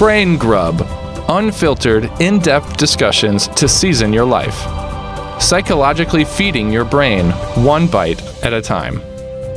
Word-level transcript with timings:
Brain 0.00 0.38
Grub 0.38 0.80
unfiltered, 1.28 2.10
in 2.20 2.38
depth 2.38 2.78
discussions 2.78 3.48
to 3.48 3.68
season 3.68 4.14
your 4.14 4.24
life. 4.24 4.56
Psychologically 5.38 6.24
feeding 6.24 6.72
your 6.72 6.86
brain 6.86 7.32
one 7.62 7.86
bite 7.86 8.22
at 8.42 8.54
a 8.54 8.62
time. 8.62 9.02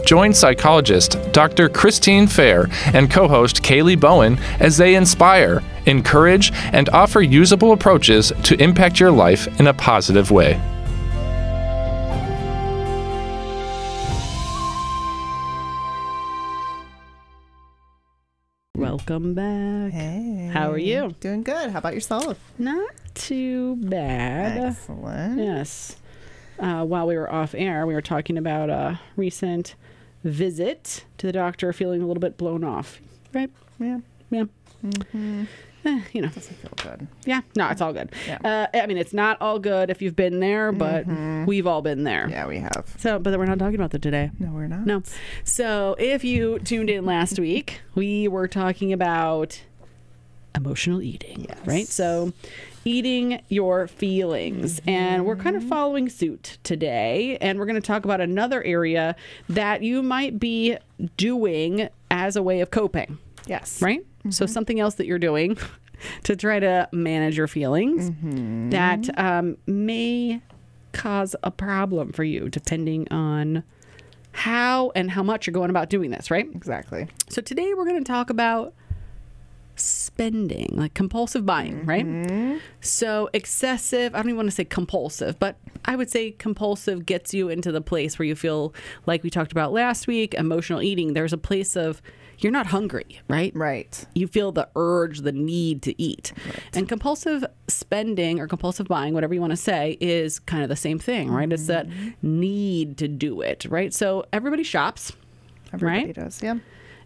Join 0.06 0.34
psychologist 0.34 1.18
Dr. 1.32 1.70
Christine 1.70 2.28
Fair 2.28 2.68
and 2.88 3.10
co 3.10 3.26
host 3.26 3.64
Kaylee 3.64 3.98
Bowen 3.98 4.38
as 4.60 4.76
they 4.76 4.96
inspire, 4.96 5.64
encourage, 5.86 6.52
and 6.74 6.90
offer 6.90 7.22
usable 7.22 7.72
approaches 7.72 8.34
to 8.44 8.62
impact 8.62 9.00
your 9.00 9.12
life 9.12 9.48
in 9.62 9.68
a 9.68 9.74
positive 9.74 10.30
way. 10.30 10.62
Welcome 19.14 19.36
back. 19.36 19.92
Hey. 19.92 20.50
How 20.52 20.72
are 20.72 20.78
you? 20.80 21.14
Doing 21.20 21.44
good. 21.44 21.70
How 21.70 21.78
about 21.78 21.94
yourself? 21.94 22.40
Not 22.58 22.90
too 23.14 23.76
bad. 23.76 24.58
Excellent. 24.58 25.38
Yes. 25.38 25.98
Uh, 26.58 26.84
while 26.84 27.06
we 27.06 27.16
were 27.16 27.32
off 27.32 27.54
air, 27.54 27.86
we 27.86 27.94
were 27.94 28.02
talking 28.02 28.40
about 28.40 28.72
a 28.72 29.00
recent 29.16 29.76
visit 30.24 31.06
to 31.20 31.28
the 31.28 31.32
doctor, 31.32 31.72
feeling 31.74 32.02
a 32.02 32.08
little 32.08 32.22
bit 32.22 32.40
blown 32.40 32.64
off. 32.64 33.02
Right? 33.36 33.52
Yeah. 33.78 34.00
Yeah. 34.32 34.46
Eh, 35.86 36.02
you 36.14 36.22
know. 36.22 36.30
Doesn't 36.30 36.56
feel 36.56 36.72
good. 36.82 37.08
Yeah. 37.26 37.42
No, 37.56 37.68
it's 37.70 37.82
all 37.82 37.94
good. 37.94 38.12
Yeah. 38.28 38.68
Uh, 38.74 38.78
I 38.78 38.86
mean, 38.88 38.98
it's 38.98 39.14
not 39.14 39.38
all 39.42 39.60
good 39.60 39.90
if 39.90 40.02
you've 40.02 40.16
been 40.16 40.40
there, 40.40 40.72
but 40.72 41.06
we've 41.46 41.68
all 41.68 41.82
been 41.82 42.04
there. 42.04 42.28
Yeah, 42.30 42.48
we 42.48 42.58
have. 42.60 42.94
So, 42.98 43.20
but 43.20 43.38
we're 43.38 43.46
not 43.46 43.60
talking 43.60 43.76
about 43.76 43.92
that 43.92 44.02
today. 44.02 44.32
No, 44.40 44.52
we're 44.52 44.68
not. 44.68 44.86
No. 44.86 45.04
So, 45.44 45.96
if 46.00 46.24
you 46.24 46.60
tuned 46.60 46.90
in 46.90 47.06
last 47.06 47.40
week, 47.40 47.82
we 47.96 48.28
were 48.28 48.48
talking 48.48 48.94
about 48.94 49.62
emotional 50.56 51.02
eating, 51.02 51.46
Yes. 51.50 51.58
right? 51.66 51.88
So, 51.88 52.32
eating 52.86 53.42
your 53.50 53.88
feelings. 53.88 54.80
And 54.86 55.26
we're 55.26 55.36
kind 55.36 55.56
of 55.56 55.64
following 55.64 56.10
suit 56.10 56.58
today. 56.64 57.38
And 57.42 57.58
we're 57.58 57.66
going 57.66 57.82
to 57.82 57.86
talk 57.86 58.06
about 58.06 58.22
another 58.22 58.62
area 58.64 59.16
that 59.50 59.82
you 59.84 60.04
might 60.04 60.40
be 60.40 60.78
doing 61.18 61.90
as 62.12 62.36
a 62.36 62.44
way 62.44 62.60
of 62.60 62.70
coping, 62.72 63.18
Yes. 63.48 63.82
right? 63.82 64.06
So, 64.30 64.46
mm-hmm. 64.46 64.54
something 64.54 64.80
else 64.80 64.96
that 64.96 65.06
you're 65.06 65.20
doing 65.20 65.58
to 66.24 66.36
try 66.36 66.60
to 66.60 66.88
manage 66.92 67.38
your 67.38 67.48
feelings 67.48 68.10
mm-hmm. 68.10 68.70
that 68.70 69.18
um, 69.20 69.58
may 69.68 70.42
cause 70.94 71.36
a 71.44 71.52
problem 71.52 72.14
for 72.14 72.24
you 72.24 72.50
depending 72.50 73.12
on 73.12 73.64
how 74.32 74.92
and 74.96 75.12
how 75.12 75.24
much 75.24 75.46
you're 75.46 75.54
going 75.54 75.70
about 75.70 75.90
doing 75.90 76.12
this, 76.12 76.32
right? 76.32 76.48
Exactly. 76.54 77.08
So 77.30 77.42
today 77.42 77.74
we're 77.74 77.86
going 77.86 78.04
to 78.04 78.12
talk 78.12 78.30
about 78.30 78.74
spending, 79.76 80.70
like 80.74 80.94
compulsive 80.94 81.46
buying, 81.46 81.86
right? 81.86 82.06
Mm-hmm. 82.06 82.58
So 82.82 83.30
excessive, 83.34 84.14
I 84.14 84.20
don't 84.20 84.28
even 84.28 84.38
want 84.38 84.50
to 84.50 84.56
say 84.56 84.66
compulsive, 84.66 85.40
but 85.40 85.58
I 85.86 85.96
would 85.96 86.10
say 86.10 86.32
compulsive 86.32 87.06
gets 87.06 87.34
you 87.34 87.50
into 87.50 87.72
the 87.72 87.82
place 87.82 88.18
where 88.18 88.26
you 88.26 88.36
feel 88.36 88.74
like 89.06 89.24
we 89.24 89.30
talked 89.30 89.52
about 89.52 89.74
last 89.74 90.08
week, 90.08 90.34
emotional 90.34 90.82
eating. 90.82 91.14
There's 91.14 91.34
a 91.34 91.38
place 91.38 91.76
of 91.76 92.02
you're 92.40 92.52
not 92.52 92.68
hungry, 92.68 93.22
right? 93.28 93.56
Right. 93.56 94.06
you 94.16 94.28
feel 94.28 94.52
the 94.52 94.68
urge, 94.76 95.20
the 95.20 95.32
need 95.32 95.82
to 95.84 96.02
eat. 96.02 96.34
And 96.74 96.88
compulsive 96.90 97.46
spending 97.68 98.40
or 98.40 98.48
compulsive 98.48 98.88
buying, 98.88 99.14
whatever 99.14 99.34
you 99.34 99.40
want 99.42 99.52
to 99.52 99.58
say, 99.58 99.98
is 100.02 100.40
kind 100.40 100.64
of 100.64 100.70
the 100.70 100.76
same 100.76 101.00
thing, 101.00 101.30
right? 101.32 101.52
It's 101.52 101.68
that 101.68 101.88
mm-hmm. 101.88 102.10
need 102.22 102.98
to 102.98 103.08
do 103.08 103.42
it, 103.42 103.66
right? 103.70 103.94
So 103.94 104.26
everybody 104.34 104.64
shops, 104.64 105.14
Everybody 105.74 106.06
Right? 106.08 106.16
does. 106.16 106.42
Yeah. 106.44 106.58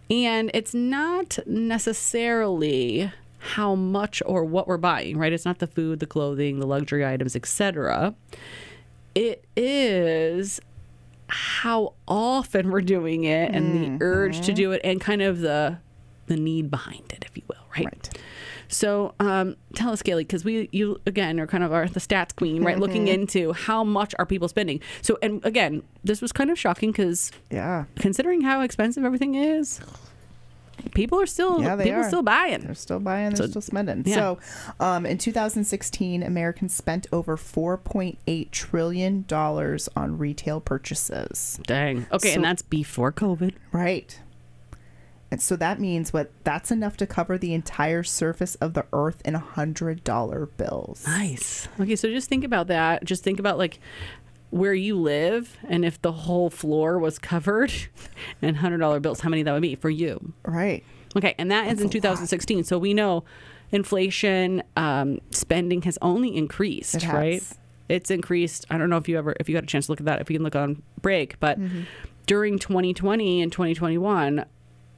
and 0.10 0.52
it's 0.54 0.74
not 0.74 1.38
necessarily 1.46 3.12
how 3.40 3.76
much 3.76 4.22
or 4.26 4.44
what 4.44 4.68
we're 4.68 4.78
buying, 4.78 5.18
right? 5.18 5.32
It's 5.32 5.46
not 5.46 5.60
the 5.60 5.68
food, 5.68 6.00
the 6.00 6.06
clothing, 6.06 6.60
the 6.60 6.66
luxury 6.68 7.06
items, 7.06 7.36
etc. 7.36 8.14
It 9.16 9.46
is 9.56 10.60
how 11.30 11.94
often 12.08 12.72
we're 12.72 12.82
doing 12.82 13.24
it 13.26 13.54
and 13.54 13.74
the 13.74 13.98
urge 14.02 14.42
to 14.42 14.54
do 14.54 14.72
it 14.72 14.82
and 14.84 15.02
kind 15.02 15.22
of 15.22 15.40
the 15.40 15.78
the 16.28 16.36
need 16.36 16.70
behind 16.70 17.04
it, 17.14 17.24
if 17.26 17.38
you 17.38 17.44
will, 17.48 17.56
right? 17.78 17.86
Right. 17.86 18.10
So 18.68 19.14
um, 19.22 19.56
tell 19.76 19.92
us, 19.94 20.04
Kaylee, 20.04 20.20
because 20.20 20.44
we 20.44 20.68
you 20.74 21.00
again 21.06 21.40
are 21.40 21.48
kind 21.48 21.64
of 21.64 21.72
our 21.72 21.88
the 21.88 22.02
stats 22.02 22.36
queen, 22.36 22.64
right? 22.64 22.78
Looking 22.78 23.08
into 23.08 23.54
how 23.54 23.84
much 23.86 24.14
are 24.20 24.26
people 24.26 24.50
spending. 24.50 24.82
So 25.02 25.18
and 25.22 25.44
again, 25.46 25.84
this 26.04 26.22
was 26.22 26.34
kind 26.34 26.50
of 26.50 26.60
shocking 26.60 26.92
because 26.92 27.32
Yeah. 27.50 27.86
considering 27.96 28.42
how 28.42 28.60
expensive 28.62 29.06
everything 29.06 29.36
is, 29.36 29.80
people 30.94 31.20
are 31.22 31.26
still 31.26 31.62
Yeah, 31.62 31.76
they 31.76 31.86
people 31.86 32.02
are. 32.02 32.08
still 32.08 32.22
buying. 32.24 32.62
They're 32.62 32.76
still 32.76 33.00
buying. 33.00 33.30
They're 33.32 33.46
So- 33.46 33.50
still 33.50 33.62
spending. 33.62 34.04
yeah. 34.06 34.16
So, 34.16 34.40
um, 34.80 35.06
in 35.06 35.18
2016, 35.18 36.24
Americans 36.24 36.74
spent 36.74 37.08
over 37.12 37.36
4.8 37.38 38.52
trillion 38.52 39.26
dollars 39.28 39.90
on 39.96 40.18
retail 40.18 40.60
purchases. 40.62 41.60
Dang. 41.66 42.06
Okay, 42.12 42.30
So- 42.30 42.36
and 42.36 42.44
that's 42.44 42.62
before 42.62 43.12
COVID. 43.12 43.54
Right. 43.72 44.20
And 45.30 45.42
so 45.42 45.58
that 45.58 45.78
means 45.78 46.14
what? 46.14 46.32
That's 46.46 46.72
enough 46.72 46.96
to 46.98 47.06
cover 47.06 47.38
the 47.38 47.54
entire 47.54 48.02
surface 48.02 48.56
of 48.56 48.74
the 48.74 48.86
earth 48.94 49.22
in 49.26 49.34
hundred 49.34 50.06
dollar 50.06 50.46
bills. 50.46 51.04
Nice. 51.06 51.68
Okay, 51.82 51.98
so 51.98 52.08
just 52.10 52.30
think 52.30 52.46
about 52.46 52.68
that. 52.68 53.04
Just 53.04 53.26
think 53.26 53.38
about 53.38 53.58
like 53.58 53.78
where 54.50 54.74
you 54.74 54.96
live 54.96 55.58
and 55.68 55.84
if 55.84 56.02
the 56.02 56.12
whole 56.12 56.50
floor 56.50 56.98
was 57.00 57.20
covered 57.20 57.72
in 58.42 58.56
hundred 58.56 58.78
dollar 58.80 59.00
bills, 59.00 59.20
how 59.22 59.30
many 59.30 59.44
that 59.44 59.52
would 59.54 59.62
be 59.62 59.76
for 59.76 59.90
you? 59.90 60.34
Right. 60.46 60.84
Okay, 61.16 61.34
and 61.38 61.50
that 61.52 61.68
is 61.68 61.82
in 61.82 61.90
2016. 61.90 62.64
So 62.64 62.78
we 62.78 62.94
know 62.94 63.24
inflation, 63.72 64.64
um, 64.76 65.20
spending 65.32 65.82
has 65.84 65.98
only 66.02 66.36
increased, 66.36 66.96
It 66.96 67.04
has. 67.04 67.14
right? 67.14 67.44
It's 67.90 68.12
increased. 68.12 68.66
I 68.70 68.78
don't 68.78 68.90
know 68.90 68.98
if 68.98 69.08
you 69.08 69.18
ever, 69.18 69.36
if 69.40 69.48
you 69.50 69.56
got 69.56 69.64
a 69.64 69.68
chance 69.68 69.86
to 69.86 69.92
look 69.94 70.00
at 70.00 70.06
that, 70.06 70.22
if 70.22 70.30
you 70.30 70.38
can 70.38 70.44
look 70.44 70.56
on 70.56 70.82
break, 71.02 71.40
but 71.40 71.60
Mm-hmm. 71.60 71.82
during 72.26 72.60
2020 72.60 73.42
and 73.42 73.52
2021, 73.52 74.46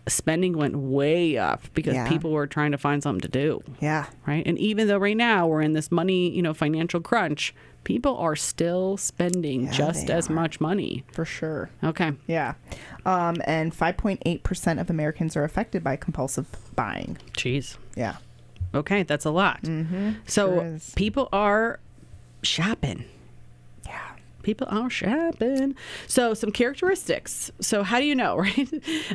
spending 0.08 0.58
went 0.58 0.76
way 0.76 1.38
up 1.38 1.62
because 1.76 1.94
Yeah. 1.94 2.08
people 2.08 2.32
were 2.32 2.48
trying 2.48 2.72
to 2.72 2.78
find 2.80 3.04
something 3.04 3.22
to 3.22 3.28
do, 3.28 3.62
Yeah. 3.80 4.06
right? 4.26 4.44
And 4.46 4.58
even 4.58 4.88
though 4.88 4.98
right 4.98 5.16
now 5.18 5.46
we're 5.48 5.62
in 5.62 5.74
this 5.74 5.92
money, 5.92 6.32
you 6.32 6.42
know, 6.42 6.54
financial 6.54 7.00
crunch, 7.00 7.54
people 7.90 8.16
are 8.18 8.36
still 8.36 8.98
spending 8.98 9.64
Yeah, 9.64 9.72
just 9.72 10.12
as 10.12 10.30
are. 10.30 10.34
much 10.34 10.62
money. 10.62 11.04
For 11.12 11.26
sure. 11.26 11.72
Okay. 11.84 12.12
Yeah. 12.28 12.54
Um, 13.04 13.38
and 13.46 13.74
5.8% 13.76 14.80
of 14.80 14.92
Americans 14.92 15.36
are 15.36 15.44
affected 15.44 15.84
by 15.84 15.96
compulsive 15.96 16.46
buying. 16.76 17.18
Jeez. 17.34 17.78
Yeah. 17.96 18.18
Okay, 18.76 19.02
that's 19.02 19.26
a 19.26 19.32
lot. 19.32 19.64
Mm-hmm. 19.64 20.12
So 20.28 20.44
Sure 20.60 20.80
people 20.96 21.30
are 21.34 21.80
shopping. 22.44 23.06
Yeah. 23.88 24.00
People 24.44 24.68
are 24.70 24.92
shopping. 24.92 25.74
So 26.06 26.36
some 26.36 26.52
characteristics. 26.52 27.50
So 27.60 27.82
how 27.82 27.98
do 28.00 28.06
you 28.06 28.14
know, 28.14 28.38
right? 28.46 28.70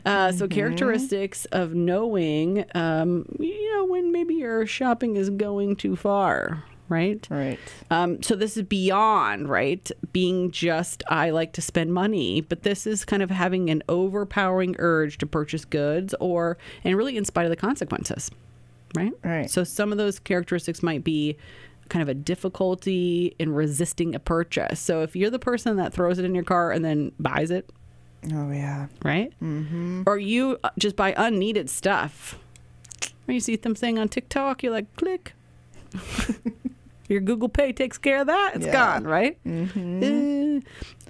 Uh, 0.04 0.32
So 0.32 0.48
characteristics 0.48 1.44
of 1.52 1.74
knowing, 1.74 2.64
um, 2.74 3.24
you 3.38 3.72
know, 3.72 3.84
when 3.84 4.10
maybe 4.10 4.34
your 4.34 4.66
shopping 4.66 5.14
is 5.14 5.30
going 5.30 5.76
too 5.76 5.94
far, 5.94 6.64
right? 6.88 7.26
Right. 7.30 7.58
Um, 7.90 8.22
so 8.22 8.36
this 8.36 8.56
is 8.56 8.62
beyond, 8.64 9.48
right? 9.48 9.90
Being 10.12 10.50
just, 10.50 11.02
I 11.08 11.30
like 11.30 11.52
to 11.54 11.62
spend 11.62 11.92
money, 11.92 12.40
but 12.42 12.62
this 12.62 12.86
is 12.86 13.04
kind 13.04 13.22
of 13.22 13.30
having 13.30 13.70
an 13.70 13.82
overpowering 13.88 14.76
urge 14.78 15.18
to 15.18 15.26
purchase 15.26 15.64
goods 15.64 16.14
or, 16.20 16.58
and 16.84 16.96
really 16.96 17.16
in 17.16 17.24
spite 17.24 17.46
of 17.46 17.50
the 17.50 17.56
consequences, 17.56 18.30
right? 18.94 19.12
Right. 19.24 19.50
So 19.50 19.64
some 19.64 19.92
of 19.92 19.98
those 19.98 20.18
characteristics 20.18 20.82
might 20.82 21.04
be 21.04 21.36
kind 21.88 22.02
of 22.02 22.08
a 22.08 22.14
difficulty 22.14 23.34
in 23.38 23.52
resisting 23.52 24.14
a 24.14 24.18
purchase. 24.18 24.80
So 24.80 25.02
if 25.02 25.14
you're 25.14 25.30
the 25.30 25.38
person 25.38 25.76
that 25.76 25.92
throws 25.92 26.18
it 26.18 26.24
in 26.24 26.34
your 26.34 26.44
car 26.44 26.70
and 26.72 26.84
then 26.84 27.12
buys 27.18 27.50
it, 27.50 27.68
Oh, 28.32 28.50
yeah. 28.50 28.86
right? 29.04 29.32
Mm-hmm. 29.42 30.04
Or 30.06 30.16
you 30.16 30.58
uh, 30.64 30.70
just 30.78 30.96
buy 30.96 31.12
unneeded 31.14 31.68
stuff. 31.68 32.38
Or 33.28 33.34
you 33.34 33.40
see 33.40 33.56
them 33.56 33.76
saying 33.76 33.98
on 33.98 34.08
TikTok, 34.08 34.62
you're 34.62 34.72
like, 34.72 34.94
click. 34.96 35.34
Your 37.08 37.20
Google 37.20 37.48
Pay 37.50 37.72
takes 37.72 37.98
care 37.98 38.20
of 38.22 38.26
that. 38.28 38.52
It's 38.54 38.66
Yeah. 38.66 38.72
gone, 38.72 39.04
right? 39.04 39.36
Uh, 39.46 40.60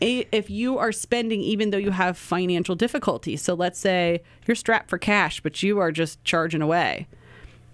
if 0.00 0.50
you 0.50 0.78
are 0.78 0.90
spending 0.92 1.40
even 1.40 1.70
though 1.70 1.78
you 1.78 1.90
have 1.92 2.18
financial 2.18 2.74
difficulties, 2.74 3.42
so 3.42 3.54
let's 3.54 3.78
say 3.78 4.22
you're 4.46 4.54
strapped 4.56 4.90
for 4.90 4.98
cash, 4.98 5.40
but 5.40 5.62
you 5.62 5.78
are 5.78 5.92
just 5.92 6.22
charging 6.24 6.62
away, 6.62 7.06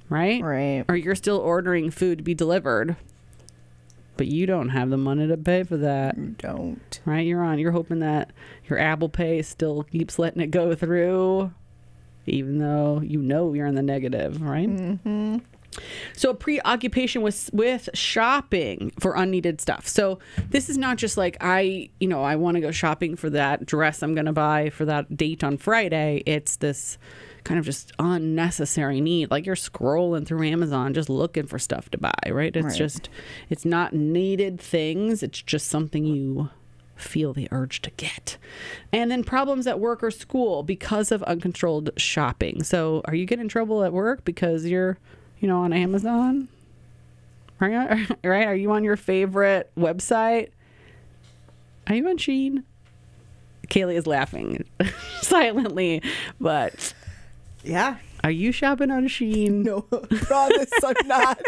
right? 0.08 0.42
Right. 0.42 0.84
Or 0.88 0.96
you're 0.96 1.14
still 1.14 1.38
ordering 1.38 1.90
food 1.90 2.18
to 2.18 2.24
be 2.24 2.34
delivered, 2.34 2.96
but 4.18 4.26
you 4.26 4.44
don't 4.44 4.68
have 4.68 4.90
the 4.90 4.98
money 4.98 5.26
to 5.26 5.36
pay 5.38 5.62
for 5.62 5.78
that 5.78 6.18
You 6.18 6.34
don't. 6.38 7.00
right? 7.06 7.26
You're 7.26 7.42
on. 7.42 7.58
You're 7.58 7.72
hoping 7.72 8.00
that 8.00 8.32
your 8.68 8.78
Apple 8.78 9.08
Pay 9.08 9.40
still 9.42 9.84
keeps 9.84 10.18
letting 10.18 10.42
it 10.42 10.50
go 10.50 10.74
through, 10.74 11.52
even 12.26 12.58
though 12.58 13.00
you 13.00 13.22
know 13.22 13.54
you're 13.54 13.66
in 13.66 13.76
the 13.76 13.82
negative, 13.82 14.42
right? 14.42 14.68
Mm-hmm. 14.68 15.38
So 16.16 16.30
a 16.30 16.34
preoccupation 16.34 17.22
with 17.22 17.48
with 17.52 17.88
shopping 17.94 18.92
for 18.98 19.14
unneeded 19.14 19.60
stuff. 19.60 19.86
So 19.86 20.18
this 20.48 20.68
is 20.68 20.76
not 20.76 20.96
just 20.96 21.16
like 21.16 21.36
I, 21.40 21.90
you 22.00 22.08
know, 22.08 22.22
I 22.24 22.36
want 22.36 22.56
to 22.56 22.60
go 22.60 22.70
shopping 22.70 23.16
for 23.16 23.30
that 23.30 23.66
dress 23.66 24.02
I'm 24.02 24.14
going 24.14 24.26
to 24.26 24.32
buy 24.32 24.70
for 24.70 24.84
that 24.86 25.16
date 25.16 25.44
on 25.44 25.56
Friday. 25.56 26.22
It's 26.26 26.56
this 26.56 26.98
kind 27.44 27.58
of 27.58 27.64
just 27.64 27.92
unnecessary 27.98 29.00
need. 29.00 29.30
Like 29.30 29.46
you're 29.46 29.54
scrolling 29.56 30.26
through 30.26 30.46
Amazon 30.46 30.92
just 30.92 31.08
looking 31.08 31.46
for 31.46 31.58
stuff 31.58 31.88
to 31.90 31.98
buy, 31.98 32.12
right? 32.30 32.54
It's 32.54 32.64
Right. 32.64 32.76
just 32.76 33.08
it's 33.48 33.64
not 33.64 33.92
needed 33.94 34.60
things. 34.60 35.22
It's 35.22 35.40
just 35.40 35.68
something 35.68 36.04
you 36.04 36.50
feel 36.96 37.32
the 37.32 37.48
urge 37.50 37.80
to 37.82 37.90
get. 37.92 38.36
And 38.92 39.10
then 39.10 39.24
problems 39.24 39.66
at 39.66 39.80
work 39.80 40.02
or 40.02 40.10
school 40.10 40.62
because 40.62 41.10
of 41.10 41.22
uncontrolled 41.22 41.90
shopping. 41.96 42.62
So 42.62 43.00
are 43.06 43.14
you 43.14 43.24
getting 43.24 43.44
in 43.44 43.48
trouble 43.48 43.84
at 43.84 43.92
work 43.92 44.24
because 44.24 44.66
you're, 44.66 44.98
you 45.40 45.48
know, 45.48 45.58
on 45.62 45.72
Amazon? 45.72 46.48
Right? 47.58 48.08
Right? 48.24 48.46
Are 48.46 48.54
you 48.54 48.70
on 48.72 48.84
your 48.84 48.96
favorite 48.96 49.70
website? 49.78 50.50
Are 51.88 51.94
you 51.94 52.08
on 52.08 52.16
Shein? 52.18 52.62
Kaylee 53.68 53.94
is 53.96 54.06
laughing 54.06 54.64
silently, 55.22 56.02
but 56.40 56.94
Yeah. 57.62 57.96
are 58.24 58.30
you 58.30 58.50
shopping 58.52 58.90
on 58.90 59.06
Shein? 59.08 59.64
No, 59.64 59.80
promise 60.22 60.70
I'm 60.84 61.06
not. 61.06 61.40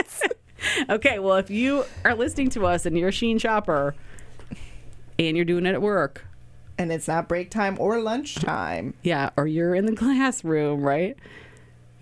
Okay, 0.89 1.19
well, 1.19 1.37
if 1.37 1.51
you 1.51 1.85
are 2.05 2.15
listening 2.15 2.51
to 2.51 2.67
us 2.67 2.87
and 2.87 2.97
you're 2.97 3.09
a 3.09 3.13
Shein 3.13 3.41
shopper 3.41 3.95
and 5.19 5.37
you're 5.37 5.45
doing 5.47 5.67
it 5.67 5.73
at 5.75 5.83
work, 5.83 6.25
and 6.79 6.91
it's 6.93 7.09
not 7.09 7.29
break 7.29 7.51
time 7.51 7.77
or 7.81 8.01
lunchtime. 8.01 8.95
yeah, 9.03 9.31
or 9.37 9.47
you're 9.47 9.75
in 9.75 9.87
the 9.87 9.95
classroom, 9.97 10.83
right? 10.83 11.17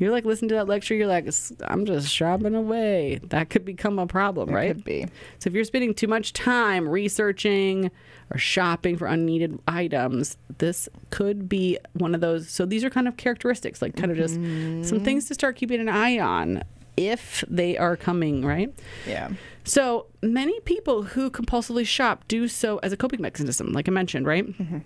You're 0.01 0.11
like 0.11 0.25
listening 0.25 0.49
to 0.49 0.55
that 0.57 0.67
lecture, 0.67 0.95
you're 0.95 1.07
like, 1.07 1.29
I'm 1.63 1.85
just 1.85 2.09
shopping 2.09 2.55
away. 2.55 3.21
That 3.25 3.51
could 3.51 3.67
become 3.67 3.99
a 3.99 4.07
problem, 4.07 4.49
It 4.49 4.55
right? 4.55 4.75
could 4.75 4.83
be. 4.83 5.05
So 5.39 5.49
if 5.49 5.55
you're 5.55 5.65
spending 5.65 5.93
too 5.93 6.09
much 6.09 6.33
time 6.33 6.89
researching 6.89 7.91
or 8.31 8.39
shopping 8.39 8.97
for 8.97 9.07
unneeded 9.07 9.59
items, 9.69 10.39
this 10.57 10.89
could 11.11 11.51
be 11.51 11.79
one 11.93 12.15
of 12.15 12.23
those. 12.23 12.49
So 12.49 12.65
these 12.65 12.83
are 12.83 12.89
kind 12.89 13.09
of 13.09 13.19
characteristics, 13.19 13.83
like 13.83 13.95
kind 13.95 14.11
of 14.11 14.17
just 14.17 14.37
mm-hmm. 14.37 14.85
some 14.85 15.01
things 15.01 15.27
to 15.27 15.35
start 15.35 15.57
keeping 15.57 15.81
an 15.81 15.89
eye 15.91 16.19
on 16.19 16.65
if 16.97 17.45
they 17.47 17.77
are 17.77 17.97
coming, 17.97 18.45
right? 18.45 18.73
Yeah. 19.07 19.31
So 19.65 20.07
many 20.23 20.59
people 20.61 21.03
who 21.03 21.31
compulsively 21.31 21.87
shop 21.87 22.27
do 22.27 22.49
so 22.49 22.79
as 22.79 22.93
a 22.93 22.97
coping 22.97 23.21
mechanism, 23.21 23.73
like 23.73 23.87
I 23.87 23.93
mentioned, 23.93 24.27
right? 24.27 24.47
Mm-hmm. 24.47 24.79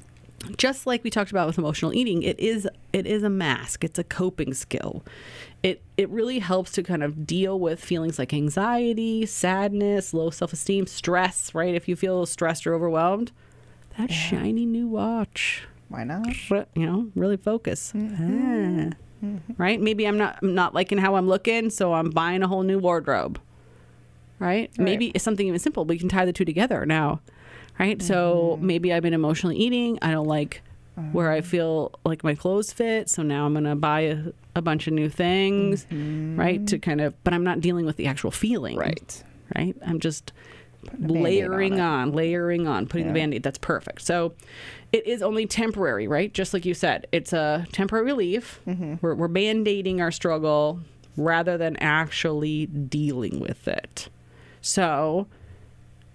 Just 0.58 0.86
like 0.86 1.02
we 1.02 1.10
talked 1.10 1.31
about 1.31 1.46
with 1.46 1.56
emotional 1.58 1.94
eating, 1.94 2.22
it 2.22 2.38
is 2.38 2.69
it 2.92 3.06
is 3.06 3.22
a 3.22 3.31
mask. 3.31 3.82
It's 3.82 3.98
a 3.98 4.04
coping 4.04 4.52
skill. 4.52 5.02
It 5.62 5.82
it 5.96 6.08
really 6.10 6.38
helps 6.38 6.72
to 6.72 6.82
kind 6.82 7.02
of 7.02 7.26
deal 7.26 7.58
with 7.58 7.82
feelings 7.82 8.19
like 8.19 8.34
anxiety, 8.34 9.25
sadness, 9.25 10.12
low 10.12 10.28
self 10.31 10.52
esteem, 10.52 10.86
stress. 10.86 11.54
Right? 11.54 11.75
If 11.75 11.88
you 11.88 11.96
feel 11.96 12.26
stressed 12.26 12.66
or 12.66 12.75
overwhelmed, 12.75 13.32
that 13.96 14.10
shiny 14.12 14.66
new 14.66 14.86
watch 14.88 15.66
Why 15.88 16.04
not? 16.04 16.26
you 16.75 16.84
know 16.84 17.08
really 17.14 17.36
focus 17.36 17.92
Ah. 17.96 18.90
right 19.56 19.81
maybe 19.81 20.04
i'm 20.06 20.19
not 20.19 20.38
I'm 20.42 20.54
not 20.54 20.75
liking 20.75 20.98
how 20.98 21.14
i'm 21.14 21.28
looking 21.28 21.70
so 21.70 21.94
i'm 21.94 22.10
buying 22.10 22.42
a 22.42 22.48
whole 22.48 22.62
new 22.64 22.78
wardrobe 22.78 23.40
right, 24.40 24.70
maybe 24.76 25.12
it's 25.14 25.22
something 25.25 25.46
even 25.46 25.60
simple 25.60 25.84
we 25.86 25.96
can 25.98 26.08
tie 26.08 26.25
the 26.26 26.32
two 26.32 26.44
together 26.44 26.84
now 26.84 27.20
right 27.79 28.03
so 28.03 28.55
mm-hmm. 28.56 28.67
maybe 28.67 28.93
i've 28.93 29.03
been 29.03 29.15
emotionally 29.15 29.56
eating 29.56 29.99
i 30.03 30.11
don't 30.11 30.26
like 30.26 30.62
where 31.11 31.32
i 31.32 31.41
mm-hmm. 31.41 31.49
feel 31.49 31.93
like 32.05 32.23
my 32.23 32.35
clothes 32.35 32.73
fit 32.73 33.11
so 33.11 33.23
now 33.23 33.47
i'm 33.47 33.55
gonna 33.55 33.75
buy 33.75 34.00
a, 34.00 34.19
a 34.55 34.62
bunch 34.62 34.87
of 34.87 34.93
new 34.93 35.09
things 35.09 35.85
mm-hmm. 35.87 36.38
right 36.38 36.67
to 36.67 36.79
kind 36.79 37.00
of 37.00 37.15
but 37.25 37.35
i'm 37.35 37.43
not 37.43 37.61
dealing 37.61 37.85
with 37.85 37.97
the 37.97 38.06
actual 38.06 38.31
feeling 38.31 38.76
Right. 38.76 39.25
right 39.56 39.76
i'm 39.85 39.99
just 39.99 40.32
Band-Aid 40.93 41.17
on 41.17 41.23
layering 41.23 41.81
on, 41.81 42.12
layering 42.12 42.67
on, 42.67 42.87
putting 42.87 43.06
the 43.06 43.12
Yeah. 43.12 43.23
band-aid. 43.25 43.43
That's 43.43 43.59
perfect. 43.59 44.03
So 44.03 44.35
it 44.93 45.06
is 45.06 45.23
only 45.23 45.47
temporary, 45.47 46.06
right? 46.06 46.32
Just 46.32 46.55
like 46.55 46.65
you 46.65 46.75
said, 46.75 47.06
it's 47.12 47.32
a 47.32 47.67
temporary 47.73 48.05
relief. 48.05 48.61
Mm-hmm. 48.67 48.97
We're, 49.00 49.15
we're 49.15 49.29
band-aiding 49.29 50.00
our 50.00 50.11
struggle 50.11 50.81
rather 51.17 51.56
than 51.56 51.77
actually 51.77 52.67
dealing 52.67 53.41
with 53.41 53.67
it. 53.69 54.09
So 54.61 55.27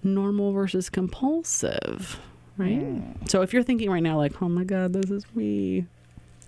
normal 0.03 0.51
versus 0.51 0.89
compulsive, 0.89 2.19
right? 2.57 2.79
Mm. 2.79 3.29
So 3.29 3.41
if 3.41 3.53
you're 3.53 3.63
thinking 3.63 3.89
right 3.89 4.03
now, 4.03 4.17
like, 4.17 4.41
oh 4.41 4.49
my 4.49 4.63
God, 4.63 4.93
this 4.93 5.09
is 5.09 5.25
me, 5.35 5.85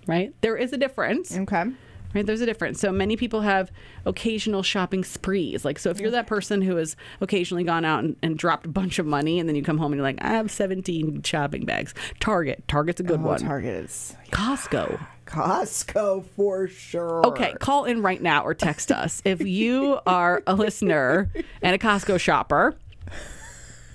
right? 0.08 0.34
There 0.42 0.58
is 0.58 0.74
a 0.74 0.78
difference. 0.78 1.36
Okay. 1.36 1.66
right? 2.14 2.26
There's 2.26 2.42
a 2.42 2.46
difference. 2.46 2.80
So 2.80 2.92
many 2.92 3.16
people 3.16 3.42
have 3.42 3.72
occasional 4.06 4.64
shopping 4.64 5.04
sprees. 5.04 5.64
Like 5.66 5.80
so 5.80 5.90
if 5.90 6.00
you're 6.00 6.12
that 6.12 6.28
person 6.28 6.62
who 6.62 6.76
has 6.78 6.96
occasionally 7.20 7.64
gone 7.64 7.86
out 7.86 8.04
and, 8.04 8.16
and 8.22 8.38
dropped 8.38 8.66
a 8.66 8.70
bunch 8.70 9.00
of 9.00 9.06
money 9.06 9.40
and 9.40 9.48
then 9.48 9.56
you 9.56 9.64
come 9.64 9.78
home 9.78 9.92
and 9.92 10.00
you're 10.00 10.08
like 10.08 10.22
i 10.22 10.30
have 10.30 10.52
17 10.52 11.24
shopping 11.24 11.66
bags. 11.66 11.94
Target. 12.20 12.64
Target's 12.68 13.00
a 13.00 13.04
good 13.04 13.20
oh, 13.20 13.28
one. 13.28 13.40
Target 13.40 13.86
is 13.86 14.16
costco. 14.32 15.06
Costco 15.26 16.26
for 16.26 16.68
sure. 16.68 17.26
okay 17.26 17.54
call 17.60 17.86
in 17.86 18.02
right 18.02 18.22
now 18.22 18.44
or 18.44 18.54
text 18.54 18.92
us. 18.92 19.22
If 19.24 19.42
you 19.42 20.00
are 20.06 20.44
a 20.46 20.56
listener 20.56 21.32
and 21.62 21.74
a 21.74 21.78
costco 21.78 22.20
shopper 22.20 22.76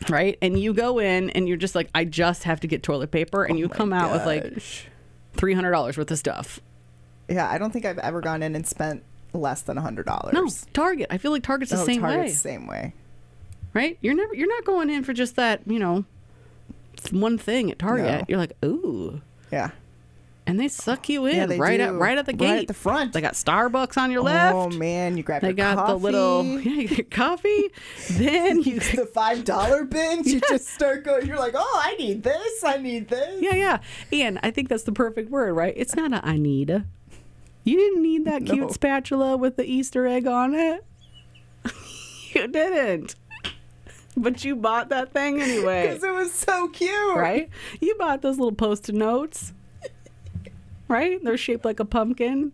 right 0.09 0.37
and 0.43 0.59
you 0.59 0.73
go 0.75 0.99
in 0.99 1.31
and 1.31 1.49
you're 1.49 1.57
just 1.57 1.75
like 1.75 1.89
i 1.95 2.05
just 2.05 2.45
have 2.45 2.61
to 2.61 2.67
get 2.67 2.83
toilet 2.83 3.11
paper 3.11 3.45
and 3.45 3.55
oh 3.55 3.59
you 3.59 3.69
come 3.69 3.93
out 3.93 4.13
with 4.13 4.25
like 4.27 4.45
$300 5.37 5.97
worth 5.99 6.11
of 6.11 6.19
stuff 6.19 6.61
Yeah, 7.29 7.51
I 7.51 7.59
don't 7.59 7.73
think 7.73 7.85
I've 7.85 7.99
ever 7.99 8.21
gone 8.21 8.43
in 8.43 8.55
and 8.55 8.67
spent 8.67 9.03
less 9.33 9.63
than 9.63 9.77
a 9.77 9.81
hundred 9.83 10.07
dollars. 10.07 10.33
no 10.33 10.49
target 10.73 11.09
i 11.11 11.19
feel 11.19 11.31
like 11.33 11.43
target's 11.43 11.71
the 11.71 11.77
No, 11.77 11.85
same 11.85 12.01
Target's 12.01 12.33
way 12.45 12.51
same 12.53 12.67
way. 12.67 12.95
right? 13.75 13.99
You're 14.01 14.15
never 14.15 14.35
you're 14.35 14.49
not 14.49 14.65
going 14.65 14.89
in 14.91 15.05
for 15.05 15.13
just 15.13 15.37
that, 15.37 15.61
you 15.67 15.79
know, 15.79 16.05
one 17.11 17.37
thing 17.37 17.71
at 17.71 17.79
Target. 17.79 18.07
No. 18.21 18.25
You're 18.29 18.39
like, 18.39 18.53
ooh, 18.65 19.21
Yeah. 19.53 19.71
And 20.47 20.59
they 20.61 20.69
suck 20.69 21.09
you 21.09 21.27
in 21.27 21.51
Yeah, 21.51 21.57
right 21.59 21.79
do. 21.79 21.83
at 21.85 21.95
right 21.95 22.17
at 22.17 22.27
the 22.27 22.33
gate, 22.33 22.49
Right 22.51 22.61
at 22.61 22.69
the 22.69 22.75
front. 22.75 23.13
They 23.13 23.21
got 23.21 23.35
Starbucks 23.35 23.97
on 23.97 24.11
your 24.11 24.23
left. 24.23 24.55
Oh 24.55 24.71
man, 24.71 25.17
you 25.17 25.23
grab 25.23 25.43
they 25.43 25.49
your 25.49 25.55
got 25.55 25.77
coffee, 25.77 25.93
the 25.93 25.97
little 25.99 26.45
yeah, 26.61 27.03
coffee. 27.11 27.71
then 28.13 28.63
you 28.63 28.79
the 28.81 29.07
five 29.07 29.45
dollar 29.45 29.85
bins. 29.85 30.33
You 30.33 30.41
just 30.49 30.69
start 30.69 31.05
going. 31.05 31.27
You're 31.27 31.39
like, 31.39 31.55
oh, 31.57 31.81
I 31.85 31.95
need 31.97 32.23
this. 32.23 32.65
I 32.65 32.77
need 32.79 33.09
this. 33.09 33.43
yeah 33.43 33.55
yeah, 33.55 33.79
and 34.13 34.39
I 34.43 34.51
think 34.51 34.69
that's 34.69 34.85
the 34.85 34.93
perfect 34.93 35.31
word, 35.31 35.55
right? 35.55 35.75
It's 35.77 35.95
not 35.97 36.13
a 36.13 36.25
I 36.27 36.37
need 36.37 36.71
a. 36.71 36.87
You 37.65 37.77
didn't 37.77 38.03
need 38.03 38.25
that 38.27 38.47
cute 38.47 38.71
spatula 38.71 39.37
with 39.37 39.57
the 39.57 39.65
Easter 39.65 40.07
egg 40.07 40.29
on 40.29 40.55
it. 40.55 40.85
you 42.35 42.47
didn't. 42.47 43.17
But 44.17 44.45
you 44.45 44.55
bought 44.57 44.89
that 44.91 45.13
thing 45.13 45.43
anyway. 45.43 45.89
Because 45.89 46.05
it 46.05 46.13
was 46.15 46.33
so 46.33 46.69
cute. 46.69 47.17
right? 47.17 47.51
You 47.81 47.97
bought 47.99 48.23
those 48.23 48.39
little 48.39 48.55
post-it 48.55 48.95
notes, 48.95 49.53
right? 50.89 51.23
They're 51.23 51.37
shaped 51.37 51.65
like 51.65 51.81
a 51.81 51.85
pumpkin. 51.85 52.53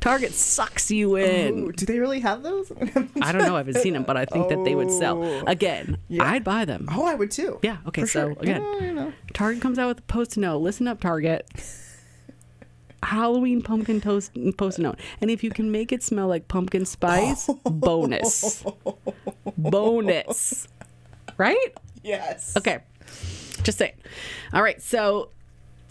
Target 0.00 0.32
sucks 0.32 0.90
you 0.90 1.16
in. 1.16 1.58
Ooh, 1.64 1.72
do 1.72 1.84
they 1.86 1.98
really 1.98 2.20
have 2.20 2.42
those? 2.42 2.70
I 3.22 3.32
don't 3.32 3.38
know. 3.42 3.54
I 3.54 3.58
haven't 3.58 3.78
seen 3.78 3.94
them, 3.94 4.04
but 4.04 4.16
I 4.16 4.24
think 4.24 4.48
that 4.50 4.62
they 4.64 4.74
would 4.74 4.90
sell. 4.90 5.22
Oh. 5.24 5.42
Again, 5.46 5.98
Yeah. 6.08 6.24
I'd 6.30 6.44
buy 6.44 6.64
them. 6.64 6.86
oh, 6.92 7.04
I 7.06 7.14
would 7.14 7.30
too. 7.30 7.58
Yeah. 7.62 7.78
Okay. 7.88 8.02
For 8.02 8.06
so 8.06 8.20
sure. 8.32 8.42
again, 8.42 8.62
Yeah, 8.62 8.86
you 8.86 8.92
know. 8.92 9.12
Target 9.34 9.62
comes 9.62 9.78
out 9.78 9.88
with 9.88 9.98
a 10.00 10.02
post-it 10.02 10.40
note. 10.40 10.58
Listen 10.58 10.86
up, 10.86 11.00
Target. 11.00 11.48
Halloween 13.02 13.62
pumpkin 13.62 14.00
toast 14.00 14.32
post-it 14.56 14.82
note, 14.82 14.98
and 15.20 15.30
if 15.30 15.44
you 15.44 15.50
can 15.50 15.70
make 15.70 15.92
it 15.92 16.02
smell 16.02 16.26
like 16.26 16.48
pumpkin 16.48 16.84
spice, 16.84 17.48
bonus, 17.64 18.64
bonus, 19.56 20.66
right? 21.36 21.74
Yes. 22.02 22.56
Okay. 22.56 22.78
Just 23.62 23.78
saying. 23.78 23.92
All 24.52 24.62
right. 24.62 24.80
So 24.82 25.30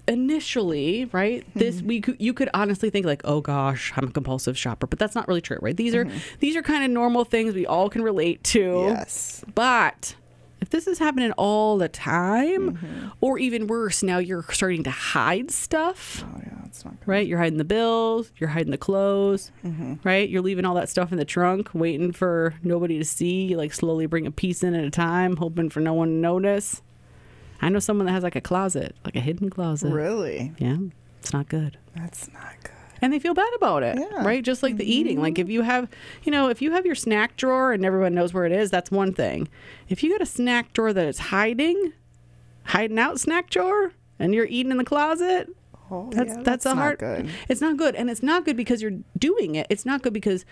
initially, 0.08 1.06
right, 1.12 1.46
this 1.54 1.78
mm-hmm. 1.78 1.88
we 1.88 2.02
could, 2.02 2.16
you 2.20 2.34
could 2.34 2.50
honestly 2.54 2.90
think 2.90 3.06
like, 3.06 3.22
"Oh 3.26 3.42
gosh, 3.42 3.94
I'm 3.96 4.08
a 4.08 4.12
compulsive 4.12 4.58
shopper," 4.58 4.88
but 4.88 5.00
that's 5.00 5.16
not 5.16 5.28
really 5.28 5.42
true, 5.42 5.60
right? 5.62 5.76
These 5.76 5.96
are 5.96 6.06
mm-hmm. 6.06 6.18
these 6.40 6.56
are 6.56 6.62
kind 6.62 6.84
of 6.84 6.92
normal 6.92 7.26
things 7.26 7.54
we 7.54 7.66
all 7.66 7.90
can 7.90 8.02
relate 8.02 8.44
to. 8.46 8.86
Yes. 8.90 9.44
But 9.54 10.16
if 10.62 10.70
this 10.70 10.88
is 10.88 10.98
happening 11.00 11.32
all 11.34 11.78
the 11.78 11.90
time, 11.90 12.74
mm-hmm. 12.74 13.08
or 13.22 13.38
even 13.38 13.68
worse, 13.68 14.02
now 14.02 14.18
you're 14.18 14.44
starting 14.50 14.84
to 14.84 14.92
hide 14.92 15.52
stuff 15.52 16.24
Oh 16.26 16.40
yeah, 16.44 16.66
it's 16.66 16.84
not 16.84 17.00
good. 17.00 17.08
right? 17.08 17.28
You're 17.28 17.38
hiding 17.40 17.58
the 17.58 17.66
bills, 17.66 18.32
you're 18.38 18.50
hiding 18.50 18.72
the 18.72 18.78
clothes, 18.78 19.52
right? 20.04 20.28
You're 20.28 20.42
leaving 20.42 20.66
all 20.66 20.76
that 20.76 20.90
stuff 20.90 21.12
in 21.12 21.18
the 21.18 21.26
trunk, 21.26 21.70
waiting 21.74 22.12
for 22.12 22.56
nobody 22.64 22.98
to 22.98 23.06
see. 23.06 23.46
You 23.46 23.58
like 23.58 23.74
slowly 23.74 24.06
bring 24.06 24.26
a 24.26 24.32
piece 24.32 24.64
in 24.64 24.74
at 24.74 24.84
a 24.84 24.90
time, 24.90 25.38
hoping 25.38 25.70
for 25.70 25.82
no 25.82 25.94
one 25.94 26.08
to 26.08 26.14
notice. 26.16 26.82
I 27.66 27.70
know 27.70 27.80
someone 27.80 28.06
that 28.06 28.12
has 28.12 28.22
like 28.22 28.36
a 28.36 28.42
closet, 28.42 28.96
like 29.04 29.16
a 29.16 29.20
hidden 29.20 29.50
closet. 29.50 29.92
Really? 29.92 30.54
Yeah, 30.60 30.78
it's 31.20 31.34
not 31.34 31.50
good. 31.50 31.80
That's 31.96 32.32
not 32.32 32.54
good. 32.62 32.72
And 33.02 33.12
they 33.12 33.18
feel 33.18 33.34
bad 33.34 33.52
about 33.56 33.82
it, 33.82 33.98
Yeah. 33.98 34.24
right? 34.24 34.44
Just 34.44 34.62
like 34.62 34.78
the 34.78 34.84
mm-hmm. 34.84 34.92
eating. 34.92 35.20
Like 35.20 35.40
if 35.40 35.50
you 35.50 35.64
have, 35.64 35.90
you 36.24 36.32
know, 36.32 36.48
if 36.50 36.62
you 36.62 36.72
have 36.74 36.86
your 36.86 36.94
snack 36.94 37.38
drawer 37.38 37.74
and 37.74 37.84
everyone 37.84 38.14
knows 38.14 38.36
where 38.36 38.46
it 38.46 38.52
is, 38.52 38.70
that's 38.70 38.92
one 38.92 39.14
thing. 39.14 39.48
If 39.90 40.04
you 40.04 40.12
got 40.12 40.22
a 40.22 40.28
snack 40.28 40.74
drawer 40.74 40.94
that 40.94 41.08
is 41.08 41.18
hiding, 41.18 41.94
hiding 42.66 43.00
out 43.00 43.20
snack 43.20 43.50
drawer, 43.50 43.94
and 44.20 44.36
you're 44.36 44.46
eating 44.46 44.72
in 44.72 44.78
the 44.78 44.86
closet, 44.86 45.50
Oh, 45.90 46.10
that's 46.12 46.36
yeah, 46.36 46.42
that's, 46.44 46.66
a 46.66 46.70
not 46.70 46.78
hard. 46.78 47.00
good. 47.00 47.30
It's 47.50 47.62
not 47.62 47.78
good, 47.78 47.96
and 47.96 48.10
it's 48.12 48.24
not 48.24 48.46
good 48.46 48.58
because 48.58 48.82
you're 48.82 49.00
doing 49.18 49.56
it. 49.56 49.68
It's 49.72 49.86
not 49.86 50.02
good 50.04 50.14
because 50.14 50.46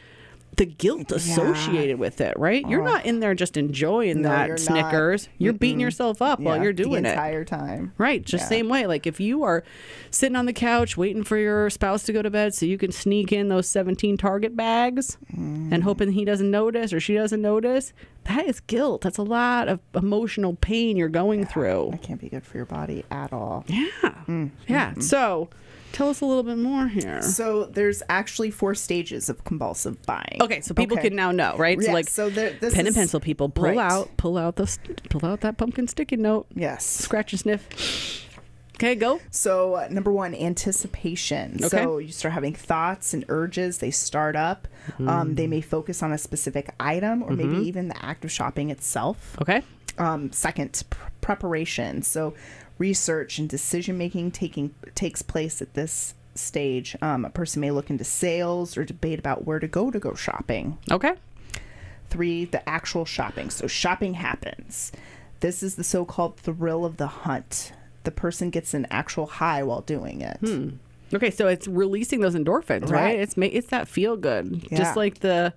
the 0.56 0.66
guilt 0.66 1.12
associated 1.12 1.98
with 1.98 2.22
it, 2.22 2.38
right? 2.38 2.64
You're 2.68 2.84
not 2.84 3.06
in 3.06 3.20
there 3.20 3.34
just 3.34 3.58
enjoying 3.58 4.22
No, 4.22 4.30
that 4.30 4.48
you're 4.48 4.56
not. 4.58 4.60
Snickers. 4.60 5.28
You're 5.40 5.54
beating 5.54 5.80
yourself 5.80 6.22
up 6.22 6.40
while 6.40 6.62
you're 6.62 6.74
doing 6.74 7.04
the 7.04 7.10
it. 7.10 7.14
entire 7.14 7.44
time. 7.44 7.92
Right, 7.98 8.24
just 8.24 8.44
Yeah. 8.44 8.50
same 8.50 8.70
way. 8.70 8.86
Like 8.86 9.08
if 9.08 9.20
you 9.20 9.44
are 9.44 9.64
sitting 10.12 10.36
on 10.36 10.46
the 10.46 10.54
couch 10.54 10.96
waiting 10.96 11.24
for 11.24 11.38
your 11.38 11.70
spouse 11.72 12.04
to 12.04 12.14
go 12.14 12.22
to 12.22 12.30
bed 12.30 12.54
so 12.54 12.66
you 12.68 12.78
can 12.78 12.92
sneak 12.92 13.32
in 13.32 13.50
those 13.50 13.68
17 13.68 14.16
Target 14.18 14.56
bags 14.56 15.18
Mm. 15.36 15.72
and 15.74 15.84
hoping 15.84 16.12
he 16.12 16.24
doesn't 16.26 16.52
notice 16.52 16.94
or 16.94 17.00
she 17.00 17.16
doesn't 17.16 17.42
notice, 17.42 17.92
that 18.26 18.46
is 18.46 18.60
guilt. 18.60 19.02
That's 19.02 19.18
a 19.18 19.24
lot 19.24 19.68
of 19.68 19.80
emotional 19.96 20.54
pain 20.56 20.98
you're 20.98 21.10
going 21.10 21.46
through. 21.46 21.90
That 21.92 22.02
can't 22.04 22.22
be 22.22 22.30
good 22.30 22.46
for 22.46 22.58
your 22.58 22.66
body 22.68 23.04
at 23.10 23.34
all. 23.34 23.66
Yeah. 23.68 23.86
Mm, 24.28 24.52
Yeah. 24.68 24.92
mm-hmm. 24.92 25.02
So 25.02 25.50
tell 25.94 26.10
us 26.10 26.20
a 26.20 26.26
little 26.26 26.44
bit 26.44 26.58
more 26.58 26.88
here. 26.90 27.22
So 27.22 27.64
there's 27.66 28.04
actually 28.10 28.52
four 28.52 28.76
stages 28.76 29.30
of 29.30 29.46
compulsive 29.46 30.02
buying. 30.06 30.40
Okay, 30.42 30.60
so 30.60 30.74
people 30.74 30.98
Okay. 30.98 31.08
can 31.08 31.16
now 31.16 31.32
know, 31.32 31.56
right? 31.58 31.78
Yeah, 31.80 31.88
so 31.88 31.94
like 31.94 32.10
so 32.10 32.30
there- 32.30 32.54
pen 32.60 32.86
and 32.88 32.96
pencil 32.96 33.22
people 33.22 33.48
pull 33.48 33.66
right. 33.70 33.78
out 33.78 34.18
pull 34.18 34.38
out 34.38 34.58
the 34.58 34.78
pull 35.10 35.26
out 35.26 35.40
that 35.42 35.56
pumpkin 35.58 35.88
sticky 35.88 36.18
note. 36.18 36.48
Yes. 36.54 36.86
Scratch 36.86 37.32
and 37.32 37.40
sniff. 37.40 38.20
Okay, 38.76 38.96
go. 38.96 39.22
So 39.30 39.76
uh, 39.76 39.88
number 39.92 40.12
one, 40.12 40.34
anticipation. 40.34 41.58
Okay. 41.64 41.68
So 41.70 42.00
you 42.00 42.12
start 42.12 42.34
having 42.34 42.54
thoughts 42.56 43.14
and 43.14 43.24
urges. 43.30 43.78
They 43.78 43.92
start 43.92 44.36
up. 44.36 44.68
Um, 45.00 45.36
they 45.36 45.48
may 45.48 45.62
focus 45.62 46.02
on 46.04 46.12
a 46.12 46.18
specific 46.18 46.74
item 46.80 47.24
or 47.24 47.32
maybe 47.32 47.56
even 47.68 47.88
the 47.88 48.04
act 48.06 48.26
of 48.26 48.32
shopping 48.32 48.72
itself. 48.72 49.38
Okay. 49.42 49.62
Um, 50.00 50.32
second, 50.34 50.84
pr- 50.90 50.98
preparation. 51.22 52.02
So 52.02 52.34
research 52.78 53.38
and 53.40 53.48
decision 53.50 53.98
making 53.98 54.32
taking 54.32 54.74
takes 54.96 55.22
place 55.22 55.62
at 55.62 55.74
this 55.74 56.14
stage. 56.36 56.96
Um, 57.02 57.26
a 57.26 57.30
person 57.30 57.62
may 57.62 57.72
look 57.72 57.90
into 57.90 58.04
sales 58.04 58.76
or 58.78 58.84
debate 58.84 59.20
about 59.20 59.46
where 59.46 59.60
to 59.60 59.68
go 59.68 59.92
to 59.92 60.00
go 60.00 60.14
shopping. 60.16 60.78
Okay. 60.92 61.14
Three, 62.10 62.46
the 62.46 62.68
actual 62.68 63.06
shopping. 63.06 63.50
So 63.50 63.68
shopping 63.68 64.16
happens. 64.16 64.92
This 65.40 65.62
is 65.64 65.76
the 65.76 65.84
so 65.84 66.06
called 66.06 66.38
thrill 66.38 66.86
of 66.86 66.98
the 66.98 67.08
hunt. 67.08 67.74
The 68.04 68.12
person 68.12 68.50
gets 68.50 68.74
an 68.74 68.88
actual 68.92 69.26
high 69.26 69.64
while 69.64 69.82
doing 69.82 70.22
it. 70.22 70.40
Okay, 71.14 71.30
so 71.32 71.48
it's 71.48 71.68
releasing 71.68 72.22
those 72.22 72.36
endorphins, 72.36 72.84
right? 72.84 72.92
Right. 72.92 73.20
It's 73.20 73.38
ma- 73.38 73.46
it's 73.52 73.68
that 73.68 73.88
feel 73.88 74.18
good, 74.18 74.68
Yeah. 74.72 74.78
just 74.78 74.96
like 74.98 75.20
the 75.20 75.54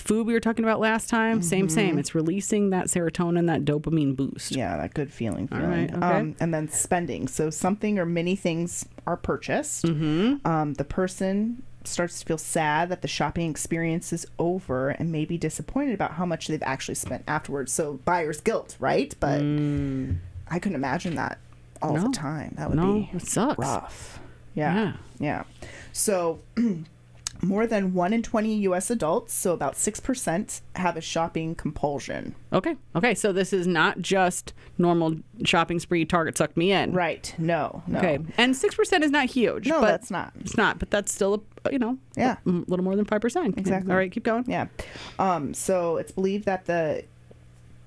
food 0.00 0.26
we 0.26 0.32
were 0.32 0.40
talking 0.40 0.64
about 0.64 0.80
last 0.80 1.08
time. 1.08 1.42
Same, 1.42 1.68
same. 1.68 1.98
It's 1.98 2.14
releasing 2.14 2.70
that 2.70 2.86
serotonin, 2.86 3.46
that 3.46 3.64
dopamine 3.64 4.16
boost. 4.16 4.52
Yeah, 4.56 4.76
that 4.78 4.94
good 4.94 5.12
feeling. 5.12 5.48
All 5.52 5.58
feeling. 5.58 5.70
right, 5.70 5.94
okay. 5.94 6.18
um, 6.18 6.36
and 6.40 6.52
then 6.52 6.68
spending. 6.68 7.28
So 7.28 7.50
something 7.50 7.98
or 7.98 8.06
many 8.06 8.36
things 8.36 8.86
are 9.06 9.16
purchased. 9.16 9.84
Mm-hmm. 9.84 10.46
Um, 10.46 10.74
the 10.74 10.84
person 10.84 11.62
starts 11.84 12.20
to 12.20 12.26
feel 12.26 12.36
sad 12.38 12.88
that 12.90 13.00
the 13.02 13.08
shopping 13.08 13.50
experience 13.50 14.12
is 14.12 14.26
over 14.38 14.90
and 14.90 15.10
may 15.10 15.24
be 15.24 15.38
disappointed 15.38 15.94
about 15.94 16.12
how 16.12 16.26
much 16.26 16.46
they've 16.48 16.62
actually 16.62 16.94
spent 16.94 17.24
afterwards. 17.26 17.72
So 17.72 17.94
buyer's 18.04 18.40
guilt, 18.40 18.76
right? 18.80 19.14
But 19.18 19.40
I 19.40 20.58
couldn't 20.58 20.74
imagine 20.74 21.14
that 21.16 21.38
all 21.82 21.92
Mm. 21.92 22.02
No. 22.02 22.02
the 22.08 22.12
time. 22.16 22.54
That 22.58 22.68
would 22.68 22.76
No, 22.76 22.92
be 22.94 23.10
it 23.14 23.22
sucks. 23.22 23.58
rough. 23.58 24.20
Yeah. 24.54 24.74
Yeah. 24.74 24.92
Yeah. 25.18 25.68
So 25.92 26.40
more 27.42 27.66
than 27.66 27.94
1 27.94 28.12
in 28.12 28.22
20 28.22 28.54
US 28.68 28.90
adults, 28.90 29.32
so 29.32 29.52
about 29.52 29.74
6% 29.74 30.60
have 30.76 30.96
a 30.96 31.00
shopping 31.00 31.54
compulsion. 31.54 32.34
Okay. 32.52 32.76
Okay. 32.94 33.14
So 33.14 33.32
this 33.32 33.52
is 33.52 33.66
not 33.66 34.00
just 34.00 34.52
normal 34.78 35.16
shopping 35.44 35.78
spree. 35.78 36.04
Target 36.04 36.36
sucked 36.36 36.56
me 36.56 36.72
in. 36.72 36.92
Right. 36.92 37.34
No. 37.38 37.82
No. 37.86 37.98
Okay. 37.98 38.18
And 38.38 38.56
six 38.56 38.74
percent 38.74 39.04
is 39.04 39.10
not 39.10 39.26
huge. 39.26 39.66
No, 39.66 39.80
but 39.80 39.86
that's 39.88 40.10
not. 40.10 40.32
It's 40.40 40.56
not. 40.56 40.78
But 40.78 40.90
that's 40.90 41.12
still 41.12 41.42
a 41.64 41.72
you 41.72 41.78
know 41.78 41.98
Yeah. 42.16 42.36
a 42.46 42.50
little 42.50 42.84
more 42.84 42.96
than 42.96 43.04
five 43.04 43.20
percent. 43.20 43.56
Exactly. 43.58 43.90
All 43.90 43.96
right. 43.98 44.10
Keep 44.10 44.24
going. 44.24 44.44
Yeah. 44.46 44.66
Um, 45.18 45.54
so 45.54 45.96
it's 45.96 46.12
believed 46.12 46.44
that 46.46 46.66
the 46.66 47.04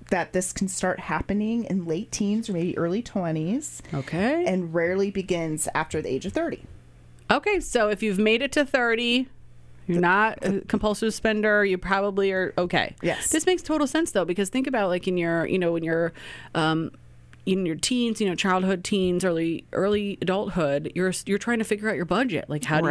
that 0.09 0.33
this 0.33 0.53
can 0.53 0.67
start 0.67 0.99
happening 0.99 1.63
in 1.65 1.85
late 1.85 2.11
teens 2.11 2.47
or 2.49 2.53
maybe 2.53 2.77
early 2.77 3.01
20s 3.01 3.81
Okay. 3.93 4.43
and 4.45 4.73
rarely 4.73 5.09
begins 5.09 5.67
after 5.73 6.01
the 6.03 6.09
age 6.09 6.25
of 6.25 6.33
30. 6.33 6.65
Okay, 7.31 7.59
so 7.59 7.89
if 7.89 8.03
you've 8.03 8.19
made 8.19 8.41
it 8.43 8.51
to 8.51 8.63
30, 8.65 9.27
you're 9.87 10.01
not 10.01 10.39
a 10.45 10.61
compulsive 10.61 11.13
spender, 11.13 11.65
you 11.65 11.77
probably 11.77 12.31
are 12.31 12.53
okay. 12.57 12.95
Yes. 13.01 13.29
This 13.29 13.45
makes 13.45 13.61
total 13.61 13.87
sense 13.87 14.11
though 14.11 14.25
because 14.25 14.49
think 14.49 14.67
about 14.67 14.89
like 14.89 15.07
in 15.07 15.17
your, 15.17 15.45
you 15.45 15.59
know, 15.59 15.71
when 15.73 15.83
you're 15.83 16.13
um 16.55 16.91
in 17.45 17.65
your 17.65 17.75
teens, 17.75 18.21
you 18.21 18.27
know, 18.29 18.35
childhood 18.35 18.83
teens, 18.83 19.25
early 19.25 19.65
early 19.73 20.17
adulthood, 20.21 20.91
you're 20.95 21.11
you're 21.25 21.37
trying 21.37 21.59
to 21.59 21.65
figure 21.65 21.89
out 21.89 21.95
your 21.95 22.05
budget. 22.05 22.49
Like 22.49 22.63
how 22.63 22.79
do 22.79 22.87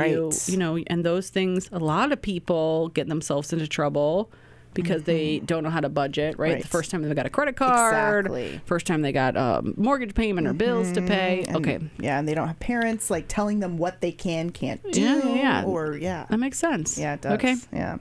you, 0.46 0.52
you 0.52 0.58
know, 0.58 0.76
and 0.88 1.04
those 1.04 1.30
things 1.30 1.68
a 1.72 1.78
lot 1.78 2.12
of 2.12 2.20
people 2.20 2.88
get 2.90 3.08
themselves 3.08 3.52
into 3.52 3.66
trouble 3.66 4.30
because 4.74 5.02
they 5.04 5.38
don't 5.40 5.62
know 5.64 5.70
how 5.70 5.80
to 5.80 5.88
budget, 5.88 6.38
right? 6.38 6.58
The 6.58 6.64
Mm-hmm. 6.64 6.68
First 6.68 6.90
time 6.90 7.02
they 7.02 7.14
got 7.14 7.26
a 7.26 7.30
credit 7.30 7.56
card, 7.56 8.26
Exactly. 8.26 8.60
first 8.64 8.86
time 8.86 9.02
they 9.02 9.12
got 9.12 9.36
a 9.36 9.62
mortgage 9.76 10.14
payment 10.14 10.46
or 10.46 10.52
bills 10.52 10.92
to 10.92 11.02
pay. 11.02 11.44
And, 11.46 11.56
okay. 11.56 11.78
Yeah, 11.98 12.18
and 12.18 12.26
they 12.26 12.34
don't 12.34 12.48
have 12.48 12.58
parents 12.60 13.10
like 13.10 13.26
telling 13.28 13.60
them 13.60 13.76
what 13.76 14.00
they 14.00 14.12
can, 14.12 14.50
can't 14.50 14.80
do. 14.92 15.00
Yeah, 15.00 15.34
yeah. 15.34 15.64
Or, 15.64 15.96
yeah. 15.96 16.26
That 16.30 16.38
makes 16.38 16.58
sense. 16.58 16.98
Yeah, 16.98 17.14
it 17.14 17.20
does. 17.22 17.32
Okay. 17.34 17.56
Yeah. 17.72 17.98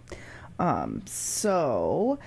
Um, 0.60 1.02
so, 1.06 2.20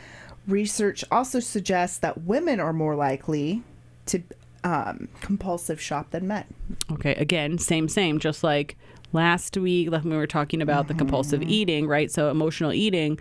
research 0.46 1.04
also 1.10 1.40
suggests 1.40 1.98
that 1.98 2.22
women 2.22 2.60
are 2.60 2.72
more 2.72 2.94
likely 2.96 3.62
to 4.06 4.22
um, 4.64 5.08
compulsive 5.20 5.80
shop 5.80 6.10
than 6.10 6.26
men. 6.26 6.44
Okay, 6.92 7.14
again, 7.14 7.58
same, 7.58 7.88
same. 7.88 8.18
Just 8.18 8.42
like 8.42 8.76
last 9.12 9.56
week, 9.56 9.90
like 9.90 10.02
when 10.02 10.10
we 10.12 10.16
were 10.16 10.26
talking 10.26 10.60
about 10.60 10.88
the 10.88 10.94
compulsive 10.94 11.40
Mm-hmm. 11.40 11.50
eating, 11.50 11.86
right? 11.86 12.10
So 12.10 12.30
emotional 12.30 12.72
eating, 12.72 13.18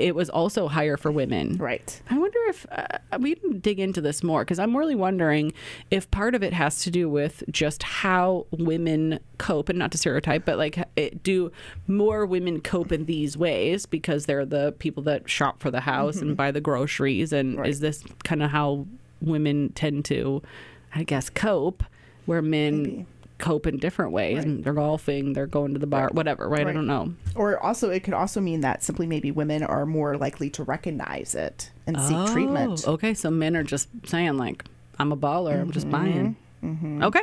it 0.00 0.14
was 0.14 0.30
also 0.30 0.68
higher 0.68 0.96
for 0.96 1.10
women. 1.12 1.56
Right. 1.58 2.00
I 2.10 2.18
wonder 2.18 2.38
if 2.48 2.66
uh, 2.72 2.98
we 3.18 3.34
can 3.34 3.60
dig 3.60 3.78
into 3.78 4.00
this 4.00 4.22
more 4.22 4.42
because 4.44 4.58
I'm 4.58 4.76
really 4.76 4.94
wondering 4.94 5.52
if 5.90 6.10
part 6.10 6.34
of 6.34 6.42
it 6.42 6.52
has 6.52 6.82
to 6.84 6.90
do 6.90 7.08
with 7.08 7.44
just 7.50 7.82
how 7.82 8.46
women 8.50 9.20
cope, 9.38 9.68
and 9.68 9.78
not 9.78 9.92
to 9.92 9.98
stereotype, 9.98 10.44
but 10.44 10.58
like 10.58 10.78
it, 10.96 11.22
do 11.22 11.52
more 11.86 12.26
women 12.26 12.60
cope 12.60 12.92
in 12.92 13.04
these 13.04 13.36
ways 13.36 13.86
because 13.86 14.26
they're 14.26 14.46
the 14.46 14.72
people 14.78 15.02
that 15.04 15.28
shop 15.28 15.60
for 15.60 15.70
the 15.70 15.80
house 15.80 16.16
and 16.16 16.36
buy 16.36 16.50
the 16.50 16.60
groceries, 16.60 17.32
and 17.32 17.50
Mm-hmm. 17.50 17.60
Right. 17.60 17.70
is 17.70 17.80
this 17.80 18.04
kind 18.24 18.42
of 18.42 18.50
how 18.50 18.86
women 19.20 19.72
tend 19.74 20.04
to, 20.06 20.42
I 20.94 21.02
guess, 21.04 21.28
cope, 21.30 21.82
where 22.26 22.42
men 22.42 22.82
Maybe. 22.82 23.06
Cope 23.40 23.66
in 23.66 23.78
different 23.78 24.12
ways? 24.12 24.44
Right. 24.44 24.62
They're 24.62 24.72
golfing, 24.72 25.32
they're 25.32 25.46
going 25.46 25.74
to 25.74 25.80
the 25.80 25.86
bar, 25.86 26.10
whatever, 26.12 26.48
right? 26.48 26.66
I 26.66 26.72
don't 26.72 26.86
know. 26.86 27.14
Or 27.34 27.58
also, 27.58 27.90
it 27.90 28.04
could 28.04 28.14
also 28.14 28.40
mean 28.40 28.60
that 28.60 28.82
simply 28.82 29.06
maybe 29.06 29.30
women 29.30 29.62
are 29.62 29.86
more 29.86 30.16
likely 30.16 30.50
to 30.50 30.62
recognize 30.62 31.34
it 31.34 31.70
and 31.86 32.00
seek 32.00 32.16
oh, 32.16 32.32
treatment. 32.32 32.84
Oh, 32.86 32.92
Okay, 32.92 33.14
so 33.14 33.30
men 33.30 33.56
are 33.56 33.62
just 33.62 33.88
saying 34.06 34.36
like, 34.36 34.64
"I'm 34.98 35.12
a 35.12 35.16
baller. 35.16 35.60
I'm 35.60 35.70
just 35.70 35.88
mm-hmm. 35.88 36.04
buying." 36.04 36.36
Mm-hmm. 36.62 37.02
Okay. 37.04 37.22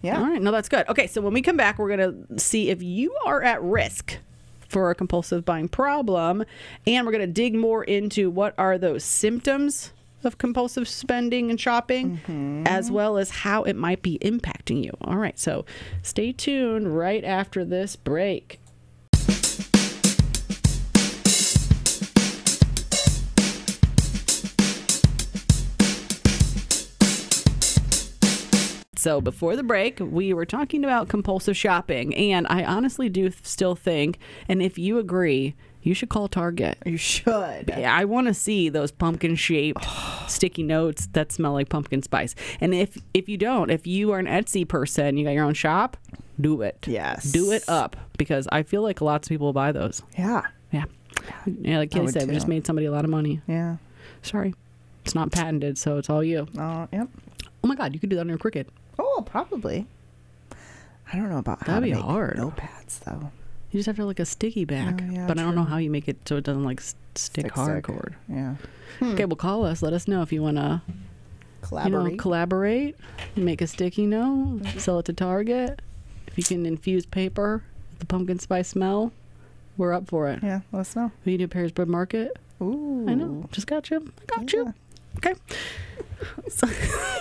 Yeah. 0.00 0.18
All 0.18 0.26
right. 0.26 0.42
No, 0.42 0.50
that's 0.50 0.68
good. 0.68 0.88
Okay, 0.88 1.06
so 1.06 1.20
when 1.20 1.32
we 1.32 1.42
come 1.42 1.56
back, 1.56 1.78
we're 1.78 1.88
gonna 1.88 2.14
see 2.38 2.70
if 2.70 2.82
you 2.82 3.14
are 3.26 3.42
at 3.42 3.62
risk 3.62 4.18
for 4.68 4.90
a 4.90 4.94
compulsive 4.94 5.44
buying 5.44 5.68
problem, 5.68 6.44
and 6.86 7.06
we're 7.06 7.12
gonna 7.12 7.26
dig 7.26 7.54
more 7.54 7.84
into 7.84 8.30
what 8.30 8.54
are 8.58 8.78
those 8.78 9.04
symptoms 9.04 9.92
of 10.24 10.38
compulsive 10.38 10.88
spending 10.88 11.50
and 11.50 11.60
shopping, 11.60 12.18
mm-hmm. 12.26 12.66
as 12.66 12.90
well 12.90 13.18
as 13.18 13.30
how 13.30 13.62
it 13.64 13.76
might 13.76 14.02
be 14.02 14.18
impacting 14.20 14.84
you. 14.84 14.92
All 15.02 15.16
right. 15.16 15.38
So 15.38 15.64
stay 16.02 16.32
tuned 16.32 16.96
right 16.96 17.24
after 17.24 17.64
this 17.64 17.96
break. 17.96 18.58
So 29.02 29.20
before 29.20 29.56
the 29.56 29.64
break, 29.64 29.98
we 29.98 30.32
were 30.32 30.46
talking 30.46 30.84
about 30.84 31.08
compulsive 31.08 31.56
shopping, 31.56 32.14
and 32.14 32.46
I 32.48 32.62
honestly 32.62 33.08
do 33.08 33.32
still 33.42 33.74
think, 33.74 34.20
and 34.48 34.62
if 34.62 34.78
you 34.78 35.00
agree, 35.00 35.56
you 35.82 35.94
should 35.94 36.08
call 36.08 36.28
Target. 36.28 36.78
You 36.86 36.96
should. 36.96 37.72
Yeah, 37.76 37.94
I 37.94 38.04
want 38.04 38.28
to 38.28 38.34
see 38.34 38.68
those 38.68 38.90
pumpkin 38.92 39.34
shaped 39.34 39.84
sticky 40.28 40.62
notes 40.62 41.08
that 41.12 41.32
smell 41.32 41.52
like 41.52 41.68
pumpkin 41.68 42.02
spice. 42.02 42.34
And 42.60 42.74
if 42.74 42.96
if 43.14 43.28
you 43.28 43.36
don't, 43.36 43.70
if 43.70 43.86
you 43.86 44.12
are 44.12 44.18
an 44.18 44.26
Etsy 44.26 44.66
person, 44.66 45.16
you 45.16 45.24
got 45.24 45.32
your 45.32 45.44
own 45.44 45.54
shop, 45.54 45.96
do 46.40 46.62
it. 46.62 46.84
Yes. 46.86 47.30
do 47.32 47.50
it 47.52 47.64
up 47.68 47.96
because 48.16 48.46
I 48.52 48.62
feel 48.62 48.82
like 48.82 49.00
lots 49.00 49.26
of 49.26 49.30
people 49.30 49.46
will 49.48 49.52
buy 49.52 49.72
those. 49.72 50.02
Yeah. 50.18 50.42
Yeah, 50.72 50.84
yeah. 51.46 51.78
Like 51.78 51.90
Kitty 51.90 52.08
said, 52.08 52.28
we 52.28 52.34
just 52.34 52.48
made 52.48 52.66
somebody 52.66 52.86
a 52.86 52.90
lot 52.92 53.04
of 53.04 53.10
money. 53.10 53.40
Yeah. 53.46 53.76
Sorry, 54.22 54.54
it's 55.04 55.14
not 55.14 55.30
patented, 55.32 55.76
so 55.78 55.98
it's 55.98 56.08
all 56.08 56.24
you. 56.24 56.46
Oh, 56.58 56.88
yep. 56.92 57.08
Oh 57.62 57.68
my 57.68 57.74
God, 57.74 57.92
you 57.92 58.00
could 58.00 58.08
do 58.08 58.16
that 58.16 58.22
on 58.22 58.28
your 58.28 58.38
Cricut. 58.38 58.66
Oh, 58.98 59.22
probably. 59.26 59.86
I 61.12 61.16
don't 61.16 61.28
know 61.28 61.38
about 61.38 61.60
how 61.60 61.74
That'd 61.74 61.82
to 61.82 61.90
be 61.90 61.94
make 61.94 62.02
hard. 62.04 62.36
notepads 62.36 63.00
though. 63.00 63.30
You 63.72 63.78
just 63.78 63.86
have 63.86 63.96
to 63.96 64.04
like 64.04 64.20
a 64.20 64.24
sticky 64.26 64.62
oh, 64.62 64.66
back, 64.66 65.00
Oh, 65.02 65.10
yeah, 65.12 65.26
but 65.26 65.38
I 65.38 65.42
don't 65.42 65.54
know 65.54 65.64
how 65.64 65.78
you 65.78 65.90
make 65.90 66.06
it 66.08 66.16
so 66.28 66.36
it 66.36 66.44
doesn't 66.44 66.64
like 66.64 66.80
stick 66.80 66.98
Stick, 67.14 67.50
hard 67.52 67.84
stick. 67.84 67.84
cord. 67.84 68.14
Yeah. 68.28 68.54
Hmm. 68.98 69.12
Okay, 69.12 69.24
well, 69.24 69.36
call 69.36 69.64
us. 69.64 69.82
Let 69.82 69.92
us 69.92 70.06
know 70.06 70.22
if 70.22 70.32
you 70.32 70.42
want 70.42 70.56
to, 70.58 70.80
you 70.88 70.94
Collaborate. 71.62 72.12
know, 72.12 72.16
collaborate, 72.18 72.96
make 73.36 73.60
a 73.62 73.66
sticky 73.66 74.06
note, 74.06 74.60
mm-hmm. 74.62 74.78
sell 74.78 74.98
it 74.98 75.06
to 75.06 75.12
Target. 75.12 75.80
If 76.26 76.36
you 76.38 76.44
can 76.44 76.64
infuse 76.66 77.04
paper 77.06 77.62
with 77.90 78.00
the 78.00 78.06
pumpkin 78.06 78.38
spice 78.38 78.68
smell, 78.68 79.12
We're 79.78 79.92
up 79.94 80.06
for 80.08 80.28
it. 80.28 80.42
Yeah, 80.42 80.60
let 80.72 80.80
us 80.80 80.94
know. 80.96 81.10
We 81.24 81.36
do 81.38 81.48
Paris 81.48 81.72
Bread 81.72 81.88
Market. 81.88 82.36
Ooh. 82.60 83.06
I 83.08 83.14
know. 83.14 83.48
Just 83.52 83.66
got 83.66 83.90
you. 83.90 84.12
I 84.22 84.36
got 84.36 84.52
Yeah. 84.52 84.58
you. 84.60 84.74
Okay. 85.18 85.34
So- 86.48 86.68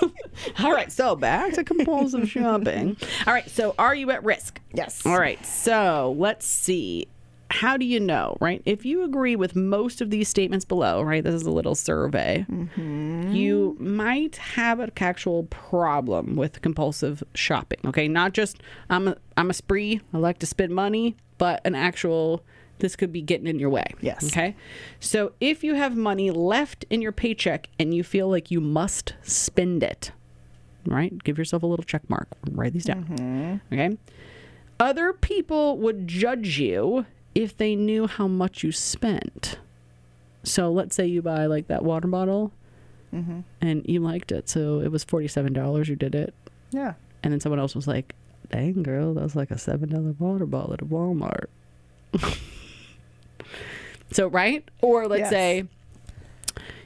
all 0.59 0.71
right. 0.73 0.91
So 0.91 1.15
back 1.15 1.53
to 1.53 1.63
compulsive 1.63 2.29
shopping. 2.29 2.97
All 3.27 3.33
right. 3.33 3.49
So 3.49 3.73
are 3.79 3.95
you 3.95 4.11
at 4.11 4.23
risk? 4.23 4.59
Yes. 4.73 5.05
All 5.05 5.19
right. 5.19 5.43
So 5.45 6.15
let's 6.17 6.45
see. 6.45 7.07
How 7.49 7.75
do 7.75 7.83
you 7.83 7.99
know, 7.99 8.37
right? 8.39 8.61
If 8.65 8.85
you 8.85 9.03
agree 9.03 9.35
with 9.35 9.57
most 9.57 9.99
of 9.99 10.09
these 10.09 10.29
statements 10.29 10.63
below, 10.63 11.01
right? 11.01 11.21
This 11.21 11.35
is 11.35 11.43
a 11.43 11.51
little 11.51 11.75
survey. 11.75 12.45
Mm-hmm. 12.49 13.33
You 13.33 13.75
might 13.77 14.37
have 14.37 14.79
an 14.79 14.89
actual 14.97 15.43
problem 15.43 16.37
with 16.37 16.61
compulsive 16.61 17.21
shopping. 17.35 17.79
Okay, 17.85 18.07
not 18.07 18.31
just 18.31 18.61
I'm 18.89 19.09
a 19.09 19.17
I'm 19.35 19.49
a 19.49 19.53
spree. 19.53 19.99
I 20.13 20.17
like 20.17 20.39
to 20.39 20.45
spend 20.45 20.73
money, 20.73 21.17
but 21.39 21.59
an 21.65 21.75
actual 21.75 22.41
this 22.81 22.95
could 22.95 23.11
be 23.11 23.21
getting 23.21 23.47
in 23.47 23.59
your 23.59 23.69
way. 23.69 23.85
Yes. 24.01 24.25
Okay. 24.25 24.55
So 24.99 25.31
if 25.39 25.63
you 25.63 25.75
have 25.75 25.95
money 25.95 26.31
left 26.31 26.83
in 26.89 27.01
your 27.01 27.11
paycheck 27.11 27.69
and 27.79 27.93
you 27.93 28.03
feel 28.03 28.27
like 28.29 28.51
you 28.51 28.59
must 28.59 29.13
spend 29.21 29.83
it, 29.83 30.11
right? 30.85 31.23
Give 31.23 31.37
yourself 31.37 31.63
a 31.63 31.67
little 31.67 31.85
check 31.85 32.07
mark. 32.09 32.27
Write 32.51 32.73
these 32.73 32.85
down. 32.85 33.05
Mm-hmm. 33.05 33.73
Okay. 33.73 33.97
Other 34.79 35.13
people 35.13 35.77
would 35.77 36.07
judge 36.07 36.59
you 36.59 37.05
if 37.35 37.55
they 37.55 37.75
knew 37.75 38.07
how 38.07 38.27
much 38.27 38.63
you 38.63 38.71
spent. 38.71 39.59
So 40.43 40.71
let's 40.71 40.95
say 40.95 41.05
you 41.05 41.21
buy 41.21 41.45
like 41.45 41.67
that 41.67 41.83
water 41.83 42.07
bottle 42.07 42.51
mm-hmm. 43.13 43.41
and 43.61 43.85
you 43.87 43.99
liked 43.99 44.31
it. 44.31 44.49
So 44.49 44.79
it 44.79 44.91
was 44.91 45.05
$47. 45.05 45.87
You 45.87 45.95
did 45.95 46.15
it. 46.15 46.33
Yeah. 46.71 46.95
And 47.21 47.31
then 47.31 47.39
someone 47.39 47.59
else 47.59 47.75
was 47.75 47.87
like, 47.87 48.15
dang, 48.49 48.81
girl, 48.81 49.13
that 49.13 49.21
was 49.21 49.35
like 49.35 49.51
a 49.51 49.55
$7 49.55 50.19
water 50.19 50.47
bottle 50.47 50.73
at 50.73 50.79
Walmart. 50.79 51.45
so, 54.11 54.27
right? 54.27 54.67
Or 54.81 55.07
let's 55.07 55.21
Yes. 55.21 55.29
say 55.29 55.63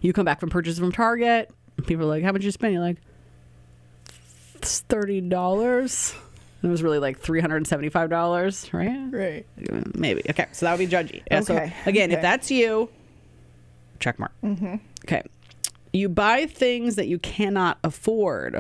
you 0.01 0.13
come 0.13 0.25
back 0.25 0.39
from 0.39 0.50
purchase 0.50 0.77
from 0.79 0.91
Target. 0.91 1.50
People 1.88 2.05
are 2.05 2.08
like, 2.10 2.24
how 2.24 2.32
much 2.32 2.44
you 2.44 2.51
spend? 2.51 2.74
You're 2.74 2.82
like, 2.82 2.98
it's 4.55 4.84
$30. 4.84 6.15
And 6.62 6.70
it 6.70 6.72
was 6.72 6.82
really 6.82 7.00
like 7.00 7.22
$375, 7.22 8.74
right? 8.74 9.08
Right. 9.12 9.46
Maybe. 9.96 10.22
Okay. 10.29 10.46
So 10.51 10.65
that 10.65 10.77
would 10.77 10.89
be 10.89 10.91
judgy. 10.91 11.22
Yeah, 11.29 11.41
So 11.41 11.55
Okay, 11.55 11.74
again, 11.86 12.12
if 12.12 12.22
that's 12.22 12.50
you, 12.50 12.89
check 14.00 14.17
mark. 14.20 14.32
Mm-hmm. 14.44 14.75
Okay. 15.05 15.22
You 15.94 16.10
buy 16.10 16.46
things 16.46 16.96
that 16.96 17.08
you 17.08 17.20
cannot 17.20 17.77
afford. 17.84 18.53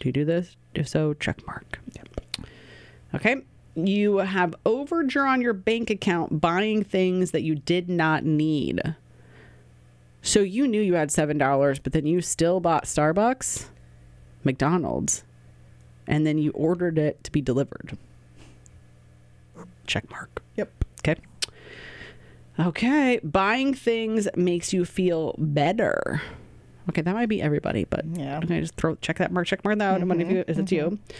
Do 0.00 0.08
you 0.08 0.12
do 0.12 0.24
this? 0.24 0.56
If 0.74 0.88
so, 0.88 1.14
check 1.14 1.46
mark. 1.46 1.78
Yep. 1.94 2.46
Okay. 3.14 3.36
You 3.76 4.18
have 4.18 4.54
overdrawn 4.64 5.40
your 5.42 5.52
bank 5.52 5.90
account 5.90 6.40
buying 6.40 6.82
things 6.82 7.30
that 7.32 7.42
you 7.42 7.54
did 7.54 7.88
not 7.88 8.24
need. 8.24 8.80
So 10.22 10.40
you 10.40 10.66
knew 10.66 10.80
you 10.80 10.94
had 10.94 11.10
$7, 11.10 11.80
but 11.82 11.92
then 11.92 12.06
you 12.06 12.20
still 12.20 12.58
bought 12.58 12.84
Starbucks, 12.84 13.66
McDonald's, 14.42 15.24
and 16.06 16.26
then 16.26 16.38
you 16.38 16.50
ordered 16.52 16.98
it 16.98 17.22
to 17.24 17.30
be 17.30 17.40
delivered. 17.40 17.96
Check 19.86 20.10
mark. 20.10 20.42
Yep. 20.56 20.84
Okay. 21.00 21.20
Okay. 22.58 23.20
Buying 23.22 23.74
things 23.74 24.26
makes 24.34 24.72
you 24.72 24.84
feel 24.84 25.34
better. 25.38 26.22
Okay, 26.88 27.02
that 27.02 27.14
might 27.14 27.28
be 27.28 27.42
everybody, 27.42 27.84
but 27.84 28.04
Yeah. 28.12 28.38
Okay, 28.38 28.60
just 28.60 28.74
throw 28.76 28.94
check 28.96 29.18
that 29.18 29.32
mark, 29.32 29.46
check 29.46 29.64
mark 29.64 29.78
that 29.78 29.94
out. 29.94 30.02
Of 30.02 30.08
mm-hmm. 30.08 30.30
you 30.30 30.44
if 30.46 30.58
it's 30.58 30.72
you. 30.72 30.82
Mm-hmm. 30.82 31.14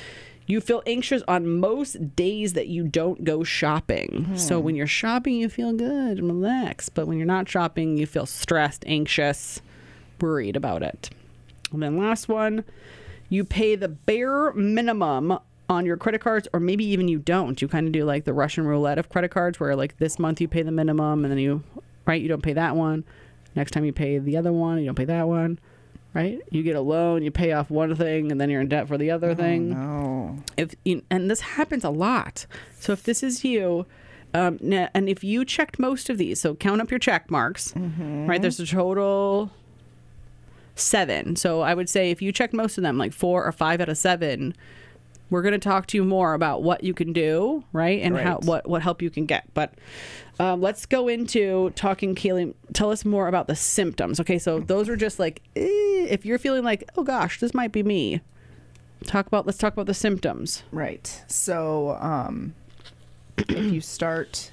You 0.47 0.61
feel 0.61 0.83
anxious 0.87 1.23
on 1.27 1.59
most 1.59 2.15
days 2.15 2.53
that 2.53 2.69
you 2.69 2.87
don't 2.87 3.25
go 3.25 3.43
shopping. 3.43 4.37
So 4.37 4.59
hmm. 4.59 4.65
when 4.65 4.77
you're 4.77 4.87
shopping, 4.87 5.35
you 5.35 5.49
feel 5.49 5.73
good 5.73 6.19
and 6.19 6.29
relaxed. 6.29 6.95
But 6.95 7.07
when 7.07 7.19
you're 7.19 7.27
not 7.27 7.49
shopping, 7.49 7.97
you 7.97 8.07
feel 8.07 8.27
stressed, 8.27 8.85
anxious, 8.87 9.61
worried 10.21 10.57
about 10.57 10.83
it. 10.83 11.11
And 11.73 11.83
then 11.83 11.99
last 11.99 12.29
one, 12.29 12.65
you 13.29 13.45
pay 13.45 13.75
the 13.75 13.89
bare 13.89 14.53
minimum 14.53 15.39
on 15.69 15.85
your 15.85 15.97
credit 15.97 16.21
cards, 16.21 16.47
or 16.53 16.61
maybe 16.61 16.85
even 16.85 17.09
you 17.09 17.19
don't. 17.19 17.61
You 17.61 17.69
kind 17.69 17.87
of 17.89 17.93
do 17.93 18.05
like 18.05 18.25
the 18.25 18.33
Russian 18.33 18.67
roulette 18.67 18.99
of 18.99 19.09
credit 19.09 19.31
cards, 19.31 19.59
where 19.59 19.75
like 19.75 19.99
this 19.99 20.19
month 20.19 20.41
you 20.41 20.49
pay 20.49 20.63
the 20.63 20.71
minimum, 20.71 21.25
and 21.25 21.33
then 21.33 21.39
you, 21.39 21.65
right, 22.07 22.23
you 22.23 22.29
don't 22.29 22.43
pay 22.43 22.53
that 22.53 22.77
one. 22.77 23.05
Next 23.57 23.73
time 23.73 23.85
you 23.85 23.93
pay 23.93 24.19
the 24.19 24.37
other 24.37 24.53
one, 24.53 24.79
you 24.79 24.87
don't 24.87 24.95
pay 24.95 25.07
that 25.07 25.27
one, 25.27 25.59
right? 26.17 26.41
You 26.51 26.63
get 26.63 26.75
a 26.77 26.81
loan, 26.81 27.23
you 27.23 27.31
pay 27.31 27.53
off 27.53 27.71
one 27.71 27.95
thing, 27.95 28.33
and 28.33 28.41
then 28.41 28.51
you're 28.51 28.61
in 28.61 28.69
debt 28.69 28.89
for 28.89 28.97
the 28.99 29.11
other 29.11 29.35
thing 29.35 29.75
Oh. 29.77 30.39
if 30.57 30.75
you, 30.85 31.03
and 31.11 31.31
this 31.31 31.41
happens 31.41 31.85
a 31.85 31.91
lot. 31.91 32.47
So 32.81 32.93
if 32.93 33.03
this 33.03 33.23
is 33.23 33.45
you, 33.45 33.87
um, 34.35 34.59
and 34.63 35.09
if 35.09 35.23
you 35.23 35.45
checked 35.45 35.79
most 35.79 36.11
of 36.11 36.19
these, 36.19 36.41
so 36.41 36.55
count 36.55 36.81
up 36.81 36.91
your 36.91 36.99
check 36.99 37.31
marks, 37.31 37.73
right? 37.77 38.41
There's 38.43 38.59
a 38.61 38.67
total 38.67 39.51
seven. 40.75 41.37
So 41.37 41.61
I 41.63 41.75
would 41.75 41.89
say 41.89 42.11
if 42.11 42.21
you 42.21 42.33
checked 42.33 42.53
most 42.55 42.77
of 42.79 42.83
them, 42.83 42.99
like 42.99 43.13
four 43.13 43.45
or 43.45 43.53
five 43.53 43.81
out 43.81 43.89
of 43.89 43.97
seven, 43.97 44.55
we're 45.31 45.43
going 45.43 45.53
to 45.53 45.59
talk 45.59 45.87
to 45.89 45.97
you 45.97 46.05
more 46.05 46.35
about 46.35 46.63
what 46.63 46.85
you 46.85 46.95
can 46.95 47.13
do, 47.13 47.65
right, 47.73 48.01
and 48.03 48.15
how 48.17 48.39
what 48.45 48.69
what 48.69 48.83
help 48.83 49.03
you 49.03 49.11
can 49.11 49.27
get. 49.27 49.45
But 49.55 49.75
um, 50.39 50.61
let's 50.61 50.87
go 50.87 51.09
into 51.09 51.71
talking, 51.71 52.15
Kaylee. 52.15 52.55
Tell 52.73 52.91
us 52.91 53.05
more 53.05 53.29
about 53.29 53.47
the 53.47 53.57
symptoms. 53.57 54.21
Okay, 54.21 54.39
so 54.39 54.61
those 54.61 54.89
are 54.89 54.97
just 54.97 55.19
like 55.19 55.43
eh, 55.57 56.07
if 56.09 56.27
you're 56.27 56.39
feeling 56.39 56.63
like, 56.65 56.89
oh 56.97 57.05
gosh, 57.05 57.41
this 57.41 57.55
might 57.55 57.73
be 57.73 57.83
me. 57.83 58.21
Talk 59.05 59.27
about 59.27 59.47
let's 59.47 59.59
talk 59.59 59.73
about 59.73 59.87
the 59.87 59.95
symptoms. 59.95 60.63
Right. 60.73 61.23
So, 61.27 61.97
um, 62.01 62.55
if 63.39 63.73
you 63.73 63.81
start 63.81 64.51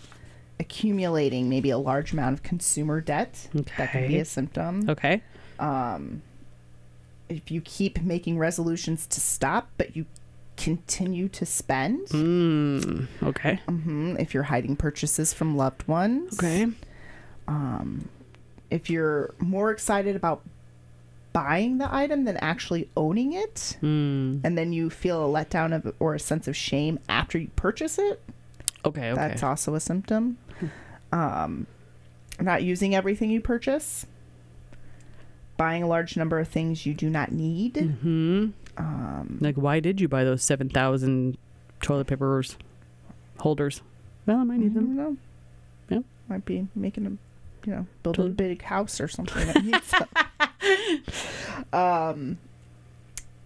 accumulating 0.60 1.50
maybe 1.50 1.69
a 1.69 1.78
large 1.78 2.13
amount 2.13 2.34
of 2.34 2.43
consumer 2.43 3.02
debt, 3.02 3.50
that 3.78 3.91
could 3.91 4.08
be 4.08 4.19
a 4.19 4.26
symptom. 4.26 4.89
Okay. 4.89 5.22
If 7.30 7.52
you 7.52 7.62
keep 7.62 8.02
making 8.02 8.38
resolutions 8.38 9.08
to 9.08 9.19
stop, 9.19 9.69
but 9.78 9.96
you 9.96 10.06
continue 10.57 11.27
to 11.29 11.45
spend, 11.45 12.07
Mm, 12.09 13.07
okay. 13.23 13.59
Mhm. 13.67 14.19
if 14.19 14.33
you're 14.33 14.43
hiding 14.43 14.75
purchases 14.75 15.33
from 15.33 15.57
loved 15.57 15.87
ones, 15.87 16.33
Okay. 16.39 16.67
if 18.69 18.89
you're 18.89 19.33
more 19.39 19.71
excited 19.71 20.15
about 20.15 20.41
buying 21.31 21.77
the 21.79 21.93
item 21.93 22.25
than 22.25 22.37
actually 22.37 22.89
owning 22.97 23.33
it, 23.33 23.77
Mm, 23.81 24.41
and 24.43 24.57
then 24.57 24.71
you 24.73 24.89
feel 24.89 25.23
a 25.25 25.45
letdown 25.45 25.75
of 25.75 25.93
or 25.99 26.13
a 26.15 26.19
sense 26.19 26.47
of 26.47 26.55
shame 26.55 26.99
after 27.09 27.37
you 27.37 27.47
purchase 27.55 27.97
it, 27.99 28.21
okay. 28.85 29.11
Okay. 29.11 29.15
That's 29.15 29.43
also 29.43 29.75
a 29.75 29.79
symptom. 29.79 30.37
Um, 31.11 31.67
not 32.39 32.63
using 32.63 32.95
everything 32.95 33.29
you 33.29 33.41
purchase. 33.41 34.05
Buying 35.57 35.83
a 35.83 35.87
large 35.87 36.17
number 36.17 36.39
of 36.39 36.47
things 36.47 36.85
you 36.85 36.93
do 36.95 37.09
not 37.09 37.31
need. 37.31 37.77
hmm 38.01 38.47
Um, 38.77 39.38
Like, 39.41 39.55
why 39.55 39.79
did 39.79 40.01
you 40.01 40.07
buy 40.07 40.23
those 40.23 40.43
seven 40.43 40.69
thousand 40.69 41.38
toilet 41.81 42.07
paper 42.07 42.43
holders? 43.39 43.81
Well, 44.25 44.38
I 44.38 44.43
might 44.43 44.59
need 44.59 44.73
don't 44.73 44.95
them. 44.95 44.95
know. 44.95 45.17
Yeah. 45.89 45.99
Might 46.29 46.45
be 46.45 46.67
making 46.75 47.05
a, 47.05 47.09
you 47.67 47.75
know, 47.75 47.86
build 48.03 48.19
a 48.19 48.29
big 48.29 48.62
house 48.63 48.99
or 49.01 49.07
something 49.07 49.45
that 49.47 49.63
needs 49.65 49.91
them. 49.91 50.07
um, 51.73 52.38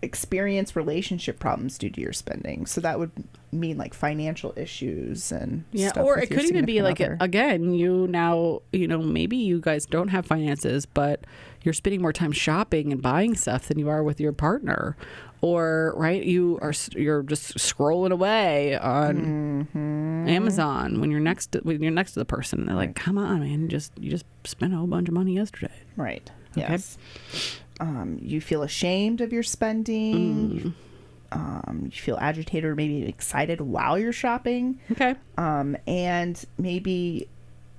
experience 0.07 0.75
relationship 0.75 1.37
problems 1.39 1.77
due 1.77 1.89
to 1.91 2.01
your 2.01 2.13
spending. 2.13 2.65
So 2.65 2.81
that 2.81 2.97
would 2.97 3.11
mean 3.51 3.77
like 3.77 3.93
financial 3.93 4.53
issues 4.57 5.31
and 5.31 5.63
Yeah, 5.71 5.91
or 5.97 6.17
it 6.19 6.29
could 6.29 6.45
even 6.45 6.65
be 6.65 6.81
like 6.81 6.99
other. 6.99 7.17
again, 7.19 7.73
you 7.73 8.07
now 8.07 8.61
you 8.73 8.87
know 8.87 8.99
maybe 9.01 9.37
you 9.37 9.59
guys 9.61 9.85
don't 9.85 10.07
have 10.09 10.25
finances, 10.25 10.85
but 10.85 11.25
you're 11.63 11.73
spending 11.73 12.01
more 12.01 12.13
time 12.13 12.31
shopping 12.31 12.91
and 12.91 13.01
buying 13.01 13.35
stuff 13.35 13.67
than 13.67 13.77
you 13.77 13.89
are 13.89 14.03
with 14.03 14.19
your 14.19 14.31
partner, 14.33 14.95
or 15.41 15.93
right 15.97 16.23
you 16.23 16.57
are 16.61 16.73
you're 16.95 17.23
just 17.23 17.57
scrolling 17.57 18.11
away 18.11 18.77
on 18.77 19.15
Mm-hmm. 19.17 20.27
Amazon 20.29 20.99
when 21.01 21.11
you're 21.11 21.19
next 21.19 21.51
to, 21.53 21.59
when 21.59 21.81
you're 21.81 21.91
next 21.91 22.13
to 22.13 22.19
the 22.19 22.25
person. 22.25 22.59
And 22.59 22.67
they're 22.69 22.75
like, 22.75 22.95
"Come 22.95 23.17
on, 23.17 23.39
man! 23.41 23.61
You 23.63 23.67
just 23.67 23.91
you 23.99 24.09
just 24.11 24.25
spent 24.45 24.73
a 24.73 24.77
whole 24.77 24.87
bunch 24.87 25.07
of 25.07 25.13
money 25.13 25.33
yesterday." 25.35 25.73
Right. 25.95 26.29
Okay. 26.57 26.67
Yes. 26.69 26.97
Um, 27.79 28.17
you 28.21 28.41
feel 28.41 28.63
ashamed 28.63 29.21
of 29.21 29.31
your 29.31 29.43
spending. 29.43 30.73
Um, 31.31 31.81
you 31.85 31.91
feel 32.01 32.17
agitated 32.21 32.65
or 32.65 32.75
maybe 32.75 33.03
excited 33.05 33.59
while 33.61 33.99
you're 33.99 34.13
shopping. 34.13 34.79
Okay. 34.91 35.15
Um, 35.37 35.75
and 35.85 36.43
maybe 36.57 37.27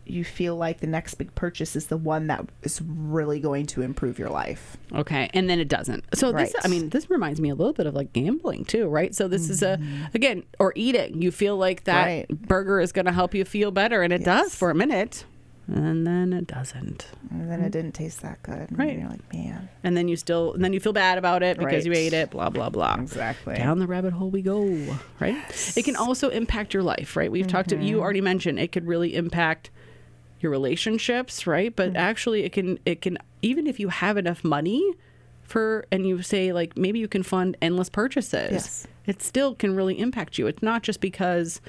you 0.04 0.24
feel 0.24 0.56
like 0.56 0.80
the 0.80 0.86
next 0.86 1.14
big 1.16 1.34
purchase 1.34 1.76
is 1.76 1.88
the 1.88 1.96
one 1.96 2.28
that 2.28 2.42
is 2.62 2.80
really 2.82 3.40
going 3.40 3.66
to 3.66 3.82
improve 3.82 4.18
your 4.18 4.30
life. 4.30 4.76
Okay, 4.94 5.28
and 5.34 5.50
then 5.50 5.60
it 5.60 5.68
doesn't. 5.68 6.02
So 6.14 6.32
this, 6.32 6.54
I 6.64 6.68
mean, 6.68 6.88
this 6.90 7.10
reminds 7.10 7.40
me 7.42 7.50
a 7.50 7.54
little 7.54 7.74
bit 7.74 7.86
of 7.86 7.94
like 7.94 8.12
gambling 8.14 8.64
too, 8.64 8.86
right? 8.88 9.14
So 9.14 9.28
this 9.28 9.50
is 9.50 9.62
a 9.62 9.78
again, 10.14 10.44
or 10.58 10.72
eating. 10.76 11.20
You 11.20 11.30
feel 11.30 11.56
like 11.58 11.84
that 11.84 12.06
Mm-hmm. 12.08 12.32
Right. 12.34 12.42
burger 12.48 12.80
is 12.80 12.92
going 12.92 13.04
to 13.06 13.12
help 13.12 13.34
you 13.34 13.44
feel 13.44 13.70
better, 13.70 14.02
and 14.02 14.12
it 14.12 14.24
does 14.24 14.54
for 14.54 14.70
a 14.70 14.74
minute, 14.74 15.24
and 15.68 16.06
then 16.06 16.32
it 16.32 16.46
doesn't. 16.46 17.06
And 17.30 17.50
then 17.50 17.60
it 17.60 17.70
didn't 17.72 17.92
taste 17.92 18.22
that 18.22 18.42
good. 18.42 18.70
And 18.70 18.78
Right. 18.78 18.98
You're 18.98 19.08
like, 19.08 19.32
man. 19.34 19.68
And 19.84 19.96
then 19.96 20.08
you 20.08 20.16
still, 20.16 20.54
and 20.54 20.64
then 20.64 20.72
you 20.72 20.80
feel 20.80 20.92
bad 20.94 21.18
about 21.18 21.42
it 21.42 21.58
because 21.58 21.84
you 21.84 21.92
ate 21.92 22.12
it, 22.14 22.30
blah, 22.30 22.48
blah, 22.50 22.70
blah. 22.70 22.96
Exactly. 23.00 23.56
Down 23.56 23.78
the 23.78 23.86
rabbit 23.86 24.12
hole 24.14 24.30
we 24.30 24.40
go, 24.42 24.96
right? 25.20 25.36
It 25.76 25.84
can 25.84 25.94
also 25.96 26.30
impact 26.30 26.72
your 26.74 26.82
life, 26.82 27.16
right? 27.16 27.30
We've 27.30 27.46
talked, 27.46 27.68
Mm-hmm. 27.70 27.82
you 27.82 28.00
already 28.00 28.20
mentioned 28.22 28.58
it 28.58 28.72
could 28.72 28.86
really 28.86 29.14
impact 29.14 29.70
your 30.40 30.50
relationships, 30.52 31.46
right? 31.46 31.74
But 31.74 31.88
Mm-hmm. 31.90 31.96
actually, 31.98 32.44
it 32.44 32.52
can, 32.52 32.78
it 32.86 33.02
can, 33.02 33.18
even 33.42 33.66
if 33.66 33.78
you 33.78 33.88
have 33.88 34.16
enough 34.16 34.42
money 34.44 34.94
for, 35.42 35.84
and 35.92 36.06
you 36.06 36.22
say, 36.22 36.52
like, 36.52 36.76
maybe 36.78 36.98
you 36.98 37.08
can 37.08 37.22
fund 37.22 37.56
endless 37.60 37.88
purchases, 37.90 38.52
Yes. 38.52 38.86
it 39.06 39.20
still 39.22 39.54
can 39.54 39.74
really 39.76 39.98
impact 39.98 40.38
you. 40.38 40.46
It's 40.46 40.62
not 40.62 40.82
just 40.82 41.00
because 41.00 41.60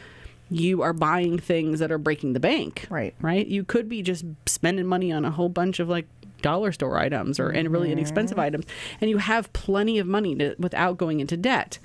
you 0.50 0.82
are 0.82 0.94
buying 0.94 1.38
things 1.38 1.80
that 1.80 1.92
are 1.92 1.98
breaking 1.98 2.34
the 2.34 2.40
bank, 2.40 2.88
Right. 2.90 3.14
right? 3.22 3.46
You 3.46 3.64
could 3.64 3.88
be 3.88 4.02
just 4.02 4.26
spending 4.46 4.86
money 4.86 5.12
on 5.12 5.26
a 5.26 5.32
whole 5.32 5.50
bunch 5.50 5.80
of 5.80 5.88
like 5.90 6.08
dollar 6.42 6.72
store 6.72 6.98
items 6.98 7.40
or 7.40 7.50
and 7.50 7.70
really 7.72 7.92
inexpensive 7.92 8.40
items, 8.40 8.66
and 9.02 9.10
you 9.10 9.18
have 9.18 9.52
plenty 9.54 10.00
of 10.00 10.08
money 10.08 10.36
to, 10.36 10.56
without 10.58 10.98
going 10.98 11.20
into 11.20 11.36
debt. 11.38 11.80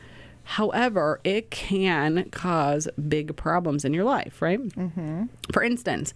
However, 0.45 1.21
it 1.25 1.51
can 1.51 2.29
cause 2.31 2.87
big 3.09 3.35
problems 3.37 3.85
in 3.85 3.95
your 3.95 4.05
life, 4.05 4.41
right? 4.43 4.61
Mm-hmm. 4.61 5.25
For 5.53 5.63
instance, 5.63 6.13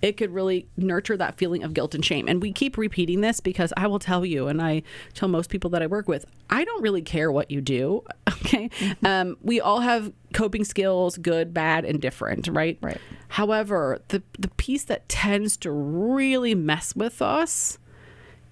it 0.00 0.16
could 0.16 0.32
really 0.32 0.68
nurture 0.76 1.16
that 1.16 1.36
feeling 1.36 1.62
of 1.62 1.74
guilt 1.74 1.94
and 1.94 2.04
shame. 2.04 2.28
And 2.28 2.40
we 2.40 2.52
keep 2.52 2.78
repeating 2.78 3.20
this 3.20 3.40
because 3.40 3.72
I 3.76 3.86
will 3.86 3.98
tell 3.98 4.24
you, 4.24 4.48
and 4.48 4.62
I 4.62 4.82
tell 5.14 5.28
most 5.28 5.50
people 5.50 5.70
that 5.70 5.82
I 5.82 5.86
work 5.86 6.08
with, 6.08 6.24
I 6.50 6.64
don't 6.64 6.82
really 6.82 7.02
care 7.02 7.30
what 7.32 7.50
you 7.50 7.60
do. 7.60 8.04
Okay. 8.48 8.70
Mm-hmm. 8.78 9.06
Um, 9.06 9.36
we 9.42 9.60
all 9.60 9.80
have 9.80 10.10
coping 10.32 10.64
skills, 10.64 11.18
good, 11.18 11.52
bad, 11.52 11.84
and 11.84 12.00
different, 12.00 12.48
right? 12.48 12.78
Right. 12.80 13.00
However, 13.28 14.00
the, 14.08 14.22
the 14.38 14.48
piece 14.48 14.84
that 14.84 15.06
tends 15.08 15.56
to 15.58 15.72
really 15.72 16.54
mess 16.54 16.96
with 16.96 17.20
us 17.20 17.78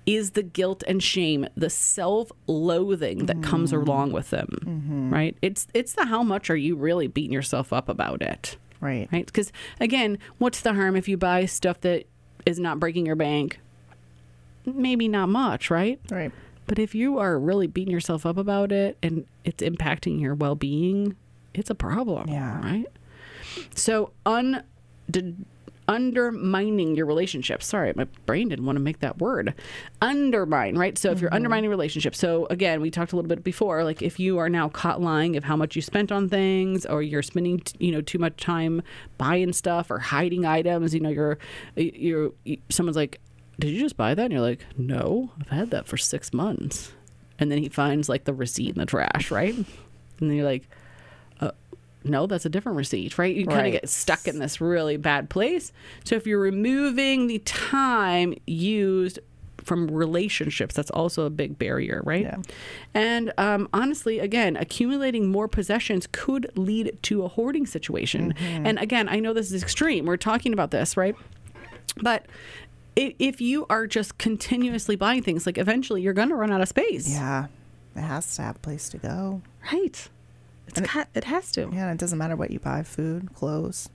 is 0.07 0.33
the 0.33 0.43
guilt 0.43 0.83
and 0.87 1.03
shame, 1.03 1.49
the 1.57 1.71
self-loathing 1.71 3.27
that 3.27 3.43
comes 3.43 3.73
mm-hmm. 3.73 3.89
along 3.89 4.13
with 4.13 4.31
them, 4.31 4.49
mm-hmm. 4.61 5.13
right? 5.13 5.37
It's 5.43 5.67
it's 5.75 5.95
the 5.95 6.07
how 6.07 6.23
much 6.23 6.49
are 6.49 6.57
you 6.57 6.77
really 6.77 7.09
beating 7.09 7.33
yourself 7.33 7.73
up 7.73 7.89
about 7.89 8.23
it, 8.23 8.57
Right. 8.81 9.09
right? 9.13 9.27
Because 9.27 9.53
again, 9.81 10.19
what's 10.39 10.61
the 10.61 10.75
harm 10.75 10.97
if 10.97 11.09
you 11.09 11.17
buy 11.17 11.47
stuff 11.47 11.81
that 11.83 12.05
is 12.45 12.59
not 12.59 12.79
breaking 12.79 13.07
your 13.07 13.17
bank? 13.17 13.59
Maybe 14.65 15.09
not 15.09 15.29
much, 15.29 15.71
right? 15.71 16.01
Right. 16.11 16.33
But 16.67 16.79
if 16.79 16.95
you 16.95 17.19
are 17.19 17.39
really 17.39 17.69
beating 17.69 17.93
yourself 17.93 18.27
up 18.27 18.37
about 18.37 18.73
it 18.73 18.99
and 19.03 19.25
it's 19.45 19.63
impacting 19.63 20.21
your 20.21 20.35
well-being, 20.35 21.15
it's 21.55 21.71
a 21.71 21.75
problem, 21.77 22.29
Yeah. 22.29 22.61
right? 22.61 22.87
So 23.75 24.11
un 24.27 24.65
undermining 25.89 26.97
your 26.97 27.07
relationship. 27.07 27.63
Sorry, 27.63 27.93
my 27.95 28.05
brain 28.27 28.49
didn't 28.49 28.67
want 28.67 28.77
to 28.77 28.81
make 28.81 29.01
that 29.01 29.19
word. 29.19 29.55
Undermine, 30.03 30.77
right? 30.77 30.99
So 30.99 31.11
if 31.11 31.21
you're 31.21 31.33
undermining 31.33 31.71
relationships, 31.71 32.19
so 32.19 32.47
again, 32.51 32.81
we 32.81 32.91
talked 32.91 33.13
a 33.13 33.17
little 33.17 33.29
bit 33.29 33.45
before, 33.45 33.85
like 33.85 34.03
if 34.03 34.19
you 34.19 34.39
are 34.39 34.49
now 34.49 34.69
caught 34.69 35.01
lying 35.01 35.37
of 35.37 35.45
how 35.45 35.57
much 35.57 35.77
you 35.77 35.83
spent 35.83 36.11
on 36.11 36.29
things, 36.29 36.85
or 36.87 37.03
you're 37.03 37.23
spending, 37.23 37.63
you 37.79 37.93
know, 37.93 38.01
too 38.01 38.19
much 38.19 38.37
time 38.37 38.83
buying 39.19 39.53
stuff 39.53 39.91
or 39.91 39.99
hiding 39.99 40.45
items, 40.45 40.95
you 40.95 41.01
know, 41.01 41.11
you're, 41.11 41.39
you're, 41.77 42.33
someone's 42.69 42.97
like, 42.97 43.21
did 43.59 43.71
you 43.71 43.81
just 43.81 43.97
buy 43.97 44.15
that? 44.15 44.25
And 44.25 44.33
you're 44.33 44.43
like, 44.43 44.67
no, 44.77 45.31
I've 45.41 45.49
had 45.49 45.71
that 45.71 45.87
for 45.87 45.97
six 45.97 46.33
months. 46.33 46.93
And 47.39 47.51
then 47.51 47.59
he 47.59 47.69
finds 47.69 48.09
like 48.09 48.25
the 48.25 48.35
receipt 48.35 48.71
in 48.71 48.79
the 48.79 48.87
trash, 48.87 49.31
right? 49.31 49.55
And 49.55 49.67
then 50.19 50.33
you're 50.33 50.47
like, 50.47 50.69
uh, 51.41 51.53
no, 52.09 52.27
that's 52.27 52.47
a 52.47 52.49
different 52.49 52.79
receipt, 52.79 53.19
right? 53.19 53.35
You 53.35 53.47
kind 53.47 53.67
of 53.67 53.73
get 53.73 53.89
stuck 53.89 54.27
in 54.27 54.39
this 54.39 54.61
really 54.61 54.97
bad 54.97 55.29
place. 55.31 55.73
So 56.05 56.15
if 56.15 56.27
you're 56.27 56.41
removing 56.41 57.27
the 57.27 57.39
time 57.41 58.35
used 58.47 59.19
from 59.59 59.91
relationships, 59.91 60.75
that's 60.75 60.91
also 60.91 61.25
a 61.25 61.31
big 61.31 61.59
barrier, 61.59 62.01
right? 62.05 62.23
Yeah. 62.23 62.37
And 62.95 63.33
um, 63.37 63.69
honestly, 63.73 64.21
again, 64.21 64.57
accumulating 64.57 65.29
more 65.29 65.49
possessions 65.49 66.07
could 66.13 66.51
lead 66.57 66.97
to 67.03 67.25
a 67.25 67.29
hoarding 67.29 67.67
situation. 67.67 68.33
And 68.39 68.79
again, 68.79 69.09
I 69.09 69.19
know 69.19 69.33
this 69.33 69.51
is 69.51 69.63
extreme. 69.63 70.07
We're 70.07 70.17
talking 70.17 70.53
about 70.53 70.71
this, 70.71 70.97
right? 70.97 71.17
But 72.01 72.27
if 72.95 73.41
you 73.41 73.67
are 73.69 73.87
just 73.87 74.19
continuously 74.19 74.97
buying 74.97 75.23
things, 75.23 75.47
like 75.47 75.59
eventually 75.59 76.01
you're 76.01 76.15
going 76.15 76.29
to 76.29 76.37
run 76.37 76.53
out 76.53 76.61
of 76.61 76.69
space. 76.69 77.11
Yeah. 77.11 77.47
It 77.97 78.03
has 78.03 78.37
to 78.37 78.43
have 78.43 78.57
a 78.57 78.59
place 78.61 78.89
to 78.91 78.99
go. 78.99 79.43
Right. 79.73 80.09
It's 80.69 80.81
got, 80.81 81.09
it 81.15 81.25
has 81.25 81.51
to. 81.53 81.71
Yeah. 81.73 81.91
It 81.93 81.99
doesn't 81.99 82.19
matter 82.19 82.37
what 82.37 82.51
you 82.51 82.59
buy 82.59 82.83
food, 82.83 83.33
clothes. 83.35 83.89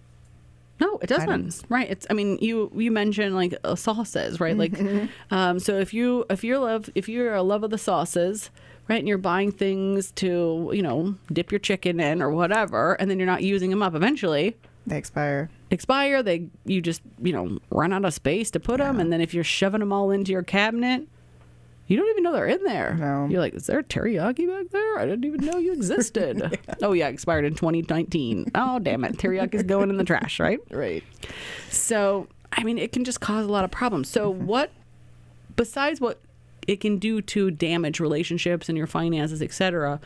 No, 0.79 0.97
it 0.97 1.07
doesn't. 1.07 1.29
items. 1.29 1.63
Right. 1.69 1.89
It's. 1.91 2.07
I 2.09 2.13
mean, 2.13 2.39
you 2.41 2.71
you 2.75 2.89
mentioned 2.91 3.35
like 3.35 3.53
uh, 3.63 3.75
sauces, 3.75 4.39
right? 4.39 4.57
Like, 4.57 4.71
Mm-hmm. 4.71 5.33
um, 5.33 5.59
so 5.59 5.77
if 5.77 5.93
you 5.93 6.25
if 6.29 6.43
you're 6.43 6.57
love 6.57 6.89
if 6.95 7.07
you're 7.07 7.35
a 7.35 7.43
love 7.43 7.63
of 7.63 7.69
the 7.69 7.77
sauces, 7.77 8.49
right, 8.89 8.97
and 8.97 9.07
you're 9.07 9.19
buying 9.19 9.51
things 9.51 10.11
to 10.13 10.71
you 10.73 10.81
know 10.81 11.15
dip 11.31 11.51
your 11.51 11.59
chicken 11.59 11.99
in 11.99 12.19
or 12.21 12.31
whatever, 12.31 12.93
and 12.93 13.11
then 13.11 13.19
you're 13.19 13.27
not 13.27 13.43
using 13.43 13.69
them 13.69 13.83
up, 13.83 13.93
eventually 13.93 14.57
They 14.87 14.97
expire. 14.97 15.51
expire. 15.69 16.23
They 16.23 16.47
you 16.65 16.81
just 16.81 17.03
you 17.21 17.33
know 17.33 17.59
run 17.69 17.93
out 17.93 18.03
of 18.03 18.13
space 18.15 18.49
to 18.51 18.59
put 18.59 18.79
them, 18.79 18.99
and 18.99 19.13
then 19.13 19.21
if 19.21 19.35
you're 19.35 19.43
shoving 19.43 19.81
them 19.81 19.93
all 19.93 20.09
into 20.09 20.31
your 20.31 20.41
cabinet. 20.43 21.07
You 21.91 21.97
don't 21.97 22.09
even 22.11 22.23
know 22.23 22.31
they're 22.31 22.47
in 22.47 22.63
there. 22.63 22.93
No. 22.93 23.27
You're 23.29 23.41
like, 23.41 23.53
is 23.53 23.67
there 23.67 23.83
teriyaki 23.83 24.47
back 24.47 24.71
there? 24.71 24.97
I 24.97 25.05
didn't 25.05 25.25
even 25.25 25.45
know 25.45 25.57
you 25.57 25.73
existed. 25.73 26.57
Oh 26.81 26.93
yeah, 26.93 27.09
expired 27.09 27.43
in 27.43 27.53
2019. 27.53 28.45
Oh 28.55 28.79
damn 28.79 29.03
it, 29.03 29.17
teriyaki's 29.17 29.63
going 29.63 29.89
in 29.89 29.97
the 29.97 30.05
trash, 30.05 30.39
right? 30.39 30.59
Right. 30.71 31.03
So, 31.69 32.27
I 32.53 32.63
mean, 32.63 32.77
it 32.77 32.93
can 32.93 33.03
just 33.03 33.19
cause 33.19 33.45
a 33.45 33.51
lot 33.51 33.65
of 33.65 33.71
problems. 33.71 34.07
So, 34.09 34.29
what, 34.29 34.71
besides 35.57 35.99
what 35.99 36.19
it 36.65 36.79
can 36.79 36.97
do 36.97 37.21
to 37.21 37.51
damage 37.51 37.99
relationships 37.99 38.69
and 38.69 38.77
your 38.77 38.87
finances, 38.87 39.41
etc., 39.41 39.99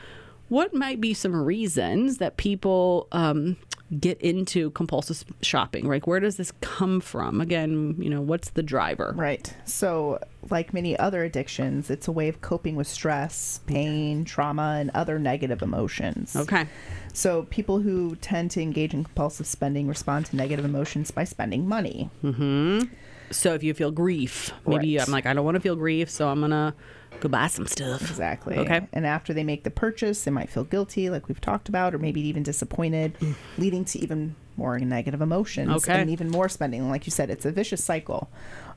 what 0.49 0.73
might 0.73 0.99
be 0.99 1.13
some 1.13 1.35
reasons 1.35 2.17
that 2.17 2.37
people 2.37 3.07
um, 3.11 3.57
get 3.99 4.19
into 4.21 4.71
compulsive 4.71 5.23
shopping? 5.41 5.87
Like, 5.87 6.07
where 6.07 6.19
does 6.19 6.37
this 6.37 6.51
come 6.61 6.99
from? 6.99 7.41
Again, 7.41 7.95
you 7.99 8.09
know, 8.09 8.21
what's 8.21 8.49
the 8.49 8.63
driver? 8.63 9.13
Right. 9.15 9.53
So, 9.65 10.19
like 10.49 10.73
many 10.73 10.97
other 10.97 11.23
addictions, 11.23 11.89
it's 11.89 12.07
a 12.07 12.11
way 12.11 12.27
of 12.27 12.41
coping 12.41 12.75
with 12.75 12.87
stress, 12.87 13.59
pain, 13.65 14.25
trauma, 14.25 14.77
and 14.79 14.91
other 14.93 15.17
negative 15.19 15.61
emotions. 15.61 16.35
Okay. 16.35 16.67
So, 17.13 17.43
people 17.43 17.79
who 17.79 18.15
tend 18.17 18.51
to 18.51 18.61
engage 18.61 18.93
in 18.93 19.03
compulsive 19.03 19.47
spending 19.47 19.87
respond 19.87 20.25
to 20.27 20.35
negative 20.35 20.65
emotions 20.65 21.11
by 21.11 21.23
spending 21.23 21.67
money. 21.67 22.09
Mhm. 22.23 22.89
So, 23.31 23.53
if 23.53 23.63
you 23.63 23.73
feel 23.73 23.91
grief, 23.91 24.51
maybe 24.67 24.97
Right. 24.97 25.07
I'm 25.07 25.11
like, 25.11 25.25
I 25.25 25.33
don't 25.33 25.45
want 25.45 25.55
to 25.55 25.61
feel 25.61 25.75
grief, 25.75 26.09
so 26.09 26.27
I'm 26.29 26.39
going 26.39 26.51
to 26.51 26.73
go 27.19 27.29
buy 27.29 27.47
some 27.47 27.67
stuff. 27.67 28.01
Exactly. 28.01 28.57
Okay. 28.57 28.87
And 28.93 29.05
after 29.05 29.33
they 29.33 29.43
make 29.43 29.63
the 29.63 29.71
purchase, 29.71 30.23
they 30.23 30.31
might 30.31 30.49
feel 30.49 30.63
guilty, 30.63 31.09
like 31.09 31.27
we've 31.27 31.41
talked 31.41 31.69
about, 31.69 31.93
or 31.95 31.97
maybe 31.99 32.21
even 32.21 32.43
disappointed, 32.43 33.17
leading 33.57 33.85
to 33.85 33.99
even 33.99 34.35
more 34.57 34.79
negative 34.79 35.21
emotions 35.21 35.69
Okay. 35.83 35.99
and 35.99 36.09
even 36.09 36.29
more 36.29 36.47
spending. 36.47 36.89
Like 36.89 37.05
you 37.05 37.11
said, 37.11 37.29
it's 37.29 37.45
a 37.45 37.51
vicious 37.51 37.83
cycle. 37.83 38.29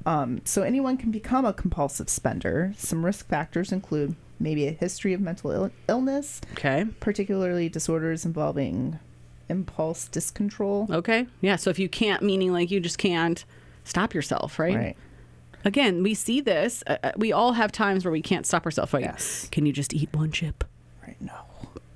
Um, 0.07 0.41
so 0.45 0.63
anyone 0.63 0.97
can 0.97 1.11
become 1.11 1.45
a 1.45 1.53
compulsive 1.53 2.09
spender. 2.09 2.73
Some 2.77 3.05
risk 3.05 3.29
factors 3.29 3.71
include 3.73 4.17
maybe 4.41 4.67
a 4.67 4.73
history 4.73 5.13
of 5.13 5.21
mental 5.21 5.51
Ill- 5.51 5.71
illness, 5.89 6.41
Okay. 6.53 6.87
particularly 7.01 7.69
disorders 7.69 8.25
involving 8.25 8.99
impulse 9.49 10.09
discontrol. 10.09 10.89
Okay. 10.91 11.27
Yeah. 11.41 11.57
So, 11.57 11.71
if 11.71 11.79
you 11.79 11.89
can't, 11.89 12.23
meaning 12.23 12.53
like 12.53 12.71
you 12.71 12.81
just 12.81 12.99
can't 12.99 13.45
stop 13.85 14.15
yourself, 14.15 14.59
right? 14.59 14.77
Right. 14.77 14.97
Again, 15.65 16.03
we 16.03 16.15
see 16.15 16.41
this. 16.41 16.83
Uh, 16.87 16.97
uh, 17.03 17.13
we 17.17 17.33
all 17.33 17.53
have 17.53 17.73
times 17.73 18.05
where 18.05 18.13
we 18.13 18.23
can't 18.23 18.47
stop 18.47 18.65
ourselves. 18.65 18.93
Like, 18.93 19.05
Yes. 19.05 19.49
can 19.51 19.67
you 19.67 19.73
just 19.73 19.93
eat 19.93 20.09
one 20.13 20.31
chip? 20.33 20.65
Right. 21.07 21.17
No. 21.21 21.33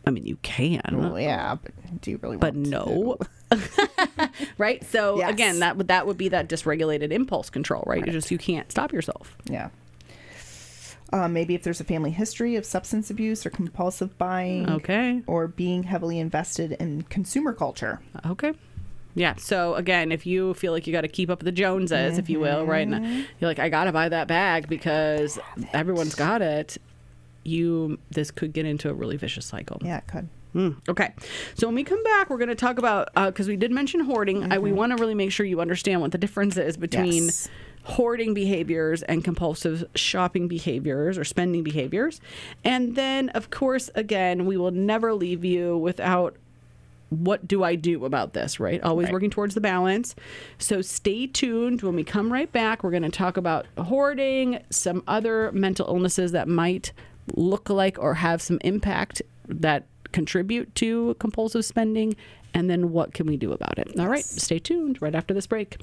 I 0.05 0.11
mean, 0.11 0.27
you 0.27 0.37
can, 0.43 0.81
Well, 0.93 1.19
yeah, 1.21 1.55
but 1.63 1.73
do 2.01 2.11
you 2.11 2.19
really 2.23 2.37
but 2.37 2.57
no. 2.57 3.19
right? 4.59 4.83
So 4.85 5.19
Yes. 5.19 5.31
again, 5.31 5.61
that 5.61 5.77
would 5.77 5.89
that 5.89 6.09
would 6.09 6.17
be 6.19 6.29
that 6.31 6.49
dysregulated 6.49 7.13
impulse 7.13 7.51
control, 7.51 7.85
right? 7.87 8.05
You 8.05 8.11
just 8.13 8.31
you 8.33 8.39
can't 8.39 8.69
stop 8.71 8.93
yourself. 8.93 9.37
Yeah. 9.45 9.69
Um, 11.13 11.33
maybe 11.35 11.55
if 11.55 11.63
there's 11.63 11.81
a 11.81 11.85
family 11.85 12.11
history 12.11 12.57
of 12.57 12.65
substance 12.65 13.11
abuse 13.11 13.45
or 13.47 13.51
compulsive 13.51 14.17
buying. 14.19 14.69
Okay. 14.69 15.23
Or 15.27 15.47
being 15.47 15.83
heavily 15.85 16.19
invested 16.19 16.73
in 16.81 17.03
consumer 17.03 17.53
culture. 17.53 18.01
Okay. 18.27 18.55
Yeah. 19.15 19.35
So 19.37 19.75
again, 19.75 20.13
if 20.13 20.27
you 20.27 20.55
feel 20.55 20.73
like 20.73 20.87
you 20.87 20.93
got 20.93 21.03
to 21.03 21.09
keep 21.09 21.31
up 21.31 21.41
with 21.41 21.47
the 21.47 21.53
Joneses, 21.53 22.19
if 22.19 22.31
you 22.31 22.41
will, 22.41 22.65
right? 22.65 22.87
And 22.87 23.05
mm-hmm. 23.05 23.23
you're 23.41 23.51
like, 23.51 23.59
I 23.59 23.69
got 23.69 23.85
to 23.85 23.93
buy 23.93 24.09
that 24.09 24.29
bag 24.29 24.69
because 24.69 25.39
everyone's 25.73 26.15
got 26.15 26.43
it. 26.43 26.79
You 27.45 27.99
this 28.11 28.31
could 28.31 28.53
get 28.53 28.67
into 28.67 28.89
a 28.89 28.95
really 28.95 29.17
vicious 29.17 29.45
cycle. 29.47 29.79
Yeah, 29.83 29.99
it 29.99 30.07
could. 30.07 30.29
Mm, 30.55 30.77
okay. 30.89 31.13
So 31.55 31.67
when 31.67 31.75
we 31.75 31.85
come 31.85 32.03
back, 32.03 32.29
we're 32.29 32.39
going 32.39 32.49
to 32.49 32.55
talk 32.55 32.79
about 32.79 33.09
uh, 33.17 33.27
because 33.27 33.49
we 33.49 33.57
did 33.57 33.71
mention 33.71 34.01
hoarding. 34.01 34.53
I, 34.53 34.59
we 34.59 34.69
mm-hmm. 34.69 34.79
want 34.79 34.97
to 34.97 35.01
really 35.01 35.15
make 35.15 35.33
sure 35.33 35.47
you 35.47 35.61
understand 35.61 36.01
what 36.01 36.13
the 36.13 36.19
difference 36.19 36.57
is 36.57 36.77
between 36.77 37.25
Yes. 37.25 37.49
hoarding 37.85 38.35
behaviors 38.35 39.03
and 39.03 39.25
compulsive 39.25 39.85
shopping 39.95 40.49
behaviors 40.49 41.19
or 41.19 41.25
spending 41.25 41.63
behaviors. 41.63 42.21
And 42.65 42.97
then, 42.97 43.31
of 43.31 43.51
course, 43.51 43.91
again, 43.95 44.47
we 44.47 44.57
will 44.57 44.71
never 44.71 45.15
leave 45.15 45.45
you 45.45 45.77
without 45.79 46.37
what 47.13 47.47
do 47.47 47.63
I 47.63 47.75
do 47.75 48.05
about 48.05 48.33
this, 48.33 48.59
right? 48.59 48.83
Always 48.83 49.07
Right. 49.07 49.13
working 49.13 49.31
towards 49.31 49.55
the 49.55 49.61
balance. 49.61 50.15
So 50.59 50.81
stay 50.81 51.27
tuned. 51.27 51.83
When 51.83 51.95
we 51.95 52.05
come 52.05 52.33
right 52.33 52.51
back, 52.51 52.83
we're 52.83 52.91
going 52.91 53.03
to 53.03 53.11
talk 53.11 53.37
about 53.37 53.67
hoarding, 53.79 54.61
some 54.71 55.03
other 55.07 55.51
mental 55.53 55.87
illnesses 55.87 56.33
that 56.33 56.49
might 56.49 56.93
look 57.37 57.69
like 57.71 57.99
or 57.99 58.15
have 58.15 58.41
some 58.43 58.59
impact 58.63 59.23
that 59.47 59.87
contribute 60.13 60.75
to 60.77 61.17
compulsive 61.19 61.65
spending, 61.65 62.15
and 62.55 62.69
then 62.69 62.93
what 62.93 63.15
can 63.15 63.27
we 63.27 63.37
do 63.37 63.53
about 63.53 63.79
it. 63.79 63.99
All 63.99 64.09
right, 64.09 64.25
stay 64.25 64.59
tuned 64.59 65.01
right 65.01 65.15
after 65.15 65.33
this 65.33 65.47
break. 65.47 65.79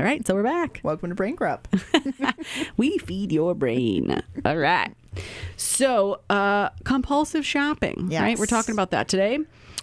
All 0.00 0.06
right, 0.06 0.26
so 0.26 0.34
we're 0.34 0.42
back. 0.42 0.80
Welcome 0.82 1.10
to 1.10 1.14
Brain 1.14 1.34
Grub. 1.34 1.68
We 2.78 2.96
feed 2.96 3.32
your 3.32 3.54
brain. 3.54 4.22
All 4.46 4.56
right. 4.56 4.94
So, 5.58 6.22
uh, 6.30 6.70
compulsive 6.84 7.44
shopping, 7.44 8.08
right? 8.22 8.38
We're 8.38 8.46
talking 8.46 8.72
about 8.72 8.92
that 8.92 9.08
today. 9.08 9.40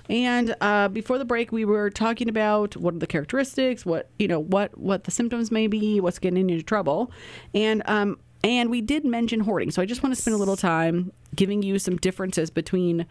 And 0.10 0.56
uh, 0.60 0.88
before 0.88 1.20
the 1.20 1.26
break, 1.26 1.52
we 1.52 1.66
were 1.66 1.92
talking 1.92 2.30
about 2.30 2.76
what 2.76 2.96
are 2.96 2.98
the 2.98 3.06
characteristics, 3.06 3.86
what 3.86 4.10
you 4.18 4.28
know, 4.28 4.40
what 4.40 4.76
what 4.76 5.04
the 5.04 5.12
symptoms 5.12 5.52
may 5.52 5.68
be, 5.68 6.00
what's 6.02 6.18
getting 6.18 6.50
into 6.50 6.64
trouble, 6.64 7.12
and 7.54 7.84
um, 7.86 8.18
and 8.44 8.72
we 8.72 8.82
did 8.82 9.06
mention 9.06 9.42
hoarding. 9.42 9.70
So 9.70 9.84
I 9.84 9.86
just 9.86 10.02
want 10.02 10.16
to 10.16 10.20
spend 10.20 10.34
a 10.34 10.40
little 10.40 10.58
time 10.58 11.12
giving 11.36 11.62
you 11.62 11.78
some 11.78 11.96
differences 11.96 12.50
between 12.50 13.06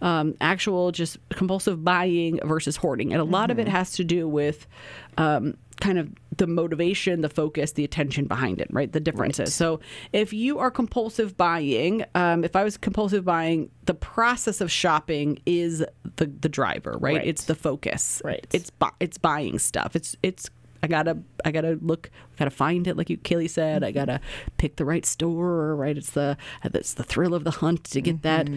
um, 0.00 0.36
actual 0.40 0.92
just 0.92 1.16
compulsive 1.30 1.82
buying 1.82 2.38
versus 2.44 2.76
hoarding, 2.76 3.12
and 3.12 3.20
a 3.20 3.24
lot 3.24 3.50
of 3.50 3.58
it 3.58 3.66
has 3.66 3.90
to 3.94 4.04
do 4.04 4.28
with 4.28 4.68
um, 5.18 5.56
kind 5.80 5.98
of 5.98 6.08
the 6.36 6.46
motivation, 6.46 7.20
the 7.20 7.28
focus, 7.28 7.72
the 7.72 7.84
attention 7.84 8.26
behind 8.26 8.60
it, 8.60 8.68
right? 8.70 8.92
The 8.92 9.00
differences. 9.00 9.54
So 9.54 9.80
if 10.12 10.32
you 10.32 10.58
are 10.58 10.70
compulsive 10.70 11.36
buying, 11.36 12.04
um, 12.14 12.44
if 12.44 12.56
I 12.56 12.64
was 12.64 12.76
compulsive 12.76 13.24
buying, 13.24 13.70
the 13.84 13.94
process 13.94 14.60
of 14.60 14.70
shopping 14.70 15.40
is 15.46 15.84
the 16.16 16.26
the 16.26 16.48
driver, 16.48 16.96
right? 16.98 17.16
Right. 17.16 17.26
It's 17.26 17.44
the 17.44 17.54
focus. 17.54 18.22
Right. 18.24 18.46
It's 18.52 18.70
bu- 18.70 18.96
it's 19.00 19.18
buying 19.18 19.58
stuff. 19.58 19.94
It's 19.96 20.16
it's 20.22 20.50
I 20.82 20.88
gotta 20.88 21.18
I 21.44 21.52
gotta 21.52 21.78
look 21.80 22.10
gotta 22.38 22.50
find 22.50 22.88
it 22.88 22.96
like 22.96 23.08
you 23.08 23.16
Kaylee 23.16 23.50
said. 23.50 23.84
I 23.84 23.92
gotta 23.92 24.20
pick 24.56 24.76
the 24.76 24.84
right 24.84 25.06
store, 25.06 25.76
right? 25.76 25.96
It's 25.96 26.10
the 26.10 26.36
it's 26.64 26.94
the 26.94 27.04
thrill 27.04 27.34
of 27.34 27.44
the 27.44 27.52
hunt 27.52 27.84
to 27.84 28.00
get 28.00 28.22
that 28.22 28.48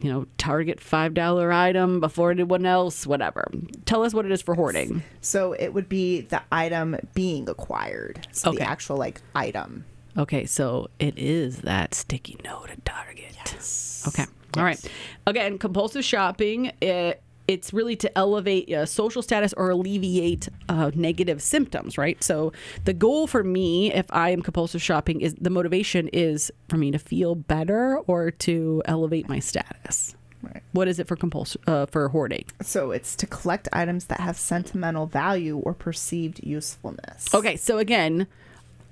you 0.00 0.10
know, 0.10 0.26
Target 0.38 0.80
five 0.80 1.14
dollar 1.14 1.52
item 1.52 2.00
before 2.00 2.30
anyone 2.30 2.64
else, 2.66 3.06
whatever. 3.06 3.50
Tell 3.84 4.02
us 4.02 4.14
what 4.14 4.24
it 4.24 4.32
is 4.32 4.42
for 4.42 4.54
hoarding. 4.54 5.02
So 5.20 5.52
it 5.52 5.74
would 5.74 5.88
be 5.88 6.22
the 6.22 6.42
item 6.50 6.96
being 7.14 7.48
acquired. 7.48 8.26
So 8.32 8.50
Okay. 8.50 8.58
the 8.58 8.68
actual 8.68 8.96
like 8.96 9.20
item. 9.34 9.84
Okay, 10.18 10.44
so 10.46 10.88
it 10.98 11.16
is 11.18 11.58
that 11.58 11.94
sticky 11.94 12.36
note 12.44 12.70
at 12.70 12.84
Target. 12.84 13.32
Yes. 13.36 14.04
Okay. 14.08 14.24
All 14.56 14.64
right. 14.64 14.80
Again, 15.26 15.58
compulsive 15.58 16.04
shopping. 16.04 16.72
It, 16.80 17.22
it's 17.50 17.72
really 17.72 17.96
to 17.96 18.16
elevate 18.16 18.72
uh, 18.72 18.86
social 18.86 19.22
status 19.22 19.52
or 19.54 19.70
alleviate 19.70 20.48
uh, 20.68 20.92
negative 20.94 21.42
symptoms, 21.42 21.98
right? 21.98 22.22
So 22.22 22.52
the 22.84 22.92
goal 22.92 23.26
for 23.26 23.42
me, 23.42 23.92
if 23.92 24.06
I 24.10 24.30
am 24.30 24.40
compulsive 24.40 24.80
shopping, 24.80 25.20
is 25.20 25.34
the 25.34 25.50
motivation 25.50 26.06
is 26.12 26.52
for 26.68 26.76
me 26.76 26.92
to 26.92 26.98
feel 26.98 27.34
better 27.34 27.98
or 28.06 28.30
to 28.30 28.82
elevate 28.84 29.28
my 29.28 29.40
status. 29.40 30.14
Right. 30.42 30.62
What 30.70 30.86
is 30.86 31.00
it 31.00 31.08
for 31.08 31.16
compulsive 31.16 31.60
uh, 31.66 31.86
for 31.86 32.08
hoarding? 32.08 32.44
So 32.62 32.92
it's 32.92 33.16
to 33.16 33.26
collect 33.26 33.68
items 33.72 34.04
that 34.06 34.20
have 34.20 34.36
sentimental 34.36 35.06
value 35.06 35.58
or 35.58 35.74
perceived 35.74 36.38
usefulness. 36.44 37.34
Okay, 37.34 37.56
so 37.56 37.78
again, 37.78 38.28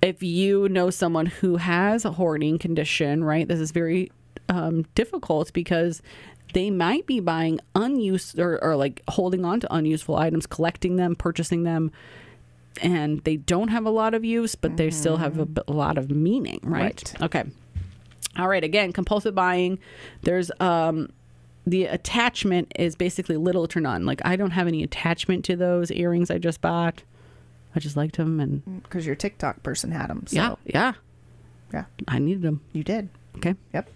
if 0.02 0.20
you 0.20 0.68
know 0.68 0.90
someone 0.90 1.26
who 1.26 1.56
has 1.56 2.04
a 2.04 2.10
hoarding 2.10 2.58
condition, 2.58 3.22
right, 3.22 3.46
this 3.46 3.60
is 3.60 3.70
very 3.70 4.10
um, 4.48 4.82
difficult 4.94 5.52
because 5.52 6.02
they 6.54 6.70
might 6.70 7.06
be 7.06 7.20
buying 7.20 7.60
unused 7.74 8.38
or, 8.38 8.62
or 8.62 8.76
like 8.76 9.02
holding 9.08 9.44
on 9.44 9.60
to 9.60 9.74
unuseful 9.74 10.16
items, 10.16 10.46
collecting 10.46 10.96
them, 10.96 11.14
purchasing 11.14 11.62
them, 11.64 11.90
and 12.82 13.20
they 13.24 13.36
don't 13.36 13.68
have 13.68 13.84
a 13.84 13.90
lot 13.90 14.14
of 14.14 14.24
use, 14.24 14.54
but 14.54 14.76
they 14.76 14.90
still 14.90 15.16
have 15.16 15.38
a 15.38 15.72
lot 15.72 15.98
of 15.98 16.10
meaning, 16.10 16.60
right? 16.62 16.82
Right. 16.82 17.22
Okay. 17.22 17.44
All 18.36 18.48
right. 18.48 18.62
Again, 18.62 18.92
compulsive 18.92 19.34
buying. 19.34 19.78
There's 20.22 20.50
um, 20.60 21.10
the 21.66 21.84
attachment 21.86 22.72
is 22.78 22.94
basically 22.94 23.36
little 23.36 23.66
to 23.68 23.80
none. 23.80 24.06
Like 24.06 24.20
I 24.24 24.36
don't 24.36 24.52
have 24.52 24.68
any 24.68 24.82
attachment 24.82 25.44
to 25.46 25.56
those 25.56 25.90
earrings 25.90 26.30
I 26.30 26.38
just 26.38 26.60
bought. 26.60 27.02
I 27.74 27.80
just 27.80 27.96
liked 27.96 28.16
them, 28.16 28.40
and 28.40 28.82
Because 28.82 29.06
your 29.06 29.14
TikTok 29.16 29.62
person 29.62 29.90
had 29.90 30.08
them. 30.08 30.26
So 30.26 30.36
yeah, 30.36 30.54
yeah, 30.64 30.92
yeah, 31.72 31.84
I 32.06 32.18
needed 32.18 32.42
them. 32.42 32.60
you 32.72 32.82
did. 32.84 33.08
Okay. 33.36 33.54
Yep. 33.74 33.90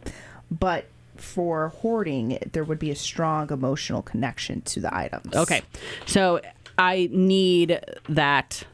But 0.50 0.86
for 1.16 1.68
hoarding, 1.68 2.38
there 2.52 2.64
would 2.64 2.78
be 2.78 2.90
a 2.90 2.96
strong 2.96 3.50
emotional 3.50 4.02
connection 4.02 4.62
to 4.62 4.80
the 4.80 4.94
items. 4.94 5.34
Okay. 5.34 5.62
So 6.06 6.40
I 6.78 7.08
need 7.12 7.80
that 8.08 8.64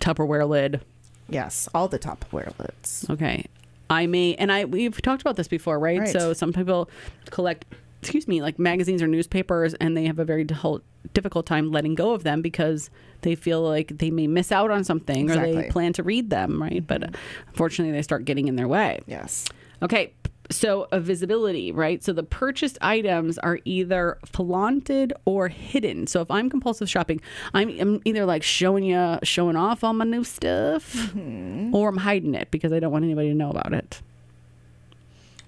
Tupperware 0.00 0.48
lid. 0.48 0.80
Yes, 1.28 1.68
all 1.74 1.88
the 1.88 1.98
Tupperware 1.98 2.58
lids. 2.58 3.06
Okay. 3.08 3.46
I 3.90 4.06
may, 4.06 4.34
and 4.36 4.50
I 4.50 4.64
we've 4.64 5.00
talked 5.02 5.22
about 5.22 5.36
this 5.36 5.48
before, 5.48 5.78
right? 5.78 6.00
Right. 6.00 6.08
So 6.08 6.32
some 6.32 6.52
people 6.52 6.90
collect, 7.30 7.64
excuse 8.02 8.26
me, 8.26 8.42
like 8.42 8.58
magazines 8.58 9.02
or 9.02 9.06
newspapers, 9.06 9.74
and 9.74 9.96
they 9.96 10.04
have 10.06 10.18
a 10.18 10.24
very 10.24 10.44
difficult 10.44 10.82
difficult 11.12 11.46
time 11.46 11.70
letting 11.70 11.94
go 11.94 12.12
of 12.12 12.24
them 12.24 12.40
because 12.42 12.90
they 13.20 13.34
feel 13.34 13.62
like 13.62 13.98
they 13.98 14.10
may 14.10 14.26
miss 14.26 14.50
out 14.50 14.70
on 14.70 14.84
something 14.84 15.30
or 15.30 15.36
they 15.36 15.68
plan 15.70 15.92
to 15.92 16.02
read 16.02 16.30
them, 16.30 16.60
right? 16.60 16.84
But 16.86 17.02
mm-hmm. 17.02 17.14
unfortunately, 17.48 17.92
they 17.92 18.02
start 18.02 18.24
getting 18.24 18.48
in 18.48 18.56
their 18.56 18.68
way. 18.68 19.00
Yes. 19.06 19.44
Okay. 19.82 20.12
So 20.50 20.88
a 20.92 21.00
visibility, 21.00 21.72
right? 21.72 22.02
So 22.04 22.12
the 22.12 22.22
purchased 22.22 22.76
items 22.80 23.38
are 23.38 23.60
either 23.64 24.18
flaunted 24.26 25.12
or 25.24 25.48
hidden. 25.48 26.06
So 26.06 26.20
if 26.20 26.30
I'm 26.30 26.50
compulsive 26.50 26.88
shopping, 26.88 27.20
I'm, 27.54 27.68
I'm 27.80 28.02
either 28.04 28.26
like 28.26 28.42
showing 28.42 28.84
you, 28.84 29.18
showing 29.22 29.56
off 29.56 29.82
all 29.82 29.94
my 29.94 30.04
new 30.04 30.22
stuff, 30.22 30.92
mm-hmm. 30.92 31.74
or 31.74 31.88
I'm 31.88 31.96
hiding 31.96 32.34
it 32.34 32.50
because 32.50 32.72
I 32.72 32.80
don't 32.80 32.92
want 32.92 33.04
anybody 33.04 33.28
to 33.28 33.34
know 33.34 33.50
about 33.50 33.72
it. 33.72 34.02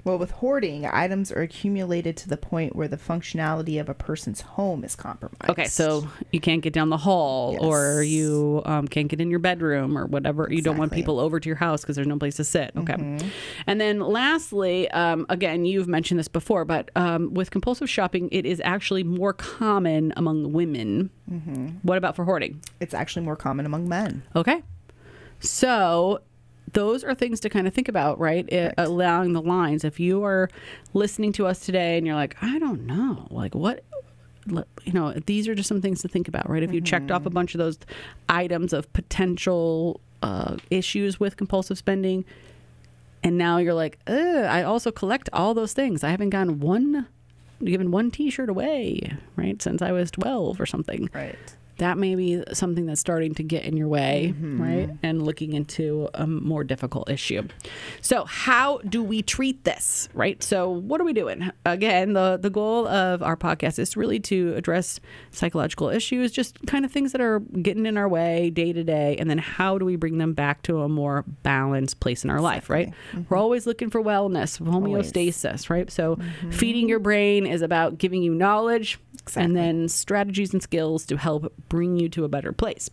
Well, 0.07 0.19
with 0.19 0.31
hoarding, 0.31 0.87
items 0.87 1.33
are 1.33 1.43
accumulated 1.43 2.17
to 2.19 2.29
the 2.29 2.37
point 2.37 2.77
where 2.77 2.87
the 2.87 2.97
functionality 2.97 3.81
of 3.81 3.89
a 3.89 3.95
person's 3.95 4.41
home 4.41 4.85
is 4.85 4.95
compromised. 4.95 5.51
Okay, 5.51 5.65
so 5.65 6.07
you 6.31 6.39
can't 6.39 6.63
get 6.63 6.73
down 6.73 6.91
the 6.91 6.97
hall, 6.97 7.57
or 7.59 8.05
you 8.05 8.63
um, 8.67 8.87
can't 8.87 9.09
get 9.09 9.21
in 9.21 9.31
your 9.31 9.41
bedroom, 9.41 9.99
or 9.99 10.07
whatever. 10.07 10.47
You 10.49 10.63
don't 10.63 10.79
want 10.79 10.93
people 10.93 11.19
over 11.19 11.41
to 11.41 11.49
your 11.49 11.57
house 11.57 11.81
because 11.81 11.97
there's 11.97 12.07
no 12.07 12.21
place 12.21 12.37
to 12.37 12.45
sit. 12.45 12.71
Okay, 12.77 13.19
and 13.67 13.81
then 13.81 13.99
lastly, 13.99 14.89
um, 14.93 15.27
again, 15.29 15.65
you've 15.65 15.89
mentioned 15.89 16.21
this 16.21 16.29
before, 16.29 16.65
but 16.65 16.89
um, 16.95 17.35
with 17.35 17.51
compulsive 17.51 17.91
shopping, 17.91 18.29
it 18.31 18.47
is 18.47 18.63
actually 18.65 19.03
more 19.03 19.33
common 19.33 20.13
among 20.17 20.53
women. 20.53 21.11
What 21.83 21.99
about 21.99 22.15
for 22.15 22.25
hoarding? 22.25 22.63
it's 22.79 22.95
actually 22.95 23.25
more 23.25 23.35
common 23.35 23.67
among 23.67 23.89
men. 23.89 24.23
Okay, 24.37 24.63
so 25.41 26.21
those 26.73 27.05
are 27.05 27.15
things 27.15 27.41
to 27.41 27.49
kind 27.49 27.67
of 27.67 27.75
think 27.75 27.89
about, 27.89 28.19
right? 28.19 28.49
It, 28.49 28.75
along 28.77 29.33
the 29.33 29.43
lines, 29.43 29.85
if 29.85 30.01
you 30.01 30.25
are 30.25 30.49
listening 30.95 31.33
to 31.33 31.47
us 31.47 31.61
today 31.61 31.97
and 31.97 32.07
you're 32.07 32.17
like, 32.17 32.37
I 32.43 32.59
don't 32.59 32.87
know, 32.87 33.27
like 33.31 33.55
what, 33.55 33.85
you 34.47 34.93
know, 34.93 35.13
these 35.27 35.49
are 35.49 35.55
just 35.55 35.69
some 35.69 35.81
things 35.81 36.03
to 36.03 36.09
think 36.09 36.29
about, 36.29 36.49
right? 36.49 36.63
If 36.63 36.73
you 36.73 36.81
checked 36.81 37.11
off 37.11 37.27
a 37.27 37.31
bunch 37.31 37.55
of 37.55 37.59
those 37.59 37.79
items 38.29 38.73
of 38.73 38.93
potential 38.93 40.01
uh, 40.23 40.57
issues 40.71 41.19
with 41.21 41.37
compulsive 41.37 41.79
spending, 41.79 42.25
and 43.23 43.39
now 43.39 43.59
you're 43.59 43.75
like, 43.75 43.99
I 44.07 44.63
also 44.63 44.91
collect 44.93 45.29
all 45.33 45.55
those 45.55 45.73
things. 45.73 46.05
I 46.05 46.11
haven't 46.11 46.31
gotten 46.31 46.61
one, 46.61 47.09
given 47.65 47.91
one 47.91 48.11
T-shirt 48.11 48.49
away, 48.49 49.17
right, 49.35 49.61
since 49.61 49.83
I 49.83 49.91
was 49.93 50.11
12 50.11 50.61
or 50.61 50.67
something 50.67 51.09
Right. 51.13 51.39
That 51.79 51.99
may 51.99 52.15
be 52.15 52.43
something 52.53 52.87
that's 52.87 53.01
starting 53.01 53.35
to 53.35 53.43
get 53.43 53.65
in 53.65 53.77
your 53.77 53.89
way, 53.89 54.33
Mm-hmm. 54.35 54.63
right? 54.63 54.91
And 55.03 55.23
looking 55.23 55.53
into 55.53 56.09
a 56.15 56.27
more 56.27 56.65
difficult 56.65 57.11
issue. 57.11 57.47
So, 58.01 58.25
how 58.25 58.79
do 58.79 59.03
we 59.03 59.23
treat 59.23 59.65
this, 59.65 60.09
right? 60.15 60.43
So, 60.43 60.69
what 60.71 61.01
are 61.01 61.05
we 61.05 61.13
doing? 61.13 61.51
Again, 61.65 62.13
the 62.15 62.39
the 62.41 62.51
goal 62.51 62.87
of 62.89 63.23
our 63.23 63.37
podcast 63.37 63.79
is 63.79 63.97
really 63.97 64.21
to 64.21 64.55
address 64.57 65.01
psychological 65.31 65.89
issues, 65.89 66.33
just 66.33 66.65
kind 66.67 66.85
of 66.85 66.93
things 66.93 67.13
that 67.13 67.21
are 67.21 67.41
getting 67.41 67.87
in 67.87 67.97
our 67.97 68.09
way 68.09 68.51
day 68.51 68.73
to 68.73 68.83
day, 68.85 69.17
and 69.19 69.29
then 69.29 69.39
how 69.39 69.79
do 69.79 69.85
we 69.85 69.97
bring 69.97 70.19
them 70.19 70.33
back 70.35 70.63
to 70.63 70.83
a 70.83 70.89
more 70.89 71.25
balanced 71.43 72.01
place 72.01 72.25
in 72.25 72.31
our 72.31 72.41
life, 72.41 72.69
right? 72.71 72.93
We're 73.29 73.37
always 73.37 73.67
looking 73.67 73.91
for 73.91 74.03
wellness, 74.03 74.61
homeostasis, 74.61 75.71
right? 75.71 75.91
So, 75.91 76.19
feeding 76.51 76.89
your 76.89 76.99
brain 76.99 77.47
is 77.47 77.63
about 77.63 77.99
giving 77.99 78.23
you 78.23 78.35
knowledge 78.35 78.99
Exactly. 79.23 79.43
and 79.45 79.57
then 79.57 79.89
strategies 79.89 80.53
and 80.53 80.63
skills 80.63 81.05
to 81.07 81.17
help 81.17 81.53
bring 81.69 81.97
you 81.97 82.09
to 82.11 82.25
a 82.25 82.29
better 82.29 82.53
place. 82.53 82.91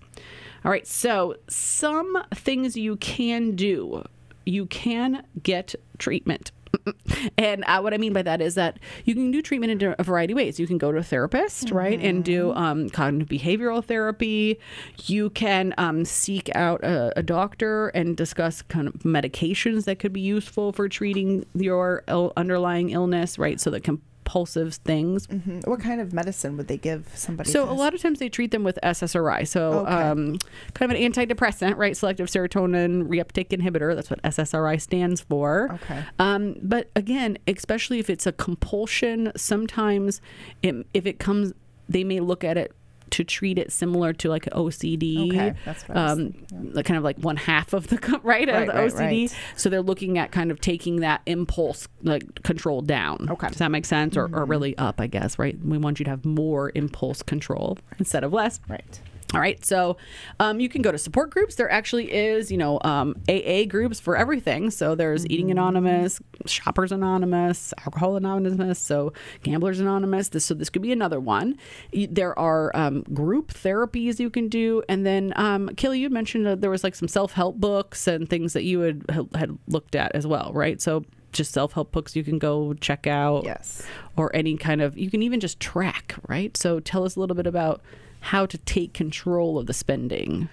All 0.65 0.71
right, 0.71 0.87
so 0.87 1.35
some 1.49 2.17
things 2.33 2.77
you 2.77 2.95
can 2.97 3.55
do. 3.55 4.03
You 4.45 4.65
can 4.65 5.25
get 5.41 5.75
treatment. 5.97 6.51
And 7.37 7.63
uh, 7.67 7.79
what 7.79 7.93
I 7.93 7.97
mean 7.97 8.13
by 8.13 8.23
that 8.23 8.41
is 8.41 8.55
that 8.55 8.79
you 9.05 9.13
can 9.13 9.31
do 9.31 9.41
treatment 9.41 9.81
in 9.81 9.95
a 9.97 10.03
variety 10.03 10.33
of 10.33 10.37
ways. 10.37 10.59
You 10.59 10.67
can 10.67 10.77
go 10.77 10.91
to 10.91 10.97
a 10.97 11.03
therapist, 11.03 11.71
right, 11.71 11.99
and 11.99 12.23
do 12.25 12.51
um, 12.53 12.89
cognitive 12.89 13.29
behavioral 13.29 13.83
therapy. 13.83 14.59
You 15.05 15.29
can 15.29 15.73
um, 15.77 16.03
seek 16.03 16.53
out 16.55 16.83
a, 16.83 17.17
a 17.17 17.23
doctor 17.23 17.89
and 17.89 18.17
discuss 18.17 18.61
kind 18.63 18.87
of 18.87 18.95
medications 18.95 19.85
that 19.85 19.99
could 19.99 20.13
be 20.13 20.21
useful 20.21 20.73
for 20.73 20.89
treating 20.89 21.45
your 21.53 22.03
Ill- 22.07 22.33
underlying 22.35 22.89
illness, 22.89 23.37
right? 23.39 23.59
So 23.61 23.69
that 23.69 23.83
compulsive 24.23 24.75
things. 24.75 25.27
Mhm. 25.27 25.67
What 25.67 25.79
kind 25.81 25.99
of 25.99 26.13
medicine 26.13 26.55
would 26.57 26.67
they 26.67 26.77
give 26.77 27.09
somebody? 27.15 27.49
So 27.49 27.63
this? 27.65 27.71
a 27.71 27.73
lot 27.73 27.93
of 27.93 28.01
times 28.01 28.19
they 28.19 28.29
treat 28.29 28.51
them 28.51 28.63
with 28.63 28.79
SSRI, 28.81 29.43
so 29.45 29.79
Okay. 29.79 29.91
um, 29.93 30.37
kind 30.73 30.91
of 30.91 30.97
an 30.97 31.11
antidepressant, 31.11 31.75
right? 31.77 31.95
Selective 31.95 32.27
serotonin 32.29 33.07
reuptake 33.07 33.49
inhibitor. 33.49 33.95
That's 33.95 34.09
what 34.09 34.21
SSRI 34.23 34.77
stands 34.81 35.21
for. 35.21 35.69
Okay. 35.73 36.03
Um, 36.19 36.55
but 36.61 36.89
again, 36.95 37.37
especially 37.47 37.99
if 37.99 38.09
it's 38.09 38.25
a 38.25 38.31
compulsion, 38.31 39.31
sometimes 39.35 40.21
it, 40.61 40.75
if 40.93 41.05
it 41.05 41.19
comes, 41.19 41.53
they 41.89 42.03
may 42.03 42.19
look 42.21 42.43
at 42.43 42.57
it 42.57 42.71
to 43.13 43.23
treat 43.23 43.59
it 43.59 43.71
similar 43.71 44.11
to 44.11 44.27
like 44.29 44.45
OCD. 44.45 45.29
Okay, 45.29 45.53
that's 45.65 45.87
what 45.87 45.97
um, 45.97 46.33
kind 46.49 46.97
of 46.97 47.03
like 47.03 47.17
one 47.19 47.35
half 47.37 47.73
of 47.73 47.87
the 47.87 47.97
right, 48.23 48.23
Right, 48.23 48.49
of 48.49 48.67
the 48.67 48.73
right, 48.73 48.91
OCD. 48.91 48.97
right. 49.29 49.35
So 49.55 49.69
they're 49.69 49.83
looking 49.83 50.17
at 50.17 50.31
kind 50.31 50.49
of 50.49 50.59
taking 50.59 51.01
that 51.01 51.21
impulse 51.27 51.87
like 52.01 52.41
control 52.43 52.81
down. 52.81 53.27
Okay. 53.29 53.47
Does 53.49 53.57
that 53.57 53.69
make 53.69 53.85
sense? 53.85 54.17
Or, 54.17 54.25
or 54.33 54.45
really 54.45 54.75
up, 54.77 54.99
I 54.99 55.05
guess, 55.07 55.37
right? 55.37 55.57
We 55.63 55.77
want 55.77 55.99
you 55.99 56.05
to 56.05 56.11
have 56.11 56.25
more 56.25 56.71
impulse 56.73 57.21
control 57.21 57.77
instead 57.99 58.23
of 58.23 58.33
less. 58.33 58.59
right. 58.67 58.99
All 59.33 59.39
right. 59.39 59.63
So 59.65 59.97
um, 60.39 60.59
you 60.59 60.69
can 60.69 60.81
go 60.83 60.91
to 60.91 60.97
support 60.97 61.31
groups. 61.31 61.55
There 61.55 61.71
actually 61.71 62.13
is, 62.13 62.51
you 62.51 62.57
know, 62.57 62.79
um, 62.83 63.15
AA 63.27 63.65
groups 63.67 63.99
for 63.99 64.15
everything. 64.15 64.69
So 64.69 64.93
there's 64.93 65.25
Eating 65.25 65.49
Anonymous, 65.49 66.21
Shoppers 66.45 66.91
Anonymous, 66.91 67.73
Alcohol 67.79 68.15
Anonymous, 68.15 68.77
so 68.79 69.11
Gamblers 69.41 69.79
Anonymous. 69.79 70.29
This, 70.29 70.45
so 70.45 70.53
this 70.53 70.69
could 70.69 70.83
be 70.83 70.91
another 70.91 71.19
one. 71.19 71.57
There 71.91 72.37
are 72.37 72.71
um, 72.75 73.01
group 73.13 73.51
therapies 73.53 74.19
you 74.19 74.29
can 74.29 74.49
do. 74.49 74.83
And 74.87 75.03
then, 75.05 75.33
um, 75.35 75.69
Kaylee, 75.69 75.99
you 75.99 76.09
mentioned 76.11 76.45
that 76.45 76.61
there 76.61 76.69
was 76.69 76.83
like 76.83 76.93
some 76.93 77.07
self 77.07 77.33
help 77.33 77.55
books 77.57 78.07
and 78.07 78.29
things 78.29 78.53
that 78.53 78.63
you 78.63 78.81
had, 78.81 79.03
had 79.33 79.57
looked 79.67 79.95
at 79.95 80.13
as 80.15 80.27
well, 80.27 80.51
right? 80.53 80.79
So 80.79 81.05
just 81.31 81.51
self 81.51 81.73
help 81.73 81.91
books 81.91 82.15
you 82.15 82.23
can 82.23 82.37
go 82.37 82.75
check 82.75 83.07
out 83.07 83.43
Yes. 83.45 83.81
or 84.15 84.33
any 84.35 84.55
kind 84.57 84.83
of 84.83 84.95
you 84.95 85.09
can 85.09 85.23
even 85.23 85.39
just 85.39 85.59
track 85.59 86.13
right 86.27 86.55
so 86.55 86.79
tell 86.79 87.03
us 87.03 87.15
a 87.15 87.19
little 87.19 87.35
bit 87.35 87.47
about 87.47 87.81
how 88.23 88.45
to 88.45 88.57
take 88.57 88.93
control 88.93 89.57
of 89.57 89.67
the 89.67 89.73
spending 89.73 90.49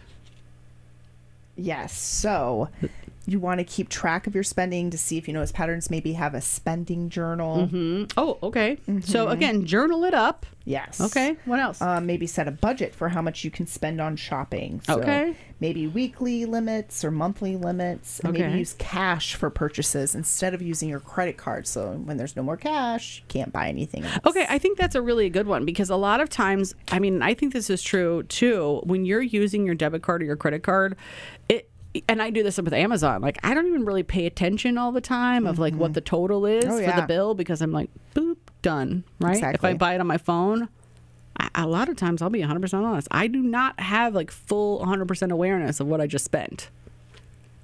Yes. 1.61 1.99
So 1.99 2.69
you 3.31 3.39
want 3.41 3.59
to 3.59 3.65
keep 3.65 3.89
track 3.89 4.27
of 4.27 4.35
your 4.35 4.45
spending 4.45 4.91
to 4.91 4.99
see 4.99 5.17
if 5.19 5.29
you 5.29 5.35
notice 5.35 5.53
patterns. 5.53 5.91
Maybe 5.91 6.13
have 6.15 6.35
a 6.35 6.41
spending 6.41 7.09
journal. 7.09 7.69
oh 8.17 8.39
okay 8.43 8.79
so 9.03 9.29
again 9.29 9.65
journal 9.67 10.05
it 10.05 10.15
up 10.15 10.47
Yes. 10.67 11.01
okay 11.01 11.37
what 11.47 11.59
else 11.59 11.81
Um, 11.83 12.07
maybe 12.07 12.27
set 12.27 12.47
a 12.47 12.51
budget 12.51 12.95
for 12.95 13.09
how 13.09 13.23
much 13.23 13.45
you 13.45 13.51
can 13.51 13.67
spend 13.67 14.01
on 14.01 14.17
shopping. 14.17 14.81
So 14.85 15.01
Okay. 15.01 15.35
Maybe 15.63 15.87
weekly 15.87 16.47
limits 16.47 17.05
or 17.05 17.11
monthly 17.11 17.55
limits, 17.55 18.21
and 18.21 18.33
maybe 18.33 18.59
use 18.59 18.75
cash 18.79 19.35
for 19.35 19.51
purchases 19.51 20.15
instead 20.15 20.55
of 20.55 20.63
using 20.63 20.89
your 20.89 21.01
credit 21.01 21.37
card. 21.37 21.67
So 21.67 21.93
when 21.93 22.17
there's 22.17 22.35
no 22.35 22.43
more 22.43 22.57
cash, 22.57 23.19
you 23.19 23.25
can't 23.29 23.53
buy 23.53 23.69
anything 23.69 24.05
else. 24.05 24.21
Okay, 24.27 24.47
I 24.49 24.57
think 24.59 24.79
that's 24.79 24.95
a 24.95 25.03
really 25.03 25.29
good 25.29 25.47
one 25.47 25.67
because 25.67 25.91
a 25.91 25.97
lot 25.97 26.21
of 26.21 26.31
times, 26.31 26.75
I 26.91 26.99
mean, 26.99 27.21
I 27.21 27.35
think 27.35 27.53
this 27.53 27.69
is 27.69 27.83
true 27.83 28.23
too. 28.23 28.81
When 28.85 29.05
you're 29.05 29.21
using 29.21 29.67
your 29.67 29.75
debit 29.75 30.01
card 30.03 30.23
or 30.23 30.25
your 30.25 30.37
credit 30.37 30.63
card, 30.63 30.97
it 31.51 31.70
and 32.09 32.23
I 32.23 32.31
do 32.31 32.43
this 32.43 32.59
with 32.59 32.73
Amazon. 32.73 33.21
Like 33.21 33.39
I 33.43 33.55
don't 33.55 33.67
even 33.67 33.85
really 33.85 34.03
pay 34.03 34.27
attention 34.27 34.79
all 34.79 34.93
the 34.93 35.01
time 35.01 35.47
of 35.47 35.59
like 35.59 35.75
what 35.75 35.89
mm-hmm. 35.89 35.95
the 35.95 36.01
total 36.01 36.47
is 36.47 36.65
Oh, 36.65 36.85
for 36.85 37.01
the 37.01 37.07
bill 37.07 37.35
because 37.35 37.61
I'm 37.61 37.73
like, 37.73 37.91
boop, 38.15 38.37
done. 38.63 39.05
Right? 39.19 39.43
If 39.43 39.65
I 39.65 39.75
buy 39.75 39.95
it 39.95 40.01
on 40.01 40.07
my 40.07 40.19
phone, 40.19 40.69
I, 41.37 41.51
a 41.55 41.67
lot 41.67 41.89
of 41.89 41.97
times 41.97 42.23
I'll 42.23 42.31
be 42.31 42.43
100% 42.43 42.75
honest. 42.75 43.09
I 43.11 43.27
do 43.27 43.41
not 43.43 43.79
have 43.81 44.15
like 44.15 44.31
full 44.31 44.81
100% 44.81 45.33
awareness 45.33 45.81
of 45.81 45.87
what 45.87 46.01
I 46.01 46.07
just 46.07 46.25
spent. 46.25 46.71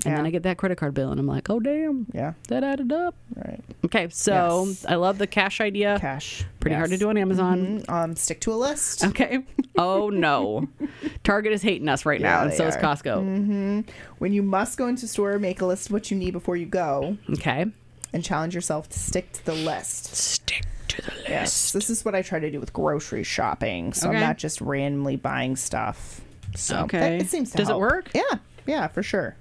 And 0.06 0.16
then 0.18 0.26
I 0.26 0.30
get 0.30 0.42
that 0.44 0.56
credit 0.56 0.78
card 0.78 0.94
bill 0.94 1.10
and 1.10 1.18
I'm 1.18 1.26
like, 1.26 1.50
oh 1.50 1.58
damn, 1.60 2.06
Yeah. 2.12 2.34
that 2.48 2.62
added 2.64 2.92
up. 2.92 3.14
Right. 3.34 3.60
Okay, 3.84 4.08
so 4.10 4.64
Yes. 4.66 4.86
I 4.88 4.94
love 4.96 5.18
the 5.18 5.26
cash 5.26 5.60
idea. 5.60 5.98
Cash. 6.00 6.44
Pretty 6.60 6.76
hard 6.76 6.90
to 6.90 6.96
do 6.98 7.08
on 7.08 7.16
Amazon. 7.16 7.80
Mhm. 7.80 7.90
Um, 7.90 8.16
stick 8.16 8.40
to 8.42 8.52
a 8.52 8.56
list. 8.56 9.04
Okay. 9.04 9.44
Oh 9.76 10.08
no. 10.10 10.68
Target 11.24 11.52
is 11.52 11.62
hating 11.62 11.88
us 11.88 12.06
right 12.06 12.20
now, 12.20 12.42
and 12.42 12.52
so 12.52 12.66
is 12.66 12.76
are. 12.76 12.80
Costco. 12.80 13.84
When 14.18 14.32
you 14.32 14.42
must 14.42 14.78
go 14.78 14.86
into 14.88 15.06
store, 15.08 15.38
make 15.38 15.60
a 15.60 15.66
list 15.66 15.86
of 15.86 15.92
what 15.92 16.10
you 16.10 16.16
need 16.16 16.30
before 16.32 16.56
you 16.56 16.66
go, 16.66 17.16
Okay. 17.30 17.66
and 18.12 18.24
challenge 18.24 18.54
yourself 18.54 18.88
to 18.90 18.98
stick 18.98 19.32
to 19.32 19.44
the 19.46 19.54
list. 19.54 20.14
Stick 20.16 20.64
to 20.88 21.02
the 21.02 21.10
list. 21.12 21.28
Yes, 21.28 21.72
this 21.72 21.90
is 21.90 22.04
what 22.04 22.14
I 22.14 22.22
try 22.22 22.38
to 22.38 22.50
do 22.50 22.60
with 22.60 22.72
grocery 22.72 23.24
shopping. 23.24 23.92
So 23.92 24.08
Okay. 24.08 24.16
I'm 24.16 24.22
not 24.22 24.38
just 24.38 24.60
randomly 24.60 25.16
buying 25.16 25.56
stuff. 25.56 26.20
So 26.54 26.80
Okay. 26.84 26.98
that- 27.00 27.12
it 27.22 27.28
seems 27.28 27.50
Does 27.52 27.68
it 27.68 27.76
work? 27.76 28.08
Yeah, 28.14 28.22
yeah, 28.66 28.86
for 28.88 29.02
sure. 29.02 29.36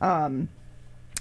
Um, 0.00 0.48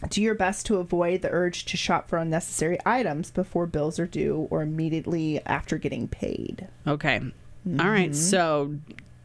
do 0.10 0.22
your 0.22 0.36
best 0.36 0.66
to 0.68 0.78
avoid 0.78 1.24
the 1.24 1.30
urge 1.32 1.66
to 1.66 1.78
shop 1.78 2.08
for 2.08 2.18
unnecessary 2.20 2.78
items 2.86 3.32
before 3.32 3.66
bills 3.66 3.98
are 4.00 4.06
due 4.06 4.48
or 4.52 4.62
immediately 4.62 5.42
after 5.46 5.78
getting 5.80 6.08
paid. 6.08 6.68
Okay. 6.86 7.20
Mm-hmm. 7.20 7.82
All 7.82 7.90
right. 7.90 8.16
So 8.16 8.76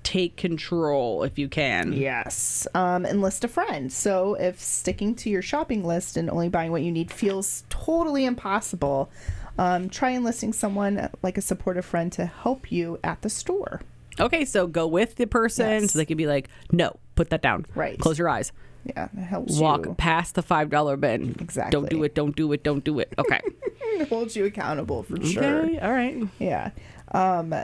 take 0.03 0.37
control 0.37 1.25
if 1.25 1.38
you 1.38 1.49
can. 1.49 1.93
Yes. 1.93 2.67
Um, 2.75 3.05
enlist 3.05 3.45
a 3.45 3.49
friend. 3.49 3.93
So 3.93 4.35
if 4.35 4.61
sticking 4.61 5.15
to 5.17 5.29
your 5.31 5.43
shopping 5.43 5.85
list 5.85 6.17
and 6.17 6.31
only 6.31 6.49
buying 6.49 6.73
what 6.73 6.83
you 6.83 6.91
need 6.91 7.11
feels 7.12 7.65
totally 7.69 8.25
impossible, 8.25 9.11
um, 9.59 9.91
try 9.91 10.11
enlisting 10.11 10.55
someone 10.55 11.11
like 11.23 11.37
a 11.37 11.43
supportive 11.43 11.85
friend 11.85 12.11
to 12.12 12.25
help 12.25 12.73
you 12.73 12.99
at 13.05 13.21
the 13.21 13.29
store. 13.29 13.83
Okay. 14.19 14.47
So 14.47 14.67
go 14.67 14.87
with 14.87 15.17
the 15.17 15.27
person 15.27 15.83
Yes. 15.83 15.93
so 15.93 15.99
they 15.99 16.07
can 16.07 16.17
be 16.17 16.27
like, 16.27 16.49
no, 16.73 16.97
put 17.15 17.29
that 17.29 17.43
down. 17.43 17.67
Right. 17.75 17.99
Close 17.99 18.19
your 18.19 18.31
eyes. 18.31 18.53
Yeah, 18.85 19.09
that 19.12 19.23
helps 19.23 19.59
Walk 19.59 19.87
you. 19.87 19.95
past 19.95 20.35
the 20.35 20.42
$5 20.42 21.01
bin. 21.01 21.37
Exactly. 21.40 21.71
Don't 21.71 21.88
do 21.88 22.03
it. 22.03 22.14
Don't 22.14 22.35
do 22.35 22.53
it. 22.53 22.62
Don't 22.62 22.83
do 22.83 22.99
it. 22.99 23.12
Okay. 23.18 23.40
holds 24.09 24.35
you 24.37 24.45
accountable 24.45 25.03
for 25.03 25.23
sure. 25.25 25.64
Okay. 25.64 25.79
All 25.79 25.92
right. 25.92 26.16
Yeah. 26.38 26.71
Um, 27.12 27.55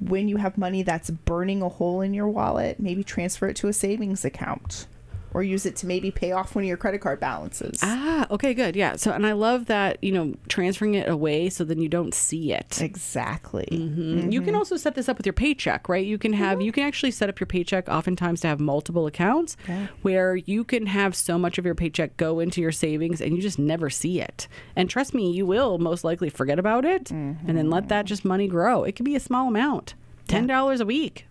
when 0.00 0.28
you 0.28 0.36
have 0.36 0.56
money 0.56 0.82
that's 0.82 1.10
burning 1.10 1.62
a 1.62 1.68
hole 1.68 2.00
in 2.00 2.14
your 2.14 2.28
wallet, 2.28 2.78
maybe 2.78 3.02
transfer 3.02 3.48
it 3.48 3.56
to 3.56 3.68
a 3.68 3.72
savings 3.72 4.24
account 4.24 4.86
or 5.34 5.42
use 5.42 5.66
it 5.66 5.76
to 5.76 5.86
maybe 5.86 6.10
pay 6.10 6.32
off 6.32 6.54
one 6.54 6.64
of 6.64 6.68
your 6.68 6.76
credit 6.76 7.00
card 7.00 7.20
balances. 7.20 7.78
Ah, 7.82 8.26
okay, 8.30 8.54
good. 8.54 8.74
Yeah. 8.74 8.96
So, 8.96 9.12
and 9.12 9.26
I 9.26 9.32
love 9.32 9.66
that, 9.66 10.02
you 10.02 10.10
know, 10.12 10.34
transferring 10.48 10.94
it 10.94 11.08
away 11.08 11.50
so 11.50 11.64
then 11.64 11.80
you 11.80 11.88
don't 11.88 12.14
see 12.14 12.52
it. 12.52 12.80
Exactly. 12.80 13.68
Mm, 13.70 14.32
You 14.32 14.40
can 14.42 14.54
also 14.54 14.76
set 14.76 14.94
this 14.94 15.08
up 15.08 15.16
with 15.18 15.26
your 15.26 15.32
paycheck, 15.32 15.88
right? 15.88 16.04
You 16.04 16.18
can 16.18 16.32
have 16.32 16.60
you 16.62 16.72
can 16.72 16.84
actually 16.84 17.10
set 17.10 17.28
up 17.28 17.40
your 17.40 17.46
paycheck 17.46 17.88
oftentimes 17.88 18.40
to 18.42 18.48
have 18.48 18.60
multiple 18.60 19.06
accounts 19.06 19.56
Yeah. 19.68 19.88
where 20.02 20.36
you 20.36 20.64
can 20.64 20.86
have 20.86 21.14
so 21.14 21.38
much 21.38 21.58
of 21.58 21.64
your 21.66 21.74
paycheck 21.74 22.16
go 22.16 22.40
into 22.40 22.60
your 22.60 22.72
savings 22.72 23.20
and 23.20 23.34
you 23.36 23.42
just 23.42 23.58
never 23.58 23.90
see 23.90 24.20
it. 24.20 24.48
And 24.76 24.88
trust 24.88 25.14
me, 25.14 25.30
you 25.30 25.44
will 25.46 25.78
most 25.78 26.04
likely 26.04 26.30
forget 26.30 26.58
about 26.58 26.84
it 26.84 27.10
and 27.10 27.38
then 27.56 27.70
let 27.70 27.88
that 27.88 28.06
just 28.06 28.24
money 28.24 28.48
grow. 28.48 28.84
It 28.84 28.96
can 28.96 29.04
be 29.04 29.14
a 29.16 29.20
small 29.20 29.48
amount. 29.48 29.94
$10 30.28 30.80
a 30.80 30.84
week. 30.84 31.26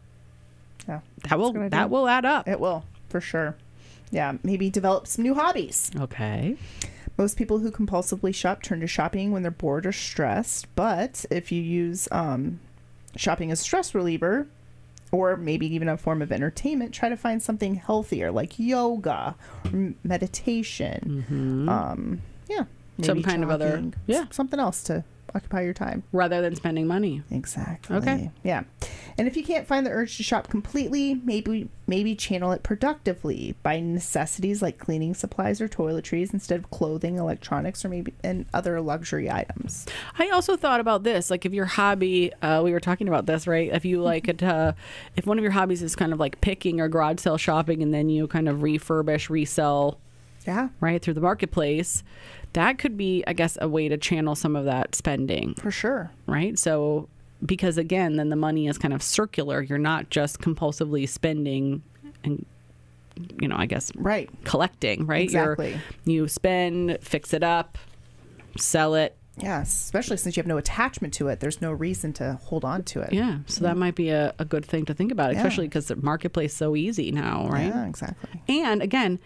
Yeah. 0.88 1.02
That 1.30 1.38
will 1.40 1.54
that 1.70 1.90
will 1.90 2.08
add 2.08 2.26
up. 2.26 2.48
It 2.48 2.60
will, 2.60 2.86
for 3.10 3.20
sure. 3.22 3.56
Yeah, 4.12 4.38
maybe 4.44 4.70
develop 4.70 5.08
some 5.08 5.24
new 5.24 5.34
hobbies. 5.36 5.92
Okay. 6.00 6.56
Most 7.18 7.36
people 7.38 7.60
who 7.60 7.72
compulsively 7.72 8.34
shop 8.34 8.62
turn 8.62 8.80
to 8.82 8.88
shopping 8.88 9.32
when 9.32 9.42
they're 9.42 9.52
bored 9.52 9.86
or 9.86 9.92
stressed. 9.92 10.68
But 10.76 11.26
if 11.32 11.52
you 11.52 11.62
use 11.62 12.08
um, 12.12 12.60
shopping 13.16 13.52
as 13.52 13.60
stress 13.60 13.94
reliever, 13.96 14.48
or 15.12 15.36
maybe 15.38 15.74
even 15.74 15.90
a 15.90 15.98
form 15.98 16.22
of 16.22 16.32
entertainment, 16.32 16.94
try 16.94 17.10
to 17.10 17.18
find 17.18 17.42
something 17.42 17.76
healthier 17.76 18.30
like 18.32 18.60
yoga 18.60 19.36
or 19.66 19.70
m- 19.72 19.96
meditation. 20.04 21.26
Um, 21.70 22.22
yeah. 22.50 22.60
Mm-hmm. 22.62 23.04
Some 23.04 23.24
kind 23.24 23.44
of 23.44 23.50
other- 23.50 23.92
yeah. 24.06 24.26
Something 24.32 24.60
else 24.60 24.84
to 24.84 25.04
occupy 25.36 25.62
your 25.62 25.74
time. 25.74 26.04
Rather 26.12 26.42
than 26.42 26.56
spending 26.56 26.88
money. 26.88 27.24
Exactly. 27.32 27.96
Okay. 27.98 28.32
Yeah. 28.44 28.64
And 29.18 29.28
if 29.28 29.36
you 29.36 29.44
can't 29.44 29.68
find 29.68 29.86
the 29.86 29.92
urge 29.92 30.18
to 30.18 30.24
shop 30.24 30.48
completely, 30.50 31.16
maybe 31.24 31.70
maybe 31.88 32.16
channel 32.16 32.52
it 32.52 32.64
productively 32.64 33.56
by 33.64 33.80
necessities 33.80 34.62
like 34.62 34.78
cleaning 34.78 35.14
supplies 35.14 35.62
or 35.62 35.70
toiletries 35.70 36.34
instead 36.34 36.60
of 36.60 36.70
clothing, 36.70 37.18
electronics, 37.18 37.84
or 37.86 37.90
maybe 37.90 38.14
and 38.24 38.46
other 38.54 38.80
luxury 38.82 39.32
items. 39.32 39.86
I 40.20 40.30
also 40.30 40.58
thought 40.58 40.80
about 40.80 41.04
this, 41.04 41.32
like 41.32 41.46
if 41.46 41.54
your 41.54 41.66
hobby, 41.66 42.34
uh, 42.42 42.62
we 42.64 42.72
were 42.72 42.80
talking 42.80 43.08
about 43.08 43.26
this, 43.26 43.48
right? 43.48 43.72
If 43.72 43.86
you 43.86 44.02
like 44.02 44.28
it, 44.28 44.44
uh, 44.44 44.74
if 45.16 45.26
one 45.26 45.38
of 45.38 45.44
your 45.44 45.52
hobbies 45.52 45.82
is 45.82 45.96
kind 45.96 46.14
of 46.14 46.20
like 46.20 46.42
picking 46.42 46.82
or 46.82 46.90
garage 46.90 47.20
sale 47.20 47.38
shopping, 47.38 47.82
and 47.82 47.94
then 47.94 48.10
you 48.10 48.28
kind 48.28 48.50
of 48.50 48.58
refurbish, 48.58 49.30
resell, 49.30 50.00
Yeah, 50.48 50.70
right 50.80 51.02
through 51.02 51.14
the 51.16 51.22
marketplace, 51.22 52.04
that 52.54 52.80
could 52.80 52.98
be, 52.98 53.24
I 53.28 53.34
guess, 53.34 53.58
a 53.62 53.68
way 53.68 53.90
to 53.90 53.98
channel 53.98 54.34
some 54.34 54.56
of 54.56 54.66
that 54.66 54.96
spending, 54.96 55.54
for 55.56 55.70
sure. 55.70 56.10
right? 56.26 56.58
So, 56.58 57.10
because 57.46 57.78
again, 57.78 58.16
then 58.16 58.30
the 58.30 58.36
money 58.36 58.68
is 58.68 58.78
kind 58.80 58.94
of 58.94 59.04
circular. 59.04 59.62
You're 59.62 59.78
not 59.78 60.10
just 60.10 60.40
compulsively 60.40 61.08
spending 61.08 61.84
and, 62.24 62.46
you 63.42 63.48
know, 63.48 63.58
I 63.58 63.66
guess 63.68 63.92
Right. 63.96 64.30
collecting, 64.46 65.06
right? 65.06 65.22
Exactly. 65.24 65.80
You're, 66.06 66.16
you 66.24 66.28
spend, 66.28 66.98
fix 67.02 67.34
it 67.34 67.44
up, 67.44 67.78
sell 68.58 68.96
it. 68.96 69.16
Yeah, 69.40 69.62
especially 69.62 70.18
since 70.18 70.36
you 70.36 70.42
have 70.42 70.48
no 70.48 70.58
attachment 70.58 71.14
to 71.16 71.28
it. 71.28 71.40
There's 71.42 71.62
no 71.62 71.72
reason 71.72 72.12
to 72.14 72.40
hold 72.42 72.66
on 72.66 72.82
to 72.86 73.02
it. 73.02 73.14
Yeah, 73.14 73.40
so 73.46 73.62
that 73.66 73.78
might 73.78 73.94
be 73.94 74.10
a, 74.10 74.34
a 74.40 74.46
good 74.46 74.66
thing 74.66 74.86
to 74.86 74.96
think 74.96 75.12
about, 75.12 75.32
especially 75.36 75.68
because 75.68 75.90
the 75.90 75.96
marketplace 75.96 76.52
is 76.54 76.58
so 76.58 76.76
easy 76.76 77.12
now, 77.12 77.48
right? 77.50 77.68
Yeah, 77.68 77.86
exactly. 77.86 78.42
And 78.50 78.82
again, 78.82 79.20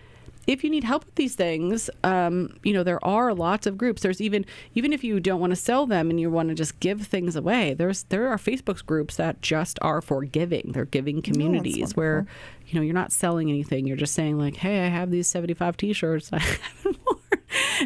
if 0.47 0.63
you 0.63 0.69
need 0.69 0.83
help 0.83 1.05
with 1.05 1.15
these 1.15 1.35
things, 1.35 1.89
um, 2.03 2.57
you 2.63 2.73
know 2.73 2.83
there 2.83 3.03
are 3.05 3.33
lots 3.33 3.67
of 3.67 3.77
groups. 3.77 4.01
There's 4.01 4.19
even 4.21 4.45
even 4.75 4.91
if 4.93 5.03
you 5.03 5.19
don't 5.19 5.39
want 5.39 5.51
to 5.51 5.55
sell 5.55 5.85
them 5.85 6.09
and 6.09 6.19
you 6.19 6.29
want 6.29 6.49
to 6.49 6.55
just 6.55 6.79
give 6.79 7.01
things 7.07 7.35
away, 7.35 7.73
there's 7.73 8.03
there 8.03 8.27
are 8.27 8.37
Facebook 8.37 8.85
groups 8.85 9.15
that 9.17 9.41
just 9.41 9.77
are 9.81 10.01
for 10.01 10.23
giving. 10.23 10.71
They're 10.73 10.85
giving 10.85 11.21
communities 11.21 11.95
where 11.95 12.25
you 12.67 12.75
know 12.75 12.81
you're 12.81 12.93
not 12.95 13.11
selling 13.11 13.49
anything. 13.49 13.85
You're 13.85 13.97
just 13.97 14.13
saying 14.15 14.37
like, 14.39 14.55
hey, 14.57 14.85
I 14.85 14.89
have 14.89 15.11
these 15.11 15.27
75 15.27 15.77
T-shirts. 15.77 16.29
I. 16.33 16.41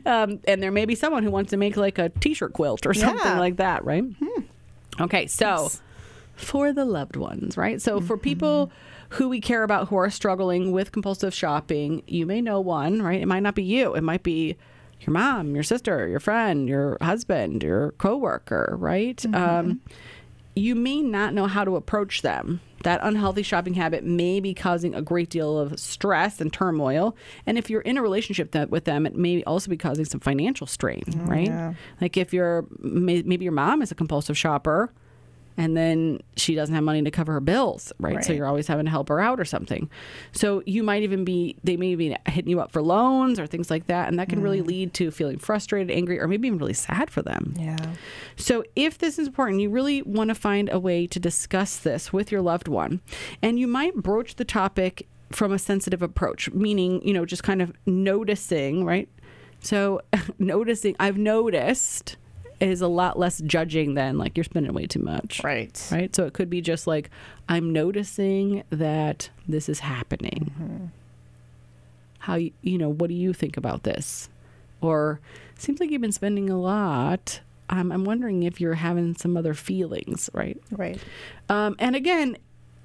Um, 0.06 0.40
and 0.48 0.62
there 0.62 0.72
may 0.72 0.86
be 0.86 0.94
someone 0.94 1.24
who 1.24 1.32
wants 1.32 1.50
to 1.52 1.58
make 1.58 1.78
like 1.78 1.98
a 1.98 2.10
T-shirt 2.10 2.54
quilt 2.54 2.86
or 2.86 2.94
something 2.94 3.26
Yeah. 3.26 3.40
like 3.40 3.58
that, 3.58 3.84
right? 3.86 4.04
Okay, 5.00 5.26
so 5.28 5.64
Yes. 5.64 5.82
for 6.36 6.72
the 6.74 6.86
loved 6.86 7.16
ones, 7.16 7.58
right? 7.58 7.82
So 7.82 8.00
for 8.02 8.18
people 8.18 8.72
who 9.10 9.30
we 9.30 9.40
care 9.40 9.64
about 9.64 9.88
who 9.90 9.96
are 9.96 10.10
struggling 10.10 10.72
with 10.72 10.92
compulsive 10.92 11.34
shopping, 11.34 12.04
you 12.08 12.26
may 12.26 12.42
know 12.42 12.60
one, 12.60 13.02
right? 13.02 13.22
It 13.22 13.28
might 13.28 13.42
not 13.44 13.56
be 13.56 13.64
you. 13.64 13.96
It 13.96 14.02
might 14.02 14.24
be 14.24 14.58
your 15.02 15.14
mom, 15.14 15.54
your 15.56 15.64
sister, 15.64 16.08
your 16.08 16.20
friend, 16.20 16.68
your 16.68 16.98
husband, 17.02 17.64
your 17.64 17.92
coworker, 17.94 18.76
right? 18.80 19.24
Um, 19.36 19.82
you 20.56 20.74
may 20.74 21.02
not 21.02 21.34
know 21.34 21.48
how 21.48 21.64
to 21.66 21.76
approach 21.76 22.22
them. 22.22 22.62
That 22.84 23.00
unhealthy 23.04 23.42
shopping 23.42 23.74
habit 23.74 24.04
may 24.04 24.40
be 24.40 24.54
causing 24.54 24.94
a 24.94 25.02
great 25.02 25.30
deal 25.30 25.58
of 25.58 25.80
stress 25.80 26.40
and 26.40 26.54
turmoil. 26.54 27.16
And 27.46 27.58
if 27.58 27.70
you're 27.70 27.82
in 27.82 27.98
a 27.98 28.02
relationship 28.02 28.52
that, 28.52 28.70
with 28.70 28.86
them, 28.86 29.06
it 29.06 29.16
may 29.16 29.44
also 29.44 29.70
be 29.70 29.78
causing 29.78 30.06
some 30.06 30.20
financial 30.20 30.68
strain, 30.68 31.04
right? 31.26 31.48
yeah. 31.48 31.74
Like 32.00 32.16
if 32.16 32.32
you're 32.32 32.66
may, 32.80 33.24
maybe 33.24 33.44
your 33.44 33.54
mom 33.54 33.82
is 33.82 33.92
a 33.92 33.96
compulsive 33.96 34.38
shopper 34.38 34.94
and 35.58 35.76
then 35.76 36.20
she 36.36 36.56
doesn't 36.56 36.76
have 36.76 36.84
money 36.84 37.02
to 37.02 37.12
cover 37.12 37.34
her 37.34 37.40
bills, 37.40 37.94
right? 38.00 38.24
So 38.24 38.34
you're 38.34 38.46
always 38.46 38.68
having 38.68 38.86
to 38.86 38.92
help 38.92 39.08
her 39.10 39.22
out 39.22 39.40
or 39.40 39.46
something. 39.46 39.90
So 40.34 40.62
you 40.66 40.84
might 40.84 41.04
even 41.04 41.24
be, 41.24 41.56
they 41.64 41.78
may 41.78 41.96
be 41.96 42.16
hitting 42.28 42.50
you 42.50 42.60
up 42.60 42.72
for 42.72 42.82
loans 42.82 43.40
or 43.40 43.48
things 43.48 43.70
like 43.70 43.88
that. 43.88 44.10
And 44.10 44.20
that 44.20 44.28
can 44.28 44.42
really 44.42 44.62
mm. 44.62 44.68
lead 44.68 44.94
to 44.96 45.12
feeling 45.12 45.38
frustrated, 45.38 45.96
angry, 45.96 46.20
or 46.20 46.28
maybe 46.28 46.48
even 46.48 46.60
really 46.60 46.74
sad 46.74 47.10
for 47.10 47.22
them. 47.22 47.54
Yeah. 47.58 47.78
So, 48.36 48.64
if 48.76 48.98
this 48.98 49.18
is 49.18 49.28
important, 49.28 49.62
you 49.62 49.70
really 49.70 50.02
want 50.02 50.30
to 50.30 50.36
find 50.36 50.70
a 50.72 50.80
way 50.80 51.08
to 51.08 51.20
discuss 51.20 51.78
this 51.78 52.12
with 52.12 52.32
your 52.32 52.42
loved 52.42 52.68
one. 52.68 53.02
And 53.42 53.58
you 53.58 53.68
might 53.68 53.96
broach 53.96 54.36
the 54.36 54.46
topic 54.46 55.08
from 55.32 55.54
a 55.54 55.60
sensitive 55.60 56.02
approach, 56.02 56.52
meaning, 56.52 57.06
you 57.08 57.14
know, 57.14 57.26
just 57.26 57.44
kind 57.44 57.62
of 57.62 57.74
noticing, 57.86 58.84
right? 58.84 59.08
So, 59.62 60.02
noticing, 60.40 60.96
I've 61.00 61.18
noticed 61.18 62.18
is 62.60 62.82
a 62.82 62.88
lot 62.88 63.20
less 63.20 63.40
judging 63.42 63.96
than 63.96 64.18
like 64.18 64.38
you're 64.38 64.44
spending 64.44 64.74
way 64.74 64.88
too 64.88 65.00
much. 65.00 65.42
Right. 65.44 65.88
Right. 65.92 66.16
So, 66.16 66.26
it 66.26 66.34
could 66.34 66.50
be 66.50 66.62
just 66.62 66.88
like, 66.88 67.10
I'm 67.50 67.72
noticing 67.74 68.64
that 68.70 69.30
this 69.48 69.70
is 69.70 69.80
happening. 69.80 70.92
How, 72.20 72.36
you 72.36 72.52
you 72.62 72.78
know, 72.78 72.90
what 72.90 73.08
do 73.08 73.14
you 73.14 73.34
think 73.34 73.58
about 73.58 73.84
this? 73.84 74.30
Or 74.82 75.20
seems 75.58 75.80
like 75.80 75.92
you've 75.92 76.02
been 76.02 76.12
spending 76.12 76.50
a 76.50 76.60
lot. 76.60 77.42
Um, 77.70 77.92
I'm 77.92 78.06
wondering 78.06 78.44
if 78.44 78.62
you're 78.62 78.76
having 78.76 79.16
some 79.16 79.36
other 79.36 79.54
feelings, 79.54 80.30
right? 80.34 80.62
Right. 80.72 81.00
Um, 81.50 81.76
and 81.80 81.96
again, 81.96 82.38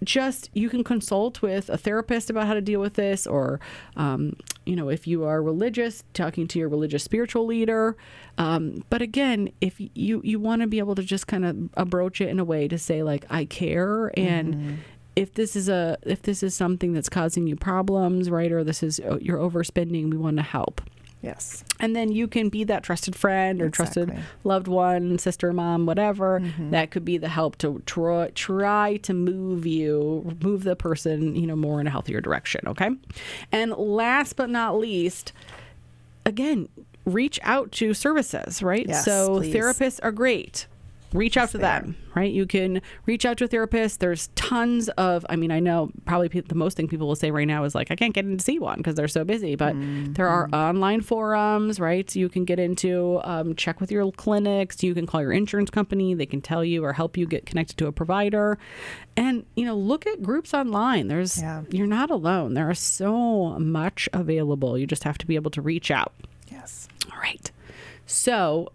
just 0.02 0.48
you 0.54 0.70
can 0.70 0.82
consult 0.82 1.42
with 1.42 1.68
a 1.68 1.76
therapist 1.76 2.30
about 2.30 2.46
how 2.46 2.54
to 2.54 2.60
deal 2.62 2.80
with 2.80 2.94
this, 2.94 3.26
or 3.26 3.60
um, 3.96 4.36
you 4.70 4.76
know, 4.76 4.88
if 4.88 5.04
you 5.04 5.24
are 5.24 5.42
religious, 5.42 6.04
talking 6.14 6.46
to 6.46 6.58
your 6.60 6.68
religious 6.68 7.02
spiritual 7.02 7.44
leader. 7.44 7.96
Um, 8.38 8.84
but 8.88 9.02
again, 9.02 9.50
if 9.60 9.80
you 9.80 10.20
you 10.22 10.38
want 10.38 10.62
to 10.62 10.68
be 10.68 10.78
able 10.78 10.94
to 10.94 11.02
just 11.02 11.26
kind 11.26 11.44
of 11.44 11.56
approach 11.74 12.20
it 12.20 12.28
in 12.28 12.38
a 12.38 12.44
way 12.44 12.68
to 12.68 12.78
say 12.78 13.02
like, 13.02 13.26
I 13.28 13.46
care, 13.46 14.12
and 14.16 14.78
if 15.16 15.34
this 15.34 15.56
is 15.56 15.68
a 15.68 15.98
if 16.02 16.22
this 16.22 16.44
is 16.44 16.54
something 16.54 16.92
that's 16.92 17.08
causing 17.08 17.48
you 17.48 17.56
problems, 17.56 18.30
right, 18.30 18.52
or 18.52 18.62
this 18.62 18.84
is 18.84 19.00
uh, 19.00 19.18
you're 19.20 19.38
overspending, 19.38 20.08
we 20.08 20.16
want 20.16 20.36
to 20.36 20.44
help. 20.44 20.80
Yes. 21.22 21.64
And 21.78 21.94
then 21.94 22.12
you 22.12 22.26
can 22.26 22.48
be 22.48 22.64
that 22.64 22.82
trusted 22.82 23.14
friend 23.14 23.60
or 23.60 23.68
trusted 23.68 24.10
loved 24.42 24.68
one, 24.68 25.18
sister, 25.18 25.52
mom, 25.52 25.84
whatever. 25.84 26.40
Mm-hmm. 26.40 26.70
That 26.70 26.90
could 26.90 27.04
be 27.04 27.18
the 27.18 27.28
help 27.28 27.58
to 27.58 27.82
try, 27.84 28.30
try 28.34 28.96
to 28.98 29.12
move 29.12 29.66
you, 29.66 30.36
move 30.42 30.64
the 30.64 30.76
person, 30.76 31.36
you 31.36 31.46
know, 31.46 31.56
more 31.56 31.80
in 31.80 31.86
a 31.86 31.90
healthier 31.90 32.20
direction. 32.20 32.66
Okay. 32.66 32.90
And 33.52 33.72
last 33.72 34.36
but 34.36 34.48
not 34.48 34.78
least, 34.78 35.32
again, 36.24 36.68
reach 37.04 37.38
out 37.42 37.70
to 37.72 37.92
services, 37.92 38.62
right? 38.62 38.86
Yes, 38.88 39.04
so 39.04 39.38
please. 39.38 39.54
therapists 39.54 40.00
are 40.02 40.12
great. 40.12 40.66
Reach 41.12 41.36
out 41.36 41.50
to 41.50 41.58
them, 41.58 41.96
right? 42.14 42.30
You 42.30 42.46
can 42.46 42.80
reach 43.04 43.24
out 43.26 43.36
to 43.38 43.44
a 43.44 43.48
therapist. 43.48 43.98
There's 43.98 44.28
tons 44.36 44.88
of, 44.90 45.26
I 45.28 45.34
mean, 45.34 45.50
I 45.50 45.58
know 45.58 45.90
probably 46.04 46.28
pe- 46.28 46.42
the 46.42 46.54
most 46.54 46.76
thing 46.76 46.86
people 46.86 47.08
will 47.08 47.16
say 47.16 47.32
right 47.32 47.48
now 47.48 47.64
is 47.64 47.74
like, 47.74 47.90
I 47.90 47.96
can't 47.96 48.14
get 48.14 48.24
in 48.24 48.38
to 48.38 48.44
see 48.44 48.60
one 48.60 48.76
because 48.78 48.94
they're 48.94 49.08
so 49.08 49.24
busy. 49.24 49.56
But 49.56 49.74
there 50.14 50.28
are 50.28 50.46
Mm-hmm. 50.46 50.54
online 50.54 51.00
forums, 51.00 51.80
right? 51.80 52.14
You 52.14 52.28
can 52.28 52.44
get 52.44 52.58
into, 52.60 53.20
um, 53.24 53.56
check 53.56 53.80
with 53.80 53.90
your 53.90 54.10
clinics. 54.12 54.82
You 54.84 54.94
can 54.94 55.06
call 55.06 55.20
your 55.20 55.32
insurance 55.32 55.70
company. 55.70 56.14
They 56.14 56.26
can 56.26 56.40
tell 56.40 56.64
you 56.64 56.84
or 56.84 56.92
help 56.92 57.16
you 57.16 57.26
get 57.26 57.44
connected 57.44 57.76
to 57.78 57.86
a 57.88 57.92
provider. 57.92 58.56
And, 59.16 59.44
you 59.56 59.64
know, 59.64 59.76
look 59.76 60.06
at 60.06 60.22
groups 60.22 60.54
online. 60.54 61.08
There's, 61.08 61.40
Yeah. 61.40 61.62
you're 61.70 61.86
not 61.88 62.10
alone. 62.10 62.54
There 62.54 62.70
is 62.70 62.78
so 62.78 63.58
much 63.58 64.08
available. 64.12 64.78
You 64.78 64.86
just 64.86 65.02
have 65.04 65.18
to 65.18 65.26
be 65.26 65.34
able 65.34 65.50
to 65.50 65.60
reach 65.60 65.90
out. 65.90 66.12
Yes. 66.50 66.88
All 67.12 67.18
right. 67.18 67.50
So 68.06 68.72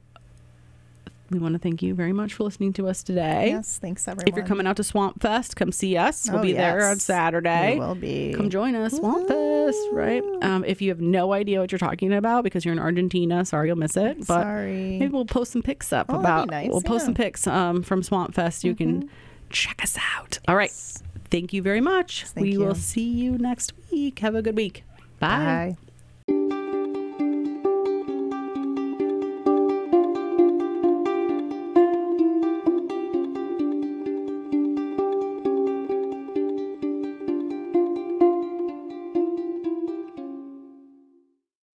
we 1.31 1.39
want 1.39 1.53
to 1.53 1.59
thank 1.59 1.81
you 1.81 1.93
very 1.95 2.13
much 2.13 2.33
for 2.35 2.43
listening 2.43 2.71
to 2.73 2.87
us 2.87 3.01
today. 3.01 3.47
Yes. 3.49 3.79
Thanks, 3.79 4.07
everyone. 4.07 4.27
If 4.27 4.35
you're 4.35 4.45
coming 4.45 4.67
out 4.67 4.77
to 4.77 4.83
Swamp 4.83 5.21
Fest, 5.21 5.55
come 5.55 5.71
see 5.71 5.97
us. 5.97 6.29
We'll 6.29 6.39
Oh, 6.39 6.43
be 6.43 6.53
there 6.53 6.87
on. 6.87 6.99
Saturday. 6.99 7.73
We 7.73 7.79
will 7.79 7.95
be. 7.95 8.33
Come 8.35 8.49
join 8.49 8.75
us, 8.75 8.93
Swamp 8.97 9.27
Fest, 9.27 9.77
right? 9.91 10.21
Um, 10.43 10.63
if 10.65 10.81
you 10.81 10.89
have 10.89 11.01
no 11.01 11.33
idea 11.33 11.59
what 11.61 11.71
you're 11.71 11.79
talking 11.79 12.13
about 12.13 12.43
because 12.43 12.63
you're 12.63 12.73
in 12.73 12.79
Argentina, 12.79 13.43
sorry 13.45 13.67
you'll 13.69 13.77
miss 13.77 13.97
it. 13.97 14.19
But 14.19 14.43
Sorry. 14.43 14.97
maybe 14.99 15.07
we'll 15.11 15.25
post 15.25 15.51
some 15.53 15.63
pics 15.63 15.91
up 15.91 16.05
Oh, 16.09 16.19
about. 16.19 16.47
be 16.49 16.51
nice, 16.55 16.69
We'll 16.69 16.81
post 16.81 16.85
yeah. 16.87 16.97
Mm-hmm. 16.97 17.05
some 17.05 17.13
pics 17.15 17.47
um, 17.47 17.81
from 17.83 18.03
Swamp 18.03 18.35
Fest. 18.35 18.63
You 18.63 18.75
can 18.75 19.09
check 19.49 19.81
us 19.81 19.97
out. 20.17 20.37
All 20.47 20.55
right. 20.55 20.71
Thank 21.31 21.53
you 21.53 21.61
very 21.63 21.81
much. 21.81 22.25
Thank 22.27 22.43
we 22.45 22.51
you. 22.53 22.59
will 22.59 22.75
see 22.75 23.09
you 23.09 23.37
next 23.39 23.73
week. 23.91 24.19
Have 24.19 24.35
a 24.35 24.41
good 24.43 24.55
week. 24.55 24.83
Bye. 25.19 25.75
Bye. 26.27 26.61